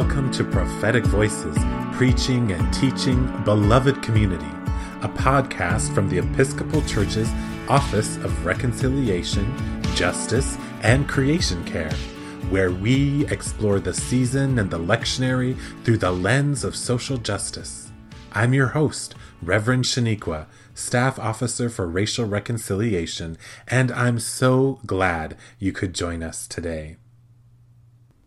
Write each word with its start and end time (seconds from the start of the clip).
Welcome 0.00 0.30
to 0.32 0.44
Prophetic 0.44 1.04
Voices, 1.04 1.58
preaching 1.92 2.52
and 2.52 2.72
teaching 2.72 3.26
beloved 3.44 4.02
community, 4.02 4.50
a 5.02 5.08
podcast 5.10 5.94
from 5.94 6.08
the 6.08 6.16
Episcopal 6.16 6.80
Church's 6.86 7.30
Office 7.68 8.16
of 8.16 8.46
Reconciliation, 8.46 9.54
Justice, 9.94 10.56
and 10.80 11.06
Creation 11.06 11.62
Care, 11.66 11.92
where 12.48 12.70
we 12.70 13.26
explore 13.26 13.78
the 13.78 13.92
season 13.92 14.58
and 14.58 14.70
the 14.70 14.78
lectionary 14.78 15.54
through 15.84 15.98
the 15.98 16.12
lens 16.12 16.64
of 16.64 16.74
social 16.74 17.18
justice. 17.18 17.92
I'm 18.32 18.54
your 18.54 18.68
host, 18.68 19.14
Reverend 19.42 19.84
Shaneequa, 19.84 20.46
Staff 20.72 21.18
Officer 21.18 21.68
for 21.68 21.86
Racial 21.86 22.24
Reconciliation, 22.24 23.36
and 23.68 23.92
I'm 23.92 24.18
so 24.18 24.80
glad 24.86 25.36
you 25.58 25.72
could 25.72 25.94
join 25.94 26.22
us 26.22 26.48
today. 26.48 26.96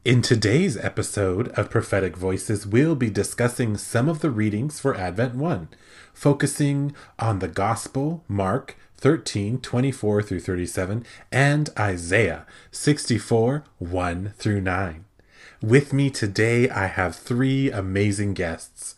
In 0.05 0.21
today's 0.21 0.75
episode 0.75 1.47
of 1.57 1.69
Prophetic 1.69 2.17
Voices, 2.17 2.67
we'll 2.67 2.93
be 2.93 3.09
discussing 3.09 3.77
some 3.77 4.09
of 4.09 4.19
the 4.19 4.29
readings 4.29 4.77
for 4.77 4.93
Advent 4.97 5.35
1, 5.35 5.69
focusing 6.13 6.93
on 7.19 7.39
the 7.39 7.47
Gospel, 7.47 8.21
Mark 8.27 8.75
13, 8.97 9.61
24 9.61 10.21
through 10.21 10.41
37, 10.41 11.05
and 11.31 11.69
Isaiah 11.79 12.45
64, 12.69 13.63
1 13.79 14.33
through 14.37 14.59
9. 14.59 15.05
With 15.61 15.93
me 15.93 16.09
today, 16.09 16.69
I 16.69 16.87
have 16.87 17.15
three 17.15 17.71
amazing 17.71 18.33
guests. 18.33 18.92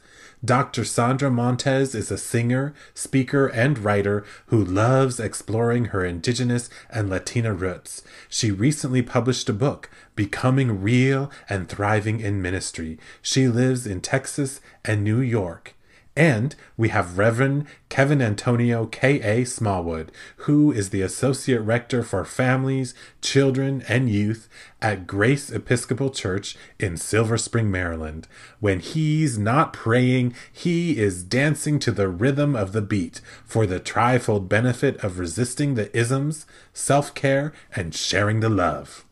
Dr. 0.46 0.86
Sandra 0.86 1.32
Montes 1.32 1.96
is 1.96 2.12
a 2.12 2.20
singer, 2.20 2.76
speaker, 2.94 3.48
and 3.48 3.80
writer 3.80 4.24
who 4.48 4.64
loves 4.64 5.20
exploring 5.20 5.86
her 5.86 6.06
indigenous 6.06 6.70
and 6.88 7.10
Latina 7.10 7.52
roots. 7.52 8.04
She 8.30 8.52
recently 8.52 9.02
published 9.02 9.50
a 9.50 9.54
book, 9.54 9.90
Becoming 10.16 10.84
Real 10.84 11.32
and 11.50 11.68
Thriving 11.68 12.20
in 12.20 12.44
Ministry. 12.44 13.00
She 13.24 13.48
lives 13.48 13.88
in 13.88 14.02
Texas 14.02 14.62
and 14.84 15.04
New 15.04 15.20
York. 15.20 15.74
And 16.18 16.56
we 16.78 16.90
have 16.90 17.18
Reverend 17.18 17.68
Kevin 17.90 18.22
Antonio 18.22 18.86
K.A. 18.86 19.44
Smallwood, 19.44 20.14
who 20.38 20.72
is 20.72 20.90
the 20.90 21.02
Associate 21.02 21.60
Rector 21.60 22.04
for 22.04 22.24
Families, 22.24 22.94
Children, 23.22 23.84
and 23.90 24.10
Youth 24.10 24.48
at 24.82 25.08
Grace 25.08 25.52
Episcopal 25.52 26.10
Church 26.12 26.56
in 26.80 26.96
Silver 26.96 27.38
Spring, 27.38 27.70
Maryland. 27.70 28.30
When 28.62 28.80
he's 28.80 29.38
not 29.38 29.74
praying, 29.74 30.34
he 30.54 30.98
is 30.98 31.22
dancing 31.22 31.80
to 31.80 31.92
the 31.92 32.08
rhythm 32.08 32.56
of 32.56 32.72
the 32.72 32.82
beat 32.82 33.20
for 33.44 33.66
the 33.66 33.82
trifold 33.82 34.48
benefit 34.48 34.96
of 35.04 35.20
resisting 35.20 35.76
the 35.76 35.96
isms, 35.98 36.46
self 36.72 37.14
care, 37.14 37.52
and 37.76 37.94
sharing 37.94 38.40
the 38.40 38.50
love. 38.50 39.05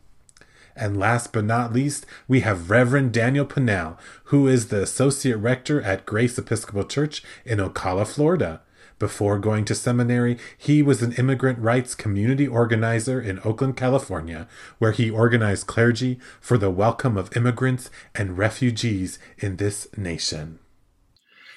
And 0.76 0.98
last 0.98 1.32
but 1.32 1.44
not 1.44 1.72
least, 1.72 2.04
we 2.26 2.40
have 2.40 2.70
Reverend 2.70 3.12
Daniel 3.12 3.46
Pinnell, 3.46 3.96
who 4.24 4.48
is 4.48 4.68
the 4.68 4.82
Associate 4.82 5.36
Rector 5.36 5.80
at 5.82 6.06
Grace 6.06 6.36
Episcopal 6.36 6.84
Church 6.84 7.22
in 7.44 7.58
Ocala, 7.58 8.06
Florida. 8.06 8.60
Before 8.98 9.38
going 9.38 9.64
to 9.66 9.74
seminary, 9.74 10.38
he 10.56 10.82
was 10.82 11.02
an 11.02 11.12
immigrant 11.12 11.58
rights 11.58 11.94
community 11.94 12.46
organizer 12.46 13.20
in 13.20 13.40
Oakland, 13.44 13.76
California, 13.76 14.48
where 14.78 14.92
he 14.92 15.10
organized 15.10 15.66
clergy 15.66 16.18
for 16.40 16.56
the 16.56 16.70
welcome 16.70 17.16
of 17.16 17.36
immigrants 17.36 17.90
and 18.14 18.38
refugees 18.38 19.18
in 19.38 19.56
this 19.56 19.88
nation. 19.96 20.58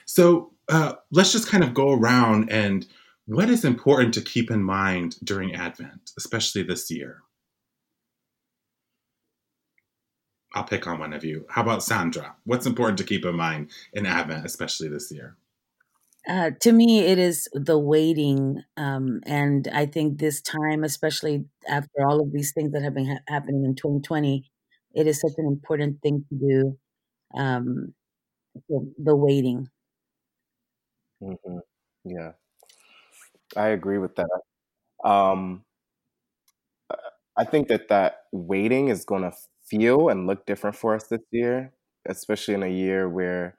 So 0.05 0.53
uh, 0.67 0.93
let's 1.11 1.31
just 1.31 1.47
kind 1.47 1.63
of 1.63 1.73
go 1.73 1.93
around 1.93 2.51
and 2.51 2.87
what 3.27 3.49
is 3.49 3.65
important 3.65 4.13
to 4.13 4.21
keep 4.21 4.49
in 4.49 4.63
mind 4.63 5.17
during 5.23 5.53
Advent, 5.53 6.11
especially 6.17 6.63
this 6.63 6.89
year? 6.89 7.23
I'll 10.53 10.63
pick 10.63 10.87
on 10.87 10.99
one 10.99 11.13
of 11.13 11.23
you. 11.23 11.45
How 11.49 11.61
about 11.61 11.83
Sandra? 11.83 12.35
What's 12.45 12.65
important 12.65 12.97
to 12.99 13.03
keep 13.03 13.25
in 13.25 13.35
mind 13.35 13.69
in 13.93 14.05
Advent, 14.05 14.45
especially 14.45 14.87
this 14.87 15.11
year? 15.11 15.35
Uh, 16.27 16.51
to 16.59 16.73
me, 16.73 16.99
it 16.99 17.17
is 17.17 17.47
the 17.53 17.79
waiting, 17.79 18.61
um, 18.75 19.21
and 19.25 19.69
I 19.73 19.85
think 19.85 20.19
this 20.19 20.41
time, 20.41 20.83
especially 20.83 21.45
after 21.69 22.05
all 22.05 22.19
of 22.19 22.33
these 22.33 22.51
things 22.51 22.73
that 22.73 22.81
have 22.83 22.93
been 22.93 23.07
ha- 23.07 23.19
happening 23.29 23.63
in 23.63 23.75
2020, 23.75 24.43
it 24.93 25.07
is 25.07 25.21
such 25.21 25.31
an 25.37 25.45
important 25.45 26.01
thing 26.01 26.25
to 26.27 26.35
do. 26.35 26.77
Um, 27.39 27.93
the, 28.67 28.93
the 28.97 29.15
waiting. 29.15 29.69
Mm-hmm. 31.21 31.57
Yeah, 32.03 32.31
I 33.55 33.67
agree 33.69 33.97
with 33.97 34.15
that. 34.15 35.07
Um, 35.07 35.63
I 37.37 37.45
think 37.45 37.67
that 37.67 37.87
that 37.89 38.23
waiting 38.31 38.89
is 38.89 39.05
going 39.05 39.21
to 39.21 39.31
feel 39.69 40.09
and 40.09 40.27
look 40.27 40.45
different 40.45 40.75
for 40.75 40.95
us 40.95 41.07
this 41.07 41.21
year, 41.31 41.73
especially 42.07 42.53
in 42.53 42.63
a 42.63 42.67
year 42.67 43.09
where 43.09 43.57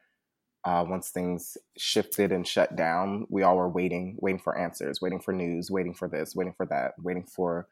uh, 0.64 0.84
once 0.86 1.10
things 1.10 1.56
shifted 1.76 2.32
and 2.32 2.46
shut 2.46 2.76
down, 2.76 3.26
we 3.30 3.42
all 3.42 3.56
were 3.56 3.68
waiting, 3.68 4.16
waiting 4.20 4.40
for 4.40 4.58
answers, 4.58 5.00
waiting 5.00 5.20
for 5.20 5.32
news, 5.32 5.70
waiting 5.70 5.94
for 5.94 6.08
this, 6.08 6.34
waiting 6.34 6.54
for 6.56 6.66
that, 6.66 6.92
waiting 6.98 7.24
for 7.24 7.68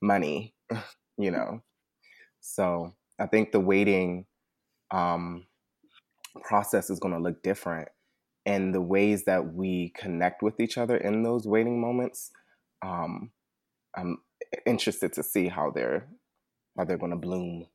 money, 0.00 0.54
you 1.18 1.30
know. 1.30 1.62
So 2.40 2.94
I 3.18 3.26
think 3.26 3.52
the 3.52 3.60
waiting 3.60 4.26
um, 4.90 5.46
process 6.42 6.90
is 6.90 6.98
going 7.00 7.14
to 7.14 7.20
look 7.20 7.42
different, 7.42 7.88
and 8.46 8.74
the 8.74 8.80
ways 8.80 9.24
that 9.24 9.54
we 9.54 9.92
connect 9.96 10.42
with 10.42 10.58
each 10.58 10.78
other 10.78 10.96
in 10.96 11.22
those 11.22 11.46
waiting 11.46 11.80
moments, 11.80 12.30
um, 12.84 13.30
I'm 13.96 14.18
interested 14.66 15.12
to 15.14 15.22
see 15.22 15.48
how 15.48 15.70
they're 15.70 16.08
how 16.76 16.84
they're 16.84 16.98
going 16.98 17.12
to 17.12 17.16
bloom 17.18 17.66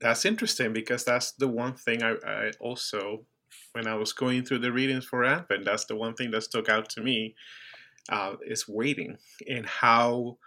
that's 0.00 0.24
interesting 0.24 0.72
because 0.72 1.04
that's 1.04 1.32
the 1.32 1.48
one 1.48 1.74
thing 1.74 2.02
I, 2.02 2.14
I, 2.26 2.50
also, 2.60 3.26
when 3.72 3.86
I 3.86 3.94
was 3.94 4.12
going 4.12 4.44
through 4.44 4.60
the 4.60 4.72
readings 4.72 5.04
for 5.04 5.24
Advent, 5.24 5.64
that's 5.64 5.84
the 5.84 5.96
one 5.96 6.14
thing 6.14 6.30
that 6.30 6.42
stuck 6.42 6.68
out 6.68 6.88
to 6.90 7.02
me 7.02 7.34
uh, 8.08 8.34
is 8.46 8.68
waiting 8.68 9.16
and 9.48 9.66
how 9.66 10.38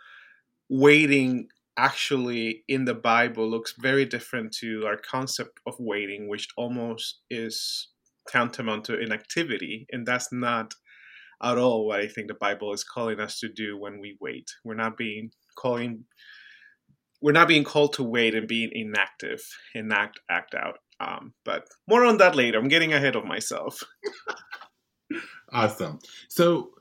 waiting 0.69 1.47
actually 1.77 2.63
in 2.67 2.85
the 2.85 2.93
Bible 2.93 3.49
looks 3.49 3.73
very 3.79 4.05
different 4.05 4.53
to 4.53 4.85
our 4.85 4.97
concept 4.97 5.59
of 5.65 5.75
waiting, 5.79 6.27
which 6.27 6.47
almost 6.57 7.21
is 7.29 7.89
tantamount 8.27 8.85
to 8.85 8.99
inactivity. 8.99 9.85
And 9.91 10.05
that's 10.05 10.31
not 10.31 10.73
at 11.41 11.57
all 11.57 11.87
what 11.87 11.99
I 11.99 12.07
think 12.07 12.27
the 12.27 12.35
Bible 12.35 12.73
is 12.73 12.83
calling 12.83 13.19
us 13.19 13.39
to 13.39 13.49
do 13.49 13.77
when 13.77 13.99
we 13.99 14.17
wait. 14.21 14.49
We're 14.63 14.75
not 14.75 14.97
being 14.97 15.31
calling 15.57 16.05
we're 17.23 17.31
not 17.31 17.47
being 17.47 17.63
called 17.63 17.93
to 17.93 18.03
wait 18.03 18.35
and 18.35 18.49
being 18.49 18.69
inactive 18.73 19.41
and 19.73 19.91
act 19.93 20.19
act 20.29 20.53
out. 20.53 20.79
Um, 20.99 21.33
but 21.45 21.65
more 21.87 22.03
on 22.05 22.17
that 22.17 22.35
later. 22.35 22.59
I'm 22.59 22.67
getting 22.67 22.93
ahead 22.93 23.15
of 23.15 23.23
myself. 23.23 23.81
awesome. 25.53 25.99
So, 26.27 26.71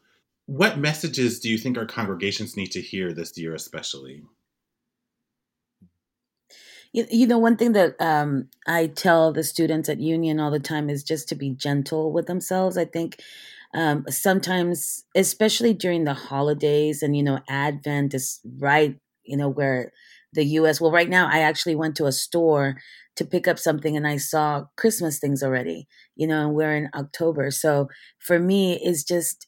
what 0.46 0.78
messages 0.78 1.38
do 1.38 1.48
you 1.48 1.56
think 1.56 1.78
our 1.78 1.86
congregations 1.86 2.56
need 2.56 2.72
to 2.72 2.80
hear 2.80 3.12
this 3.14 3.38
year, 3.38 3.54
especially? 3.54 4.24
You, 6.92 7.06
you 7.08 7.26
know, 7.28 7.38
one 7.38 7.56
thing 7.56 7.72
that 7.72 7.94
um, 8.00 8.48
I 8.66 8.88
tell 8.88 9.32
the 9.32 9.44
students 9.44 9.88
at 9.88 10.00
Union 10.00 10.40
all 10.40 10.50
the 10.50 10.60
time 10.60 10.90
is 10.90 11.04
just 11.04 11.28
to 11.28 11.36
be 11.36 11.50
gentle 11.50 12.12
with 12.12 12.26
themselves. 12.26 12.76
I 12.76 12.84
think 12.84 13.22
um, 13.74 14.04
sometimes, 14.08 15.04
especially 15.14 15.72
during 15.72 16.02
the 16.02 16.14
holidays 16.14 17.00
and, 17.00 17.16
you 17.16 17.22
know, 17.22 17.38
Advent 17.48 18.12
is 18.12 18.40
right, 18.58 18.98
you 19.24 19.36
know, 19.36 19.48
where 19.48 19.92
the 20.32 20.44
US. 20.44 20.80
Well, 20.80 20.90
right 20.92 21.08
now, 21.08 21.28
I 21.30 21.40
actually 21.40 21.74
went 21.74 21.96
to 21.96 22.06
a 22.06 22.12
store 22.12 22.76
to 23.16 23.24
pick 23.24 23.46
up 23.46 23.58
something 23.58 23.96
and 23.96 24.06
I 24.06 24.16
saw 24.16 24.64
Christmas 24.76 25.18
things 25.18 25.42
already, 25.42 25.86
you 26.16 26.26
know, 26.26 26.46
and 26.46 26.54
we're 26.54 26.74
in 26.74 26.88
October. 26.94 27.50
So 27.50 27.88
for 28.18 28.38
me, 28.38 28.80
it's 28.82 29.04
just, 29.04 29.46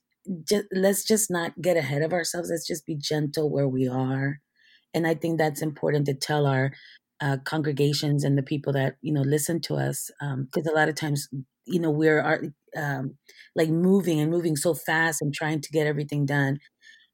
just 0.49 0.67
let's 0.73 1.05
just 1.05 1.31
not 1.31 1.61
get 1.61 1.77
ahead 1.77 2.03
of 2.03 2.13
ourselves. 2.13 2.51
Let's 2.51 2.67
just 2.67 2.87
be 2.87 2.97
gentle 2.97 3.51
where 3.51 3.69
we 3.69 3.89
are. 3.89 4.41
And 4.93 5.07
I 5.07 5.15
think 5.15 5.39
that's 5.39 5.63
important 5.63 6.07
to 6.07 6.15
tell 6.15 6.47
our 6.47 6.73
uh, 7.21 7.39
congregations 7.45 8.25
and 8.25 8.37
the 8.37 8.43
people 8.43 8.73
that, 8.75 8.97
you 9.01 9.13
know, 9.13 9.23
listen 9.23 9.61
to 9.63 9.77
us. 9.77 10.11
Because 10.21 10.67
um, 10.67 10.73
a 10.73 10.77
lot 10.77 10.89
of 10.89 10.95
times, 10.95 11.29
you 11.67 11.81
know, 11.81 11.91
we're 11.91 12.53
um, 12.77 13.17
like 13.57 13.71
moving 13.71 14.21
and 14.21 14.31
moving 14.31 14.57
so 14.57 14.75
fast 14.75 15.23
and 15.23 15.33
trying 15.33 15.61
to 15.63 15.71
get 15.71 15.87
everything 15.87 16.27
done. 16.27 16.59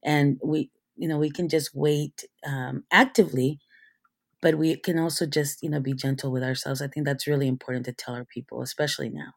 And 0.04 0.38
we, 0.44 0.70
you 1.00 1.08
know 1.08 1.18
we 1.18 1.30
can 1.30 1.48
just 1.50 1.74
wait 1.74 2.24
um, 2.46 2.84
actively 2.92 3.60
but 4.42 4.56
we 4.56 4.76
can 4.76 4.98
also 4.98 5.26
just 5.26 5.62
you 5.62 5.70
know 5.70 5.80
be 5.80 5.94
gentle 5.94 6.32
with 6.32 6.44
ourselves. 6.44 6.82
I 6.82 6.88
think 6.88 7.06
that's 7.06 7.26
really 7.26 7.48
important 7.48 7.86
to 7.86 7.92
tell 7.92 8.14
our 8.14 8.24
people 8.26 8.62
especially 8.62 9.10
now. 9.10 9.34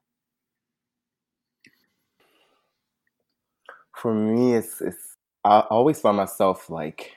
For 3.96 4.14
me 4.14 4.56
it's 4.56 4.82
it's 4.82 5.16
i 5.46 5.60
always 5.70 6.00
find 6.00 6.18
myself 6.18 6.70
like 6.70 7.12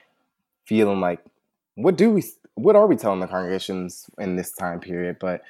feeling 0.65 1.01
like 1.01 1.23
what 1.75 1.97
do 1.97 2.11
we 2.11 2.23
what 2.55 2.75
are 2.75 2.87
we 2.87 2.95
telling 2.97 3.21
the 3.21 3.27
congregations 3.27 4.09
in 4.19 4.35
this 4.35 4.53
time 4.53 4.79
period? 4.81 5.17
But 5.19 5.41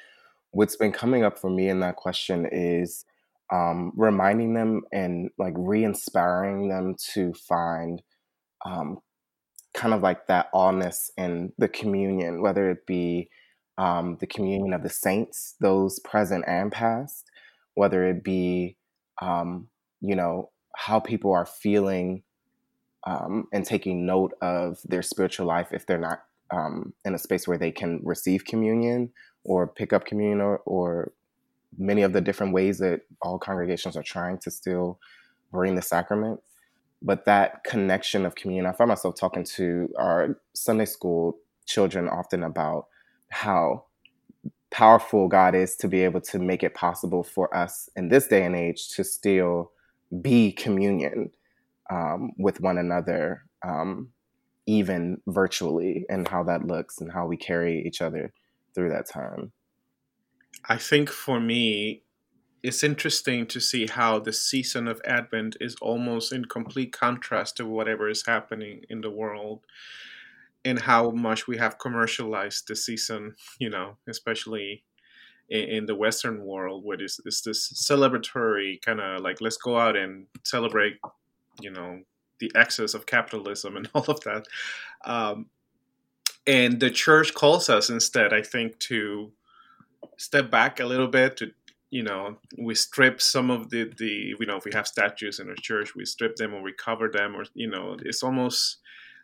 what's 0.52 0.76
been 0.76 0.92
coming 0.92 1.24
up 1.24 1.38
for 1.38 1.50
me 1.50 1.68
in 1.68 1.80
that 1.80 1.96
question 1.96 2.48
is 2.52 3.04
um, 3.52 3.92
reminding 3.96 4.54
them 4.54 4.82
and 4.92 5.30
like 5.38 5.54
re-inspiring 5.56 6.68
them 6.68 6.96
to 7.14 7.34
find 7.34 8.02
um, 8.64 8.98
kind 9.74 9.94
of 9.94 10.02
like 10.02 10.26
that 10.26 10.52
allness 10.52 11.10
in 11.16 11.52
the 11.58 11.68
communion, 11.68 12.42
whether 12.42 12.70
it 12.70 12.86
be 12.86 13.30
um, 13.76 14.16
the 14.20 14.26
communion 14.26 14.72
of 14.72 14.82
the 14.82 14.88
saints, 14.88 15.54
those 15.60 16.00
present 16.00 16.44
and 16.46 16.72
past, 16.72 17.30
whether 17.74 18.08
it 18.08 18.24
be, 18.24 18.76
um, 19.22 19.68
you 20.00 20.16
know, 20.16 20.50
how 20.76 20.98
people 20.98 21.32
are 21.32 21.46
feeling 21.46 22.22
um, 23.06 23.46
and 23.52 23.64
taking 23.64 24.04
note 24.04 24.34
of 24.42 24.78
their 24.84 25.02
spiritual 25.02 25.46
life 25.46 25.68
if 25.72 25.86
they're 25.86 25.98
not 25.98 26.24
um, 26.50 26.92
in 27.04 27.14
a 27.14 27.18
space 27.18 27.46
where 27.46 27.58
they 27.58 27.70
can 27.70 28.00
receive 28.02 28.44
communion 28.44 29.10
or 29.44 29.66
pick 29.66 29.92
up 29.92 30.04
communion 30.04 30.40
or, 30.40 30.58
or 30.66 31.12
many 31.76 32.02
of 32.02 32.12
the 32.12 32.20
different 32.20 32.52
ways 32.52 32.78
that 32.78 33.02
all 33.22 33.38
congregations 33.38 33.96
are 33.96 34.02
trying 34.02 34.38
to 34.38 34.50
still 34.50 34.98
bring 35.52 35.74
the 35.74 35.82
sacrament. 35.82 36.40
But 37.00 37.24
that 37.26 37.64
connection 37.64 38.26
of 38.26 38.34
communion, 38.34 38.66
I 38.66 38.72
find 38.72 38.88
myself 38.88 39.14
talking 39.14 39.44
to 39.56 39.88
our 39.98 40.40
Sunday 40.54 40.84
school 40.84 41.38
children 41.66 42.08
often 42.08 42.42
about 42.42 42.86
how 43.30 43.84
powerful 44.70 45.28
God 45.28 45.54
is 45.54 45.76
to 45.76 45.88
be 45.88 46.02
able 46.02 46.20
to 46.22 46.38
make 46.38 46.62
it 46.62 46.74
possible 46.74 47.22
for 47.22 47.54
us 47.56 47.88
in 47.96 48.08
this 48.08 48.26
day 48.28 48.44
and 48.44 48.56
age 48.56 48.88
to 48.90 49.04
still 49.04 49.72
be 50.20 50.52
communion 50.52 51.30
um, 51.90 52.32
with 52.38 52.60
one 52.60 52.78
another, 52.78 53.44
um, 53.62 54.10
even 54.66 55.20
virtually, 55.26 56.04
and 56.10 56.28
how 56.28 56.42
that 56.42 56.66
looks 56.66 57.00
and 57.00 57.12
how 57.12 57.26
we 57.26 57.36
carry 57.36 57.82
each 57.86 58.02
other 58.02 58.32
through 58.74 58.90
that 58.90 59.08
time. 59.08 59.52
I 60.68 60.76
think 60.76 61.08
for 61.08 61.40
me, 61.40 62.02
it's 62.62 62.82
interesting 62.82 63.46
to 63.46 63.60
see 63.60 63.86
how 63.86 64.18
the 64.18 64.32
season 64.32 64.88
of 64.88 65.00
Advent 65.04 65.56
is 65.60 65.76
almost 65.80 66.32
in 66.32 66.44
complete 66.44 66.92
contrast 66.92 67.56
to 67.56 67.66
whatever 67.66 68.08
is 68.08 68.26
happening 68.26 68.84
in 68.88 69.00
the 69.00 69.10
world 69.10 69.60
and 70.64 70.80
how 70.80 71.10
much 71.10 71.46
we 71.46 71.56
have 71.56 71.78
commercialized 71.78 72.66
the 72.66 72.74
season, 72.74 73.34
you 73.58 73.70
know, 73.70 73.96
especially 74.08 74.82
in, 75.48 75.64
in 75.64 75.86
the 75.86 75.94
Western 75.94 76.44
world, 76.44 76.84
where 76.84 77.00
it's, 77.00 77.20
it's 77.24 77.42
this 77.42 77.72
celebratory 77.72 78.82
kind 78.82 79.00
of 79.00 79.20
like, 79.22 79.40
let's 79.40 79.56
go 79.56 79.78
out 79.78 79.96
and 79.96 80.26
celebrate, 80.42 80.98
you 81.60 81.70
know, 81.70 82.00
the 82.40 82.50
excess 82.54 82.94
of 82.94 83.06
capitalism 83.06 83.76
and 83.76 83.88
all 83.94 84.04
of 84.08 84.20
that. 84.20 84.46
Um, 85.04 85.46
and 86.46 86.80
the 86.80 86.90
church 86.90 87.34
calls 87.34 87.68
us 87.68 87.88
instead, 87.88 88.32
I 88.32 88.42
think, 88.42 88.78
to 88.80 89.32
step 90.16 90.50
back 90.50 90.80
a 90.80 90.86
little 90.86 91.08
bit 91.08 91.36
to 91.36 91.52
you 91.90 92.02
know 92.02 92.36
we 92.58 92.74
strip 92.74 93.20
some 93.20 93.50
of 93.50 93.70
the 93.70 93.90
the 93.98 94.34
you 94.38 94.46
know 94.46 94.56
if 94.56 94.64
we 94.64 94.72
have 94.74 94.86
statues 94.86 95.38
in 95.38 95.48
our 95.48 95.54
church 95.56 95.94
we 95.94 96.04
strip 96.04 96.36
them 96.36 96.54
or 96.54 96.62
we 96.62 96.72
cover 96.72 97.08
them 97.08 97.34
or 97.34 97.44
you 97.54 97.68
know 97.68 97.96
it's 98.04 98.22
almost 98.22 98.78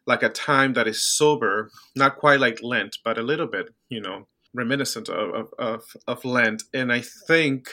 like 0.07 0.23
a 0.23 0.29
time 0.29 0.73
that 0.75 0.89
is 0.89 1.03
sober 1.03 1.71
not 1.95 2.17
quite 2.17 2.41
like 2.41 2.63
lent 2.63 2.99
but 3.05 3.19
a 3.19 3.23
little 3.23 3.47
bit 3.47 3.75
you 3.89 4.01
know 4.01 4.27
reminiscent 4.53 5.09
of 5.09 5.53
of, 5.59 5.83
of 6.07 6.25
lent. 6.25 6.63
And 6.73 6.93
i 6.93 7.01
think 7.01 7.69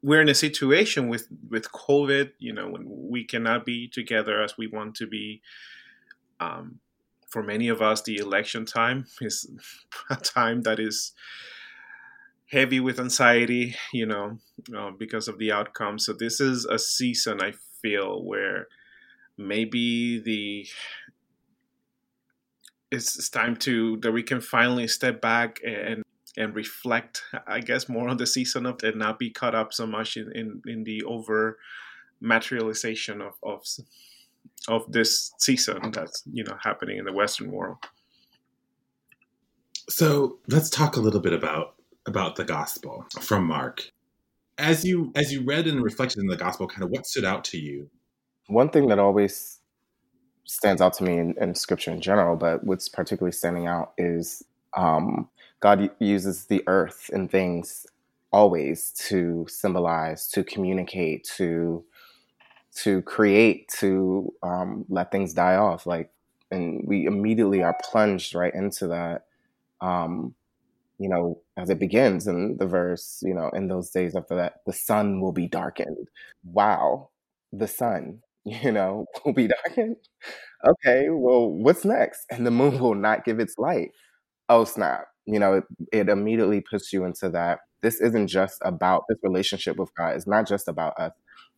we're 0.00 0.22
in 0.22 0.28
a 0.28 0.34
situation 0.34 1.08
with 1.08 1.28
with 1.50 1.72
covid 1.72 2.30
you 2.38 2.52
know 2.52 2.68
when 2.68 2.84
we 2.86 3.24
cannot 3.24 3.66
be 3.66 3.88
together 3.88 4.42
as 4.42 4.56
we 4.56 4.66
want 4.66 4.94
to 4.96 5.06
be. 5.06 5.42
Um, 6.40 6.78
for 7.28 7.42
many 7.42 7.68
of 7.68 7.82
us, 7.82 8.00
the 8.02 8.16
election 8.16 8.64
time 8.64 9.06
is 9.20 9.50
a 10.10 10.16
time 10.16 10.62
that 10.62 10.80
is 10.80 11.12
heavy 12.50 12.80
with 12.80 12.98
anxiety, 12.98 13.74
you 13.92 14.06
know, 14.06 14.38
uh, 14.76 14.90
because 14.98 15.28
of 15.28 15.38
the 15.38 15.52
outcome. 15.52 15.98
So 15.98 16.12
this 16.12 16.40
is 16.40 16.64
a 16.64 16.78
season 16.78 17.42
I 17.42 17.52
feel 17.82 18.24
where 18.24 18.68
maybe 19.36 20.20
the 20.20 20.66
it's, 22.90 23.28
time 23.28 23.56
to 23.56 23.98
that 23.98 24.12
we 24.12 24.22
can 24.22 24.40
finally 24.40 24.88
step 24.88 25.20
back 25.20 25.60
and 25.64 26.02
and 26.36 26.54
reflect, 26.54 27.22
I 27.46 27.60
guess, 27.60 27.88
more 27.88 28.08
on 28.08 28.16
the 28.16 28.26
season 28.26 28.64
of 28.64 28.82
and 28.82 28.96
not 28.96 29.18
be 29.18 29.30
caught 29.30 29.54
up 29.54 29.72
so 29.72 29.86
much 29.86 30.16
in 30.16 30.30
in, 30.34 30.62
in 30.66 30.84
the 30.84 31.02
over 31.04 31.58
materialization 32.20 33.20
of, 33.20 33.34
of 33.42 33.64
of 34.66 34.90
this 34.90 35.32
season 35.38 35.90
that's 35.92 36.22
you 36.32 36.44
know 36.44 36.56
happening 36.62 36.98
in 36.98 37.04
the 37.04 37.12
Western 37.12 37.52
world. 37.52 37.78
So 39.88 40.38
let's 40.48 40.70
talk 40.70 40.96
a 40.96 41.00
little 41.00 41.20
bit 41.20 41.32
about 41.32 41.77
about 42.08 42.36
the 42.36 42.44
gospel 42.44 43.06
from 43.20 43.44
Mark. 43.44 43.92
As 44.58 44.84
you 44.84 45.12
as 45.14 45.32
you 45.32 45.44
read 45.44 45.68
and 45.68 45.82
reflected 45.82 46.18
in 46.18 46.26
the 46.26 46.36
gospel, 46.36 46.66
kind 46.66 46.82
of 46.82 46.90
what 46.90 47.06
stood 47.06 47.24
out 47.24 47.44
to 47.44 47.58
you? 47.58 47.88
One 48.48 48.70
thing 48.70 48.88
that 48.88 48.98
always 48.98 49.60
stands 50.44 50.80
out 50.80 50.94
to 50.94 51.04
me 51.04 51.18
in, 51.18 51.34
in 51.40 51.54
scripture 51.54 51.92
in 51.92 52.00
general, 52.00 52.34
but 52.34 52.64
what's 52.64 52.88
particularly 52.88 53.32
standing 53.32 53.66
out 53.66 53.92
is 53.98 54.42
um, 54.76 55.28
God 55.60 55.90
uses 56.00 56.46
the 56.46 56.64
earth 56.66 57.10
and 57.12 57.30
things 57.30 57.86
always 58.32 58.90
to 59.08 59.46
symbolize, 59.48 60.28
to 60.28 60.42
communicate, 60.42 61.24
to 61.36 61.84
to 62.76 63.02
create, 63.02 63.68
to 63.68 64.32
um, 64.42 64.84
let 64.88 65.10
things 65.10 65.34
die 65.34 65.56
off. 65.56 65.86
Like, 65.86 66.10
and 66.50 66.82
we 66.86 67.06
immediately 67.06 67.62
are 67.62 67.76
plunged 67.82 68.34
right 68.34 68.54
into 68.54 68.88
that. 68.88 69.26
Um, 69.80 70.34
you 70.98 71.08
know, 71.08 71.40
as 71.56 71.70
it 71.70 71.78
begins 71.78 72.26
in 72.26 72.56
the 72.58 72.66
verse, 72.66 73.20
you 73.22 73.34
know, 73.34 73.50
in 73.54 73.68
those 73.68 73.90
days 73.90 74.16
after 74.16 74.34
that, 74.36 74.56
the 74.66 74.72
sun 74.72 75.20
will 75.20 75.32
be 75.32 75.46
darkened. 75.46 76.08
Wow, 76.44 77.10
the 77.52 77.68
sun, 77.68 78.20
you 78.44 78.72
know, 78.72 79.06
will 79.24 79.32
be 79.34 79.48
darkened. 79.48 79.96
Okay, 80.66 81.08
well, 81.10 81.50
what's 81.50 81.84
next? 81.84 82.26
And 82.30 82.46
the 82.46 82.50
moon 82.50 82.78
will 82.78 82.94
not 82.94 83.24
give 83.24 83.38
its 83.40 83.58
light. 83.58 83.92
Oh, 84.48 84.64
snap. 84.64 85.06
You 85.26 85.38
know, 85.38 85.54
it, 85.54 85.64
it 85.92 86.08
immediately 86.08 86.60
puts 86.60 86.92
you 86.92 87.04
into 87.04 87.28
that. 87.30 87.60
This 87.82 88.00
isn't 88.00 88.28
just 88.28 88.58
about 88.64 89.04
this 89.08 89.18
relationship 89.22 89.76
with 89.76 89.94
God, 89.96 90.16
it's 90.16 90.26
not 90.26 90.48
just 90.48 90.68
about 90.68 90.98
us, 90.98 91.12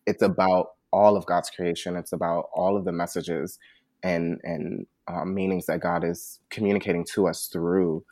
it's 0.06 0.22
about 0.22 0.69
all 0.92 1.16
of 1.16 1.26
God's 1.26 1.50
creation. 1.50 1.96
It's 1.96 2.12
about 2.12 2.46
all 2.52 2.76
of 2.76 2.84
the 2.84 2.92
messages 2.92 3.58
and 4.02 4.40
and 4.44 4.87
uh, 5.08 5.25
meanings 5.25 5.66
that 5.66 5.81
God 5.81 6.04
is 6.04 6.40
communicating 6.50 7.04
to 7.14 7.28
us 7.28 7.46
through 7.46 8.04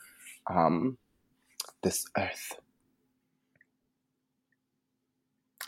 um, 0.50 0.98
this 1.82 2.04
earth. 2.16 2.54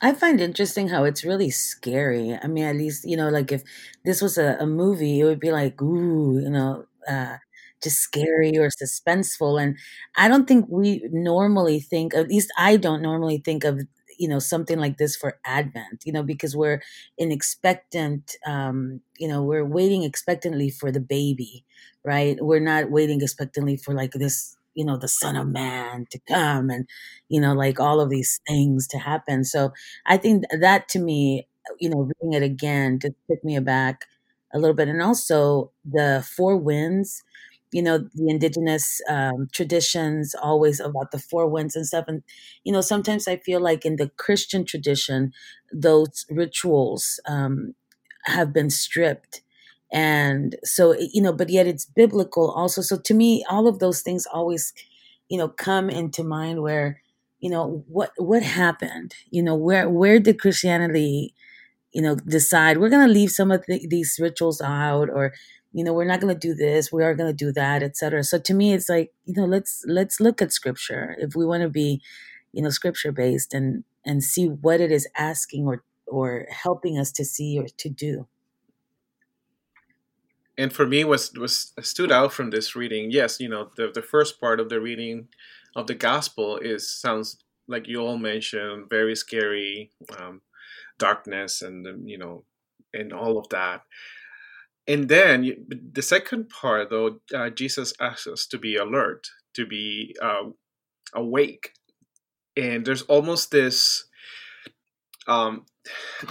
I 0.02 0.12
find 0.14 0.40
interesting 0.40 0.88
how 0.88 1.04
it's 1.04 1.24
really 1.24 1.50
scary. 1.50 2.38
I 2.42 2.46
mean, 2.46 2.64
at 2.64 2.76
least 2.76 3.04
you 3.08 3.16
know, 3.16 3.28
like 3.28 3.52
if 3.52 3.62
this 4.04 4.22
was 4.22 4.38
a, 4.38 4.56
a 4.60 4.66
movie, 4.66 5.20
it 5.20 5.24
would 5.24 5.40
be 5.40 5.52
like, 5.52 5.80
ooh, 5.82 6.38
you 6.40 6.48
know, 6.50 6.86
uh, 7.08 7.36
just 7.82 7.98
scary 7.98 8.56
or 8.58 8.68
suspenseful. 8.70 9.62
And 9.62 9.76
I 10.16 10.28
don't 10.28 10.46
think 10.48 10.66
we 10.68 11.02
normally 11.12 11.80
think, 11.80 12.14
at 12.14 12.28
least 12.28 12.50
I 12.56 12.76
don't 12.76 13.02
normally 13.02 13.38
think 13.44 13.64
of 13.64 13.80
you 14.18 14.28
know 14.28 14.38
something 14.38 14.78
like 14.78 14.98
this 14.98 15.16
for 15.16 15.38
advent 15.46 16.02
you 16.04 16.12
know 16.12 16.22
because 16.22 16.54
we're 16.54 16.82
in 17.16 17.32
expectant 17.32 18.36
um 18.46 19.00
you 19.18 19.26
know 19.26 19.42
we're 19.42 19.64
waiting 19.64 20.02
expectantly 20.02 20.68
for 20.68 20.92
the 20.92 21.00
baby 21.00 21.64
right 22.04 22.36
we're 22.42 22.60
not 22.60 22.90
waiting 22.90 23.22
expectantly 23.22 23.78
for 23.78 23.94
like 23.94 24.12
this 24.12 24.58
you 24.74 24.84
know 24.84 24.96
the 24.96 25.08
son 25.08 25.36
of 25.36 25.48
man 25.48 26.06
to 26.10 26.18
come 26.28 26.70
and 26.70 26.88
you 27.28 27.40
know 27.40 27.52
like 27.54 27.80
all 27.80 28.00
of 28.00 28.10
these 28.10 28.40
things 28.48 28.86
to 28.88 28.98
happen. 28.98 29.44
So 29.44 29.72
i 30.06 30.16
think 30.16 30.44
that 30.60 30.88
to 30.90 30.98
me 30.98 31.46
you 31.78 31.88
know 31.90 32.08
reading 32.22 32.32
it 32.34 32.42
again 32.44 32.98
just 33.00 33.14
took 33.30 33.42
me 33.44 33.56
aback 33.56 34.06
a 34.52 34.58
little 34.58 34.74
bit. 34.74 34.88
And 34.88 35.02
also 35.02 35.72
the 35.84 36.26
four 36.36 36.56
winds 36.56 37.22
you 37.72 37.82
know 37.82 37.98
the 38.14 38.28
indigenous 38.28 39.00
um, 39.08 39.48
traditions 39.52 40.34
always 40.34 40.80
about 40.80 41.12
the 41.12 41.18
four 41.20 41.46
winds 41.48 41.76
and 41.76 41.86
stuff. 41.86 42.04
And 42.08 42.22
you 42.64 42.72
know 42.72 42.80
sometimes 42.80 43.28
i 43.28 43.36
feel 43.36 43.60
like 43.60 43.84
in 43.84 43.96
the 43.96 44.08
christian 44.16 44.64
tradition 44.64 45.32
those 45.72 46.26
rituals 46.30 47.20
um, 47.26 47.74
have 48.24 48.52
been 48.52 48.70
stripped 48.70 49.42
and 49.92 50.56
so 50.64 50.94
you 50.98 51.22
know 51.22 51.32
but 51.32 51.48
yet 51.50 51.66
it's 51.66 51.86
biblical 51.86 52.50
also. 52.50 52.82
So 52.82 52.98
to 52.98 53.14
me 53.14 53.44
all 53.50 53.66
of 53.68 53.78
those 53.78 54.02
things 54.02 54.26
always 54.26 54.72
you 55.28 55.38
know 55.38 55.48
come 55.48 55.90
into 55.90 56.24
mind 56.24 56.62
where 56.62 57.00
you 57.40 57.50
know 57.50 57.84
what 57.88 58.12
what 58.18 58.42
happened? 58.42 59.14
You 59.30 59.42
know 59.42 59.54
where 59.56 59.88
where 59.88 60.18
did 60.20 60.40
christianity 60.40 61.34
you 61.92 62.02
know 62.02 62.14
decide 62.16 62.78
we're 62.78 62.90
going 62.90 63.06
to 63.06 63.12
leave 63.12 63.30
some 63.30 63.50
of 63.50 63.64
the, 63.66 63.86
these 63.88 64.18
rituals 64.20 64.60
out 64.60 65.08
or 65.10 65.32
you 65.72 65.84
know 65.84 65.92
we're 65.92 66.04
not 66.04 66.20
going 66.20 66.32
to 66.34 66.38
do 66.48 66.54
this 66.54 66.92
we 66.92 67.02
are 67.02 67.14
going 67.14 67.30
to 67.30 67.44
do 67.44 67.52
that 67.52 67.82
etc 67.82 68.22
so 68.24 68.38
to 68.38 68.54
me 68.54 68.72
it's 68.72 68.88
like 68.88 69.12
you 69.24 69.34
know 69.34 69.44
let's 69.44 69.84
let's 69.86 70.20
look 70.20 70.42
at 70.42 70.52
scripture. 70.52 71.16
If 71.18 71.34
we 71.34 71.44
want 71.46 71.62
to 71.62 71.68
be 71.68 72.02
you 72.52 72.62
know 72.62 72.70
scripture 72.70 73.12
based 73.12 73.54
and 73.54 73.84
and 74.04 74.22
see 74.22 74.46
what 74.46 74.80
it 74.80 74.92
is 74.92 75.08
asking 75.16 75.66
or 75.66 75.84
or 76.06 76.46
helping 76.50 76.98
us 76.98 77.12
to 77.12 77.24
see 77.24 77.58
or 77.58 77.66
to 77.78 77.88
do 77.88 78.26
and 80.60 80.72
for 80.72 80.86
me 80.86 81.04
was 81.04 81.32
was 81.32 81.72
stood 81.80 82.12
out 82.12 82.32
from 82.32 82.50
this 82.50 82.76
reading 82.76 83.10
yes 83.10 83.40
you 83.40 83.48
know 83.48 83.70
the, 83.76 83.90
the 83.92 84.02
first 84.02 84.40
part 84.40 84.60
of 84.60 84.68
the 84.68 84.80
reading 84.80 85.28
of 85.74 85.86
the 85.86 85.94
gospel 85.94 86.56
is 86.58 86.88
sounds 86.88 87.38
like 87.66 87.86
you 87.88 88.00
all 88.00 88.18
mentioned 88.18 88.90
very 88.90 89.16
scary 89.16 89.90
um, 90.18 90.40
darkness 90.98 91.62
and 91.62 92.08
you 92.08 92.18
know 92.18 92.44
and 92.92 93.12
all 93.12 93.38
of 93.38 93.48
that. 93.50 93.82
And 94.86 95.08
then 95.08 95.66
the 95.92 96.02
second 96.02 96.48
part, 96.48 96.90
though, 96.90 97.20
uh, 97.34 97.50
Jesus 97.50 97.92
asks 98.00 98.26
us 98.26 98.46
to 98.46 98.58
be 98.58 98.76
alert, 98.76 99.28
to 99.54 99.66
be 99.66 100.16
uh, 100.20 100.50
awake. 101.14 101.74
And 102.56 102.84
there's 102.84 103.02
almost 103.02 103.50
this 103.50 104.04
um, 105.28 105.66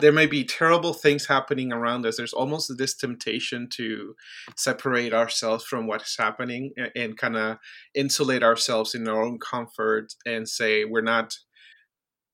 there 0.01 0.11
may 0.11 0.25
be 0.25 0.43
terrible 0.43 0.93
things 0.93 1.25
happening 1.25 1.73
around 1.73 2.05
us. 2.05 2.17
There's 2.17 2.33
almost 2.33 2.77
this 2.77 2.95
temptation 2.95 3.67
to 3.73 4.15
separate 4.55 5.13
ourselves 5.13 5.65
from 5.65 5.87
what's 5.87 6.17
happening 6.17 6.71
and, 6.77 6.91
and 6.95 7.17
kind 7.17 7.35
of 7.35 7.57
insulate 7.95 8.43
ourselves 8.43 8.95
in 8.95 9.07
our 9.07 9.21
own 9.21 9.39
comfort 9.39 10.13
and 10.25 10.47
say 10.47 10.85
we're 10.85 11.01
not 11.01 11.35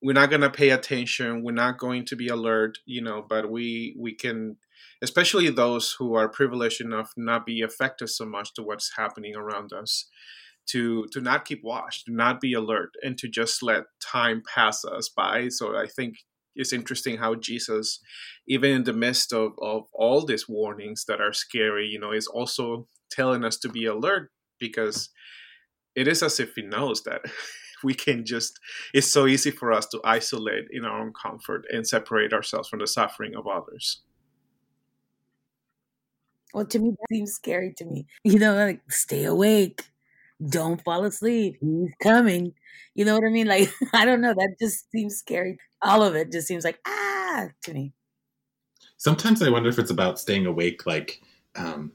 we're 0.02 0.14
not 0.14 0.30
going 0.30 0.42
to 0.42 0.50
pay 0.50 0.70
attention. 0.70 1.44
We're 1.44 1.54
not 1.54 1.80
going 1.80 2.06
to 2.06 2.16
be 2.16 2.28
alert 2.28 2.78
you 2.86 3.02
know 3.02 3.26
but 3.28 3.50
we 3.50 3.96
we 4.00 4.14
can 4.14 4.58
especially 5.02 5.50
those 5.50 5.96
who 5.98 6.16
are 6.16 6.30
privileged 6.30 6.82
enough 6.82 7.12
not 7.18 7.46
be 7.46 7.62
affected 7.62 8.10
so 8.10 8.26
much 8.26 8.54
to 8.54 8.64
what's 8.64 8.96
happening 8.98 9.36
around 9.36 9.74
us 9.74 10.10
to 10.68 11.06
to 11.12 11.22
not 11.22 11.46
keep 11.46 11.64
watch 11.64 12.06
to 12.06 12.14
not 12.14 12.42
be 12.42 12.54
alert 12.54 12.92
and 13.04 13.18
to 13.18 13.28
just 13.28 13.62
let 13.64 13.84
time 14.02 14.42
pass 14.54 14.84
us 14.84 15.10
by. 15.10 15.48
So 15.50 15.76
i 15.78 15.88
think 15.88 16.16
it's 16.56 16.74
interesting 16.74 17.18
how 17.18 17.36
jesus 17.36 18.00
even 18.48 18.72
in 18.72 18.84
the 18.84 18.94
midst 18.94 19.34
of, 19.34 19.54
of 19.62 19.84
all 19.94 20.26
these 20.26 20.48
warnings 20.48 21.06
that 21.08 21.22
are 21.22 21.34
scary 21.34 21.86
you 21.88 22.00
know 22.00 22.12
is 22.12 22.28
also 22.28 22.88
telling 23.10 23.44
us 23.44 23.58
to 23.58 23.70
be 23.70 23.86
alert 23.86 24.32
because 24.60 25.10
it 25.96 26.08
is 26.08 26.22
as 26.22 26.40
if 26.40 26.54
he 26.56 26.62
knows 26.62 27.04
that 27.04 27.22
we 27.84 27.94
can 27.94 28.26
just 28.26 28.60
it's 28.94 29.08
so 29.08 29.28
easy 29.28 29.52
for 29.52 29.72
us 29.72 29.86
to 29.88 30.02
isolate 30.04 30.66
in 30.72 30.86
our 30.86 31.02
own 31.02 31.14
comfort 31.14 31.66
and 31.72 31.88
separate 31.88 32.34
ourselves 32.34 32.70
from 32.70 32.80
the 32.80 32.88
suffering 32.88 33.36
of 33.36 33.48
others. 33.48 34.02
Well 36.54 36.66
to 36.66 36.80
me 36.80 36.92
that 36.92 37.16
seems 37.16 37.34
scary 37.34 37.74
to 37.78 37.86
me. 37.86 38.08
You 38.24 38.40
know 38.40 38.56
like 38.56 38.82
stay 38.92 39.26
awake 39.26 39.84
don't 40.48 40.84
fall 40.84 41.06
asleep. 41.06 41.58
He's 41.62 41.92
coming. 42.02 42.54
You 42.94 43.06
know 43.06 43.16
what 43.16 43.28
I 43.28 43.32
mean? 43.32 43.48
Like, 43.48 43.70
I 43.94 44.06
don't 44.06 44.22
know. 44.22 44.34
That 44.34 44.56
just 44.60 44.90
seems 44.92 45.18
scary. 45.18 45.58
All 45.82 46.04
of 46.04 46.16
it 46.16 46.32
just 46.32 46.48
seems 46.48 46.64
like, 46.64 46.80
ah, 46.86 47.48
to 47.64 47.74
me. 47.74 47.94
Sometimes 48.98 49.42
I 49.42 49.50
wonder 49.50 49.70
if 49.70 49.80
it's 49.80 49.92
about 49.92 50.20
staying 50.20 50.46
awake, 50.46 50.86
like, 50.86 51.22
um, 51.56 51.92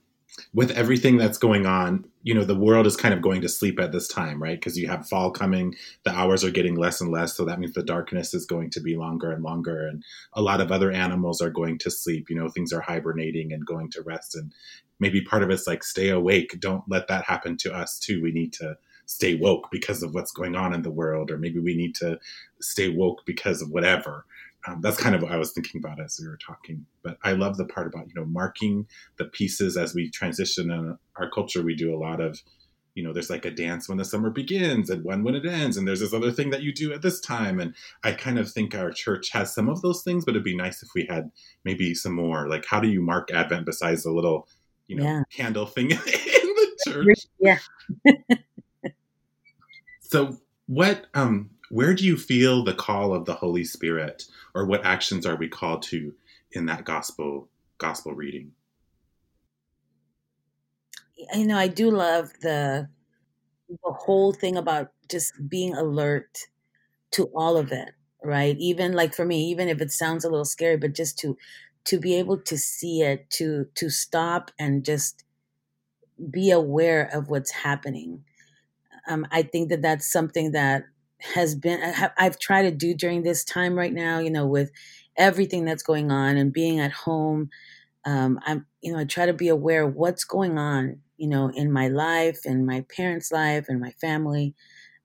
with 0.52 0.70
everything 0.72 1.16
that's 1.16 1.38
going 1.38 1.66
on, 1.66 2.04
you 2.22 2.34
know, 2.34 2.44
the 2.44 2.56
world 2.56 2.86
is 2.86 2.96
kind 2.96 3.14
of 3.14 3.22
going 3.22 3.40
to 3.40 3.48
sleep 3.48 3.78
at 3.80 3.92
this 3.92 4.08
time, 4.08 4.42
right? 4.42 4.58
Because 4.58 4.78
you 4.78 4.88
have 4.88 5.08
fall 5.08 5.30
coming, 5.30 5.74
the 6.04 6.10
hours 6.10 6.44
are 6.44 6.50
getting 6.50 6.76
less 6.76 7.00
and 7.00 7.10
less. 7.10 7.36
So 7.36 7.44
that 7.44 7.58
means 7.58 7.72
the 7.72 7.82
darkness 7.82 8.34
is 8.34 8.46
going 8.46 8.70
to 8.70 8.80
be 8.80 8.96
longer 8.96 9.30
and 9.30 9.42
longer. 9.42 9.86
And 9.86 10.02
a 10.32 10.42
lot 10.42 10.60
of 10.60 10.72
other 10.72 10.90
animals 10.90 11.40
are 11.40 11.50
going 11.50 11.78
to 11.78 11.90
sleep. 11.90 12.28
You 12.30 12.36
know, 12.36 12.48
things 12.48 12.72
are 12.72 12.80
hibernating 12.80 13.52
and 13.52 13.64
going 13.64 13.90
to 13.90 14.02
rest. 14.02 14.34
And 14.34 14.52
maybe 14.98 15.22
part 15.22 15.42
of 15.42 15.50
it's 15.50 15.66
like, 15.66 15.84
stay 15.84 16.10
awake. 16.10 16.56
Don't 16.60 16.84
let 16.88 17.08
that 17.08 17.24
happen 17.24 17.56
to 17.58 17.74
us, 17.74 17.98
too. 17.98 18.22
We 18.22 18.32
need 18.32 18.52
to 18.54 18.76
stay 19.06 19.34
woke 19.34 19.68
because 19.70 20.02
of 20.02 20.14
what's 20.14 20.32
going 20.32 20.56
on 20.56 20.72
in 20.72 20.82
the 20.82 20.90
world. 20.90 21.30
Or 21.30 21.38
maybe 21.38 21.58
we 21.58 21.76
need 21.76 21.94
to 21.96 22.18
stay 22.60 22.88
woke 22.88 23.24
because 23.24 23.62
of 23.62 23.70
whatever 23.70 24.24
um, 24.66 24.80
that's 24.80 24.98
kind 24.98 25.14
of 25.14 25.22
what 25.22 25.32
I 25.32 25.36
was 25.36 25.52
thinking 25.52 25.80
about 25.82 26.00
as 26.00 26.18
we 26.20 26.28
were 26.28 26.38
talking. 26.38 26.84
But 27.02 27.18
I 27.22 27.32
love 27.32 27.56
the 27.56 27.64
part 27.64 27.86
about 27.86 28.08
you 28.08 28.14
know 28.14 28.26
marking 28.26 28.86
the 29.16 29.24
pieces 29.26 29.76
as 29.76 29.94
we 29.94 30.10
transition 30.10 30.70
in 30.70 30.98
our 31.16 31.30
culture. 31.30 31.62
We 31.62 31.74
do 31.74 31.94
a 31.94 31.98
lot 31.98 32.20
of 32.20 32.40
you 32.94 33.02
know 33.02 33.12
there's 33.12 33.30
like 33.30 33.44
a 33.44 33.50
dance 33.50 33.88
when 33.88 33.98
the 33.98 34.04
summer 34.04 34.30
begins 34.30 34.90
and 34.90 35.04
one 35.04 35.22
when 35.22 35.34
it 35.34 35.46
ends 35.46 35.76
and 35.76 35.86
there's 35.86 36.00
this 36.00 36.12
other 36.12 36.32
thing 36.32 36.50
that 36.50 36.62
you 36.62 36.72
do 36.72 36.92
at 36.92 37.02
this 37.02 37.20
time 37.20 37.60
and 37.60 37.74
i 38.02 38.12
kind 38.12 38.38
of 38.38 38.50
think 38.50 38.74
our 38.74 38.90
church 38.90 39.30
has 39.30 39.54
some 39.54 39.68
of 39.68 39.80
those 39.82 40.02
things 40.02 40.24
but 40.24 40.32
it'd 40.32 40.44
be 40.44 40.56
nice 40.56 40.82
if 40.82 40.88
we 40.94 41.06
had 41.08 41.30
maybe 41.64 41.94
some 41.94 42.12
more 42.12 42.48
like 42.48 42.64
how 42.66 42.80
do 42.80 42.88
you 42.88 43.00
mark 43.00 43.30
advent 43.32 43.64
besides 43.64 44.02
the 44.02 44.10
little 44.10 44.48
you 44.88 44.96
know 44.96 45.04
yeah. 45.04 45.22
candle 45.32 45.66
thing 45.66 45.90
in 45.92 45.98
the 45.98 46.78
church 46.86 47.26
yeah 47.38 47.58
so 50.00 50.36
what 50.66 51.06
um 51.14 51.48
where 51.70 51.94
do 51.94 52.04
you 52.04 52.16
feel 52.16 52.64
the 52.64 52.74
call 52.74 53.14
of 53.14 53.24
the 53.24 53.34
Holy 53.34 53.64
Spirit, 53.64 54.24
or 54.54 54.66
what 54.66 54.84
actions 54.84 55.24
are 55.24 55.36
we 55.36 55.48
called 55.48 55.82
to 55.84 56.12
in 56.52 56.66
that 56.66 56.84
gospel 56.84 57.48
gospel 57.78 58.12
reading? 58.12 58.52
You 61.32 61.46
know, 61.46 61.56
I 61.56 61.68
do 61.68 61.90
love 61.90 62.30
the 62.42 62.88
the 63.68 63.92
whole 63.92 64.32
thing 64.32 64.56
about 64.56 64.92
just 65.08 65.32
being 65.48 65.74
alert 65.74 66.48
to 67.12 67.24
all 67.34 67.56
of 67.56 67.72
it, 67.72 67.90
right? 68.22 68.56
Even 68.58 68.92
like 68.92 69.14
for 69.14 69.24
me, 69.24 69.44
even 69.44 69.68
if 69.68 69.80
it 69.80 69.92
sounds 69.92 70.24
a 70.24 70.28
little 70.28 70.44
scary, 70.44 70.76
but 70.76 70.94
just 70.94 71.18
to 71.20 71.36
to 71.84 71.98
be 71.98 72.16
able 72.16 72.38
to 72.38 72.58
see 72.58 73.02
it, 73.02 73.30
to 73.30 73.66
to 73.76 73.90
stop 73.90 74.50
and 74.58 74.84
just 74.84 75.24
be 76.30 76.50
aware 76.50 77.08
of 77.12 77.30
what's 77.30 77.50
happening. 77.50 78.24
Um, 79.08 79.26
I 79.30 79.42
think 79.42 79.70
that 79.70 79.82
that's 79.82 80.10
something 80.10 80.52
that 80.52 80.84
has 81.22 81.54
been 81.54 81.80
I've 82.18 82.38
tried 82.38 82.62
to 82.62 82.70
do 82.70 82.94
during 82.94 83.22
this 83.22 83.44
time 83.44 83.74
right 83.76 83.92
now, 83.92 84.18
you 84.18 84.30
know, 84.30 84.46
with 84.46 84.70
everything 85.16 85.64
that's 85.64 85.82
going 85.82 86.10
on 86.10 86.36
and 86.36 86.52
being 86.52 86.80
at 86.80 86.92
home. 86.92 87.50
Um, 88.06 88.40
I'm, 88.46 88.66
you 88.82 88.92
know, 88.92 88.98
I 88.98 89.04
try 89.04 89.26
to 89.26 89.34
be 89.34 89.48
aware 89.48 89.84
of 89.84 89.94
what's 89.96 90.24
going 90.24 90.58
on, 90.58 91.00
you 91.18 91.28
know, 91.28 91.50
in 91.54 91.72
my 91.72 91.88
life, 91.88 92.40
in 92.46 92.66
my 92.66 92.84
parents' 92.96 93.32
life, 93.32 93.66
and 93.68 93.80
my 93.80 93.92
family, 93.92 94.54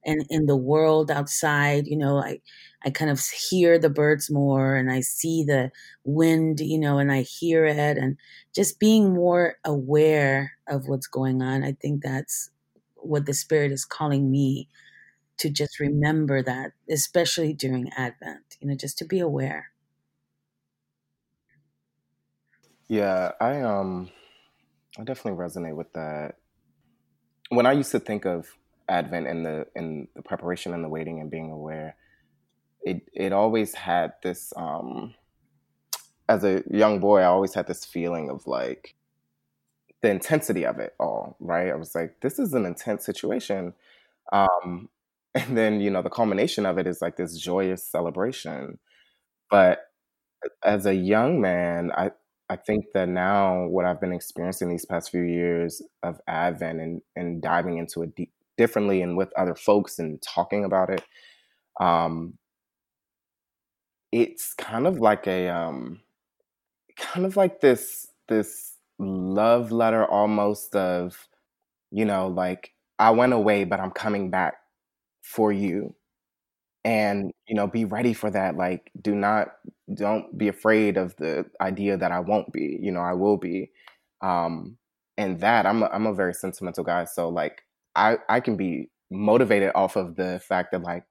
and 0.04 0.24
in 0.30 0.46
the 0.46 0.56
world 0.56 1.10
outside. 1.10 1.86
You 1.86 1.96
know, 1.96 2.18
I, 2.18 2.40
I 2.84 2.90
kind 2.90 3.10
of 3.10 3.20
hear 3.50 3.78
the 3.78 3.90
birds 3.90 4.30
more, 4.30 4.76
and 4.76 4.90
I 4.90 5.00
see 5.00 5.44
the 5.44 5.70
wind, 6.04 6.60
you 6.60 6.78
know, 6.78 6.98
and 6.98 7.12
I 7.12 7.22
hear 7.22 7.66
it, 7.66 7.98
and 7.98 8.16
just 8.54 8.78
being 8.80 9.12
more 9.14 9.56
aware 9.64 10.52
of 10.68 10.88
what's 10.88 11.06
going 11.06 11.42
on. 11.42 11.64
I 11.64 11.72
think 11.72 12.02
that's 12.02 12.50
what 12.96 13.26
the 13.26 13.34
Spirit 13.34 13.72
is 13.72 13.84
calling 13.84 14.30
me 14.30 14.68
to 15.38 15.50
just 15.50 15.80
remember 15.80 16.42
that, 16.42 16.72
especially 16.90 17.52
during 17.52 17.90
Advent, 17.96 18.56
you 18.60 18.68
know, 18.68 18.74
just 18.74 18.98
to 18.98 19.04
be 19.04 19.20
aware. 19.20 19.72
Yeah, 22.88 23.32
I 23.40 23.60
um 23.62 24.10
I 24.98 25.04
definitely 25.04 25.40
resonate 25.42 25.76
with 25.76 25.92
that. 25.94 26.36
When 27.48 27.66
I 27.66 27.72
used 27.72 27.92
to 27.92 28.00
think 28.00 28.24
of 28.24 28.56
Advent 28.88 29.26
and 29.26 29.44
the 29.46 29.66
and 29.74 30.08
the 30.14 30.22
preparation 30.22 30.72
and 30.74 30.84
the 30.84 30.88
waiting 30.88 31.20
and 31.20 31.30
being 31.30 31.50
aware, 31.50 31.96
it 32.82 33.08
it 33.14 33.32
always 33.32 33.74
had 33.74 34.14
this 34.22 34.52
um 34.56 35.14
as 36.28 36.44
a 36.44 36.62
young 36.70 36.98
boy, 37.00 37.20
I 37.20 37.26
always 37.26 37.54
had 37.54 37.66
this 37.66 37.84
feeling 37.84 38.30
of 38.30 38.46
like 38.46 38.94
the 40.02 40.10
intensity 40.10 40.64
of 40.64 40.78
it 40.78 40.94
all, 40.98 41.36
right? 41.40 41.68
I 41.70 41.74
was 41.76 41.94
like, 41.94 42.20
this 42.20 42.38
is 42.38 42.54
an 42.54 42.66
intense 42.66 43.04
situation. 43.04 43.74
Um, 44.32 44.88
and 45.36 45.58
then 45.58 45.80
you 45.82 45.90
know 45.90 46.02
the 46.02 46.10
culmination 46.10 46.66
of 46.66 46.78
it 46.78 46.88
is 46.88 47.02
like 47.02 47.16
this 47.16 47.38
joyous 47.38 47.86
celebration. 47.86 48.80
But 49.50 49.80
as 50.64 50.86
a 50.86 50.94
young 50.94 51.40
man 51.40 51.90
i 51.96 52.10
i 52.48 52.56
think 52.56 52.84
that 52.94 53.08
now 53.08 53.66
what 53.66 53.84
i've 53.84 54.00
been 54.00 54.12
experiencing 54.12 54.68
these 54.68 54.84
past 54.84 55.10
few 55.10 55.22
years 55.22 55.82
of 56.02 56.20
advent 56.28 56.80
and 56.80 57.00
and 57.16 57.42
diving 57.42 57.78
into 57.78 58.02
it 58.02 58.10
differently 58.56 59.02
and 59.02 59.16
with 59.16 59.32
other 59.36 59.54
folks 59.54 59.98
and 59.98 60.22
talking 60.22 60.64
about 60.64 60.90
it 60.90 61.02
um 61.80 62.34
it's 64.12 64.54
kind 64.54 64.86
of 64.86 64.98
like 65.00 65.26
a 65.26 65.48
um 65.48 66.00
kind 66.96 67.26
of 67.26 67.36
like 67.36 67.60
this 67.60 68.06
this 68.28 68.76
love 68.98 69.72
letter 69.72 70.04
almost 70.06 70.74
of 70.74 71.28
you 71.90 72.04
know 72.04 72.28
like 72.28 72.72
i 72.98 73.10
went 73.10 73.32
away 73.32 73.64
but 73.64 73.80
i'm 73.80 73.90
coming 73.90 74.30
back 74.30 74.54
for 75.26 75.52
you 75.52 75.92
and 76.84 77.32
you 77.48 77.54
know 77.56 77.66
be 77.66 77.84
ready 77.84 78.14
for 78.14 78.30
that 78.30 78.56
like 78.56 78.92
do 79.02 79.12
not 79.12 79.48
don't 79.92 80.38
be 80.38 80.46
afraid 80.46 80.96
of 80.96 81.16
the 81.16 81.44
idea 81.60 81.96
that 81.96 82.12
i 82.12 82.20
won't 82.20 82.52
be 82.52 82.78
you 82.80 82.92
know 82.92 83.00
i 83.00 83.12
will 83.12 83.36
be 83.36 83.68
um 84.22 84.76
and 85.18 85.40
that 85.40 85.66
i'm 85.66 85.82
a, 85.82 85.86
I'm 85.86 86.06
a 86.06 86.14
very 86.14 86.32
sentimental 86.32 86.84
guy 86.84 87.04
so 87.04 87.28
like 87.28 87.62
i 87.96 88.18
i 88.28 88.38
can 88.38 88.56
be 88.56 88.88
motivated 89.10 89.72
off 89.74 89.96
of 89.96 90.14
the 90.14 90.40
fact 90.46 90.70
that 90.70 90.82
like 90.82 91.02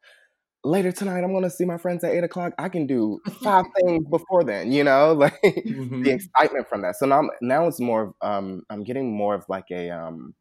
later 0.64 0.94
tonight 0.94 1.26
i'm 1.26 1.34
gonna 1.34 1.50
see 1.50 1.66
my 1.66 1.78
friends 1.78 2.06
at 2.06 2.14
eight 2.14 2.24
o'clock 2.24 2.54
i 2.58 2.70
can 2.70 2.88
do 2.88 3.20
five 3.44 3.66
things 3.76 4.06
before 4.10 4.46
then 4.46 4.72
you 4.72 4.84
know 4.84 5.12
like 5.18 5.38
mm-hmm. 5.44 6.04
the 6.04 6.12
excitement 6.12 6.70
from 6.70 6.84
that 6.84 6.96
so 6.96 7.06
now 7.06 7.30
now 7.42 7.68
it's 7.68 7.82
more 7.82 8.16
um 8.22 8.64
i'm 8.70 8.86
getting 8.86 9.14
more 9.14 9.36
of 9.36 9.44
like 9.50 9.70
a 9.72 9.90
um 9.90 10.34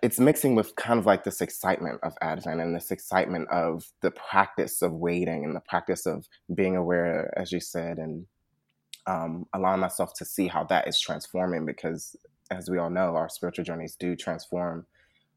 it's 0.00 0.18
mixing 0.18 0.54
with 0.54 0.74
kind 0.76 0.98
of 0.98 1.06
like 1.06 1.24
this 1.24 1.40
excitement 1.40 2.00
of 2.02 2.14
Advent 2.22 2.60
and 2.60 2.74
this 2.74 2.90
excitement 2.90 3.48
of 3.50 3.84
the 4.00 4.10
practice 4.10 4.82
of 4.82 4.92
waiting 4.92 5.44
and 5.44 5.54
the 5.54 5.60
practice 5.60 6.06
of 6.06 6.26
being 6.54 6.76
aware, 6.76 7.32
as 7.36 7.52
you 7.52 7.60
said, 7.60 7.98
and 7.98 8.26
um, 9.06 9.46
allowing 9.52 9.80
myself 9.80 10.14
to 10.14 10.24
see 10.24 10.48
how 10.48 10.64
that 10.64 10.88
is 10.88 10.98
transforming 10.98 11.66
because, 11.66 12.16
as 12.50 12.70
we 12.70 12.78
all 12.78 12.90
know, 12.90 13.16
our 13.16 13.28
spiritual 13.28 13.64
journeys 13.64 13.96
do 13.96 14.16
transform 14.16 14.86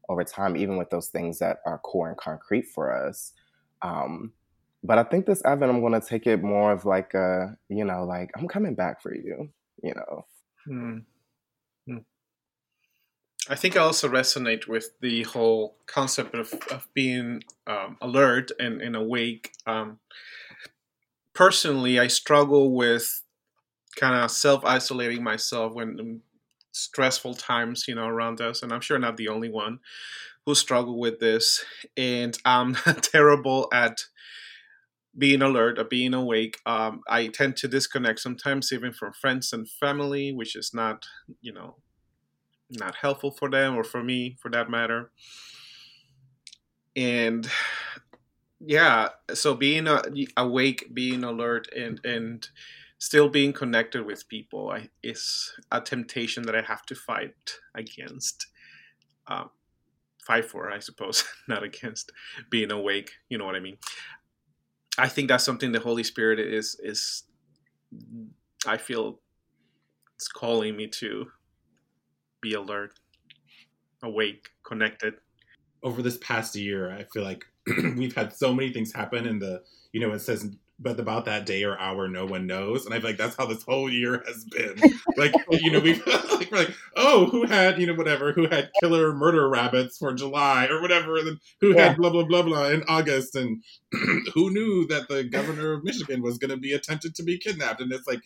over 0.08 0.24
time, 0.24 0.56
even 0.56 0.76
with 0.76 0.90
those 0.90 1.08
things 1.08 1.38
that 1.40 1.58
are 1.66 1.78
core 1.78 2.08
and 2.08 2.16
concrete 2.16 2.66
for 2.74 3.08
us. 3.08 3.32
Um, 3.82 4.32
but 4.82 4.98
I 4.98 5.02
think 5.02 5.26
this 5.26 5.44
Advent, 5.44 5.72
I'm 5.72 5.80
going 5.80 6.00
to 6.00 6.06
take 6.06 6.26
it 6.26 6.42
more 6.42 6.72
of 6.72 6.84
like 6.84 7.14
a, 7.14 7.56
you 7.68 7.84
know, 7.84 8.04
like 8.04 8.30
I'm 8.36 8.46
coming 8.46 8.74
back 8.74 9.02
for 9.02 9.14
you, 9.14 9.50
you 9.82 9.94
know. 9.94 10.26
Hmm. 10.64 10.98
I 13.48 13.54
think 13.54 13.76
I 13.76 13.80
also 13.80 14.08
resonate 14.08 14.66
with 14.66 14.90
the 15.00 15.22
whole 15.22 15.76
concept 15.86 16.34
of, 16.34 16.52
of 16.70 16.88
being 16.94 17.44
um, 17.66 17.96
alert 18.00 18.50
and, 18.58 18.82
and 18.82 18.96
awake. 18.96 19.52
Um, 19.66 20.00
personally, 21.32 22.00
I 22.00 22.08
struggle 22.08 22.74
with 22.74 23.22
kind 23.94 24.16
of 24.16 24.30
self 24.30 24.64
isolating 24.64 25.22
myself 25.22 25.74
when 25.74 26.22
stressful 26.72 27.34
times, 27.34 27.86
you 27.86 27.94
know, 27.94 28.06
around 28.06 28.40
us, 28.40 28.62
and 28.62 28.72
I'm 28.72 28.80
sure 28.80 28.98
not 28.98 29.16
the 29.16 29.28
only 29.28 29.48
one 29.48 29.78
who 30.44 30.54
struggle 30.54 30.98
with 30.98 31.20
this. 31.20 31.64
And 31.96 32.36
I'm 32.44 32.74
terrible 33.00 33.68
at 33.72 34.04
being 35.16 35.40
alert 35.40 35.78
or 35.78 35.84
being 35.84 36.14
awake. 36.14 36.58
Um, 36.66 37.00
I 37.08 37.28
tend 37.28 37.56
to 37.58 37.68
disconnect 37.68 38.20
sometimes, 38.20 38.72
even 38.72 38.92
from 38.92 39.12
friends 39.12 39.52
and 39.52 39.68
family, 39.68 40.32
which 40.32 40.56
is 40.56 40.72
not, 40.74 41.06
you 41.40 41.52
know, 41.52 41.76
not 42.70 42.96
helpful 42.96 43.30
for 43.30 43.50
them 43.50 43.76
or 43.76 43.84
for 43.84 44.02
me, 44.02 44.36
for 44.40 44.50
that 44.50 44.70
matter. 44.70 45.10
And 46.94 47.48
yeah, 48.60 49.10
so 49.34 49.54
being 49.54 49.86
uh, 49.86 50.02
awake, 50.36 50.94
being 50.94 51.24
alert, 51.24 51.68
and 51.76 52.00
and 52.04 52.48
still 52.98 53.28
being 53.28 53.52
connected 53.52 54.06
with 54.06 54.28
people 54.28 54.70
I, 54.70 54.88
is 55.02 55.52
a 55.70 55.80
temptation 55.80 56.44
that 56.44 56.56
I 56.56 56.62
have 56.62 56.84
to 56.86 56.94
fight 56.94 57.58
against. 57.74 58.46
Um, 59.26 59.50
fight 60.24 60.44
for, 60.44 60.70
I 60.70 60.78
suppose, 60.78 61.24
not 61.48 61.62
against 61.62 62.12
being 62.50 62.72
awake. 62.72 63.12
You 63.28 63.38
know 63.38 63.44
what 63.44 63.56
I 63.56 63.60
mean? 63.60 63.78
I 64.98 65.08
think 65.08 65.28
that's 65.28 65.44
something 65.44 65.72
the 65.72 65.80
Holy 65.80 66.04
Spirit 66.04 66.40
is 66.40 66.80
is. 66.82 67.24
I 68.66 68.78
feel 68.78 69.20
it's 70.16 70.28
calling 70.28 70.76
me 70.76 70.88
to 70.88 71.26
be 72.40 72.54
alert, 72.54 72.98
awake, 74.02 74.48
connected. 74.64 75.14
Over 75.82 76.02
this 76.02 76.18
past 76.18 76.56
year, 76.56 76.90
I 76.90 77.04
feel 77.04 77.22
like 77.22 77.44
we've 77.96 78.14
had 78.14 78.34
so 78.34 78.54
many 78.54 78.72
things 78.72 78.92
happen 78.92 79.26
in 79.26 79.38
the 79.38 79.62
you 79.92 80.00
know 80.00 80.12
it 80.12 80.20
says 80.20 80.50
but 80.78 81.00
about 81.00 81.24
that 81.24 81.46
day 81.46 81.64
or 81.64 81.78
hour 81.78 82.06
no 82.06 82.26
one 82.26 82.46
knows 82.46 82.84
and 82.84 82.94
i 82.94 82.98
feel 82.98 83.10
like 83.10 83.16
that's 83.16 83.36
how 83.36 83.46
this 83.46 83.62
whole 83.62 83.90
year 83.90 84.22
has 84.26 84.44
been 84.44 84.76
like 85.16 85.32
you 85.50 85.70
know 85.70 85.80
we've 85.80 86.06
like 86.06 86.50
we're 86.50 86.58
like 86.58 86.74
oh 86.96 87.26
who 87.26 87.46
had 87.46 87.80
you 87.80 87.86
know 87.86 87.94
whatever 87.94 88.32
who 88.32 88.46
had 88.46 88.70
killer 88.80 89.14
murder 89.14 89.48
rabbits 89.48 89.96
for 89.98 90.12
july 90.12 90.66
or 90.70 90.80
whatever 90.82 91.16
and 91.16 91.26
then 91.26 91.40
who 91.60 91.74
yeah. 91.74 91.88
had 91.88 91.96
blah 91.96 92.10
blah 92.10 92.24
blah 92.24 92.42
blah 92.42 92.68
in 92.68 92.82
august 92.88 93.34
and 93.34 93.62
who 94.34 94.50
knew 94.50 94.86
that 94.86 95.08
the 95.08 95.24
governor 95.24 95.72
of 95.72 95.82
michigan 95.84 96.22
was 96.22 96.38
going 96.38 96.50
to 96.50 96.56
be 96.56 96.72
attempted 96.72 97.14
to 97.14 97.22
be 97.22 97.38
kidnapped 97.38 97.80
and 97.80 97.92
it's 97.92 98.06
like 98.06 98.20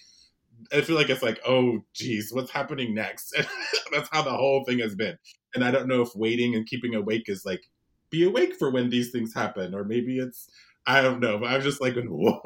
I 0.72 0.82
feel 0.82 0.96
like 0.96 1.10
it's 1.10 1.22
like, 1.22 1.40
oh, 1.46 1.84
geez, 1.94 2.32
what's 2.32 2.50
happening 2.50 2.94
next? 2.94 3.36
that's 3.92 4.08
how 4.12 4.22
the 4.22 4.30
whole 4.30 4.64
thing 4.64 4.78
has 4.78 4.94
been. 4.94 5.16
And 5.54 5.64
I 5.64 5.70
don't 5.70 5.88
know 5.88 6.02
if 6.02 6.14
waiting 6.14 6.54
and 6.54 6.66
keeping 6.66 6.94
awake 6.94 7.24
is 7.28 7.44
like 7.44 7.62
be 8.10 8.24
awake 8.24 8.54
for 8.56 8.70
when 8.70 8.90
these 8.90 9.10
things 9.10 9.34
happen, 9.34 9.74
or 9.74 9.84
maybe 9.84 10.18
it's 10.18 10.48
I 10.86 11.02
don't 11.02 11.20
know. 11.20 11.38
But 11.38 11.50
I'm 11.52 11.62
just 11.62 11.80
like, 11.80 11.94
whoa. 11.96 12.40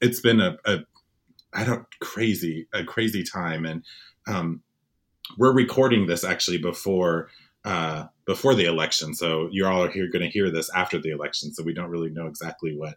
it's 0.00 0.20
been 0.20 0.40
a, 0.40 0.56
a 0.64 0.80
I 1.52 1.64
don't 1.64 1.86
crazy 2.00 2.66
a 2.72 2.84
crazy 2.84 3.22
time, 3.24 3.64
and 3.64 3.84
um, 4.26 4.62
we're 5.38 5.54
recording 5.54 6.06
this 6.06 6.24
actually 6.24 6.58
before 6.58 7.28
uh, 7.64 8.06
before 8.26 8.54
the 8.54 8.64
election. 8.64 9.14
So 9.14 9.48
you're 9.52 9.70
all 9.70 9.88
here 9.88 10.08
going 10.10 10.24
to 10.24 10.30
hear 10.30 10.50
this 10.50 10.70
after 10.70 10.98
the 10.98 11.10
election. 11.10 11.52
So 11.54 11.62
we 11.62 11.74
don't 11.74 11.90
really 11.90 12.10
know 12.10 12.26
exactly 12.26 12.76
what 12.76 12.96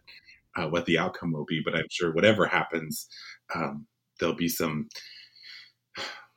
uh, 0.56 0.68
what 0.68 0.86
the 0.86 0.98
outcome 0.98 1.32
will 1.32 1.44
be. 1.44 1.60
But 1.64 1.74
I'm 1.74 1.88
sure 1.90 2.12
whatever 2.12 2.46
happens, 2.46 3.08
um, 3.54 3.86
there'll 4.18 4.34
be 4.34 4.48
some 4.48 4.88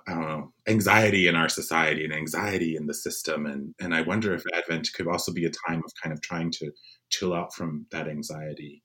know, 0.10 0.54
anxiety 0.68 1.28
in 1.28 1.36
our 1.36 1.50
society 1.50 2.04
and 2.04 2.14
anxiety 2.14 2.76
in 2.76 2.86
the 2.86 2.94
system. 2.94 3.46
And, 3.46 3.74
and 3.80 3.94
I 3.94 4.02
wonder 4.02 4.34
if 4.34 4.44
Advent 4.54 4.90
could 4.94 5.08
also 5.08 5.32
be 5.32 5.46
a 5.46 5.52
time 5.68 5.82
of 5.86 5.92
kind 6.02 6.14
of 6.14 6.22
trying 6.22 6.52
to 6.52 6.72
chill 7.10 7.34
out 7.34 7.54
from 7.54 7.86
that 7.92 8.08
anxiety. 8.08 8.84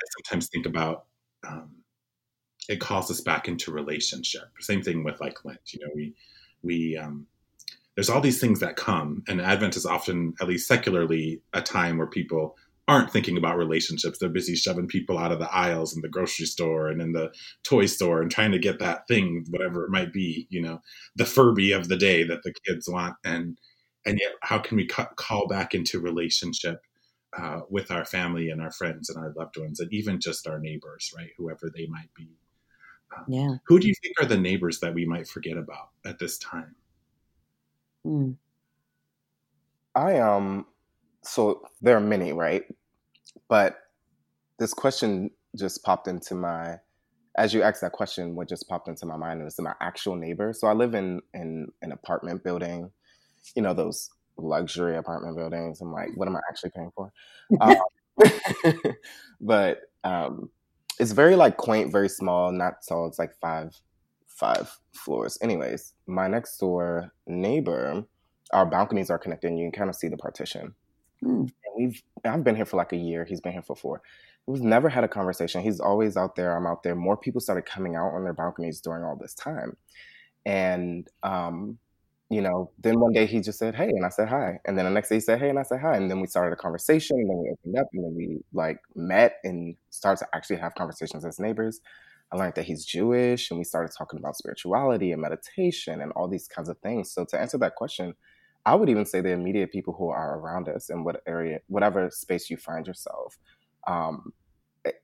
I 0.00 0.04
sometimes 0.18 0.48
think 0.48 0.66
about 0.66 1.04
um, 1.46 1.70
it 2.68 2.80
calls 2.80 3.10
us 3.10 3.20
back 3.20 3.48
into 3.48 3.72
relationship. 3.72 4.42
Same 4.60 4.82
thing 4.82 5.04
with 5.04 5.20
like 5.20 5.44
Lent. 5.44 5.60
You 5.72 5.80
know, 5.80 5.92
we 5.94 6.14
we 6.62 6.96
um, 6.96 7.26
there's 7.94 8.10
all 8.10 8.20
these 8.20 8.40
things 8.40 8.60
that 8.60 8.76
come, 8.76 9.22
and 9.28 9.40
Advent 9.40 9.76
is 9.76 9.86
often, 9.86 10.34
at 10.40 10.48
least 10.48 10.68
secularly, 10.68 11.42
a 11.52 11.60
time 11.60 11.98
where 11.98 12.06
people 12.06 12.56
aren't 12.90 13.12
thinking 13.12 13.36
about 13.36 13.56
relationships. 13.56 14.18
They're 14.18 14.28
busy 14.28 14.56
shoving 14.56 14.88
people 14.88 15.16
out 15.16 15.30
of 15.30 15.38
the 15.38 15.52
aisles 15.54 15.94
in 15.94 16.02
the 16.02 16.08
grocery 16.08 16.46
store 16.46 16.88
and 16.88 17.00
in 17.00 17.12
the 17.12 17.32
toy 17.62 17.86
store 17.86 18.20
and 18.20 18.30
trying 18.30 18.50
to 18.50 18.58
get 18.58 18.80
that 18.80 19.06
thing, 19.06 19.46
whatever 19.48 19.84
it 19.84 19.90
might 19.90 20.12
be, 20.12 20.48
you 20.50 20.60
know, 20.60 20.80
the 21.14 21.24
Furby 21.24 21.70
of 21.70 21.88
the 21.88 21.96
day 21.96 22.24
that 22.24 22.42
the 22.42 22.52
kids 22.66 22.88
want. 22.88 23.14
And 23.24 23.58
and 24.04 24.18
yet, 24.18 24.32
how 24.42 24.58
can 24.58 24.76
we 24.76 24.86
call 24.86 25.46
back 25.46 25.72
into 25.72 26.00
relationship 26.00 26.80
uh, 27.38 27.60
with 27.70 27.92
our 27.92 28.04
family 28.04 28.50
and 28.50 28.60
our 28.60 28.72
friends 28.72 29.08
and 29.08 29.22
our 29.22 29.32
loved 29.36 29.56
ones, 29.56 29.78
and 29.78 29.92
even 29.92 30.18
just 30.20 30.48
our 30.48 30.58
neighbors, 30.58 31.12
right? 31.16 31.30
Whoever 31.36 31.70
they 31.72 31.86
might 31.86 32.12
be. 32.16 32.28
Um, 33.16 33.24
yeah. 33.28 33.54
Who 33.66 33.78
do 33.78 33.86
you 33.86 33.94
think 34.02 34.20
are 34.20 34.26
the 34.26 34.36
neighbors 34.36 34.80
that 34.80 34.94
we 34.94 35.06
might 35.06 35.28
forget 35.28 35.56
about 35.56 35.90
at 36.04 36.18
this 36.18 36.38
time? 36.38 36.74
Mm. 38.04 38.36
I 39.94 40.18
um 40.18 40.66
so 41.22 41.62
there 41.82 41.96
are 41.96 42.00
many, 42.00 42.32
right? 42.32 42.64
But 43.50 43.76
this 44.58 44.72
question 44.72 45.30
just 45.58 45.82
popped 45.82 46.08
into 46.08 46.34
my 46.34 46.78
as 47.36 47.54
you 47.54 47.62
asked 47.62 47.80
that 47.80 47.92
question, 47.92 48.34
what 48.34 48.48
just 48.48 48.68
popped 48.68 48.88
into 48.88 49.06
my 49.06 49.16
mind 49.16 49.44
was 49.44 49.58
my 49.60 49.74
actual 49.80 50.16
neighbor. 50.16 50.52
So 50.52 50.66
I 50.68 50.72
live 50.72 50.94
in 50.94 51.20
in 51.34 51.68
an 51.82 51.92
apartment 51.92 52.44
building, 52.44 52.90
you 53.54 53.62
know, 53.62 53.74
those 53.74 54.08
luxury 54.38 54.96
apartment 54.96 55.36
buildings. 55.36 55.80
I'm 55.80 55.92
like, 55.92 56.10
what 56.14 56.28
am 56.28 56.36
I 56.36 56.40
actually 56.48 56.70
paying 56.70 56.92
for? 56.94 57.12
um, 57.60 57.76
but 59.40 59.80
um, 60.04 60.50
it's 61.00 61.12
very 61.12 61.34
like 61.34 61.56
quaint, 61.56 61.90
very 61.90 62.08
small, 62.08 62.52
not 62.52 62.74
tall. 62.88 63.06
it's 63.06 63.18
like 63.18 63.34
five 63.40 63.74
five 64.28 64.78
floors. 64.92 65.38
Anyways, 65.42 65.92
my 66.06 66.28
next 66.28 66.56
door 66.58 67.12
neighbor, 67.26 68.04
our 68.52 68.64
balconies 68.64 69.10
are 69.10 69.18
connected 69.18 69.48
and 69.48 69.58
you 69.58 69.66
can 69.66 69.72
kind 69.72 69.90
of 69.90 69.96
see 69.96 70.08
the 70.08 70.16
partition. 70.16 70.74
Mm. 71.24 71.52
We've 71.76 72.02
I've 72.24 72.44
been 72.44 72.56
here 72.56 72.66
for 72.66 72.76
like 72.76 72.92
a 72.92 72.96
year. 72.96 73.24
He's 73.24 73.40
been 73.40 73.52
here 73.52 73.62
for 73.62 73.76
four. 73.76 74.02
We've 74.46 74.62
never 74.62 74.88
had 74.88 75.04
a 75.04 75.08
conversation. 75.08 75.62
He's 75.62 75.80
always 75.80 76.16
out 76.16 76.36
there. 76.36 76.56
I'm 76.56 76.66
out 76.66 76.82
there. 76.82 76.94
More 76.94 77.16
people 77.16 77.40
started 77.40 77.66
coming 77.66 77.96
out 77.96 78.12
on 78.14 78.24
their 78.24 78.32
balconies 78.32 78.80
during 78.80 79.04
all 79.04 79.16
this 79.16 79.34
time, 79.34 79.76
and 80.44 81.08
um, 81.22 81.78
you 82.30 82.40
know, 82.40 82.70
then 82.78 83.00
one 83.00 83.12
day 83.12 83.26
he 83.26 83.40
just 83.40 83.58
said, 83.58 83.74
"Hey," 83.74 83.88
and 83.88 84.06
I 84.06 84.08
said, 84.08 84.28
"Hi," 84.28 84.58
and 84.64 84.78
then 84.78 84.84
the 84.84 84.90
next 84.90 85.08
day 85.08 85.16
he 85.16 85.20
said, 85.20 85.40
"Hey," 85.40 85.50
and 85.50 85.58
I 85.58 85.62
said, 85.62 85.80
"Hi," 85.80 85.96
and 85.96 86.10
then 86.10 86.20
we 86.20 86.26
started 86.28 86.52
a 86.52 86.56
conversation, 86.56 87.18
and 87.18 87.28
then 87.28 87.38
we 87.38 87.50
opened 87.50 87.78
up, 87.78 87.88
and 87.92 88.04
then 88.04 88.14
we 88.14 88.38
like 88.52 88.78
met 88.94 89.38
and 89.42 89.76
started 89.90 90.24
to 90.24 90.28
actually 90.34 90.56
have 90.56 90.74
conversations 90.76 91.24
as 91.24 91.40
neighbors. 91.40 91.80
I 92.32 92.36
learned 92.36 92.54
that 92.54 92.64
he's 92.64 92.84
Jewish, 92.84 93.50
and 93.50 93.58
we 93.58 93.64
started 93.64 93.92
talking 93.96 94.18
about 94.20 94.36
spirituality 94.36 95.10
and 95.10 95.20
meditation 95.20 96.00
and 96.00 96.12
all 96.12 96.28
these 96.28 96.46
kinds 96.46 96.68
of 96.68 96.78
things. 96.78 97.10
So 97.10 97.24
to 97.24 97.40
answer 97.40 97.58
that 97.58 97.74
question, 97.74 98.14
I 98.66 98.74
would 98.74 98.88
even 98.88 99.06
say 99.06 99.20
the 99.20 99.30
immediate 99.30 99.72
people 99.72 99.94
who 99.94 100.08
are 100.08 100.38
around 100.38 100.68
us 100.68 100.90
in 100.90 101.04
what 101.04 101.22
area, 101.26 101.60
whatever 101.68 102.10
space 102.10 102.50
you 102.50 102.56
find 102.56 102.86
yourself. 102.86 103.38
Um, 103.86 104.32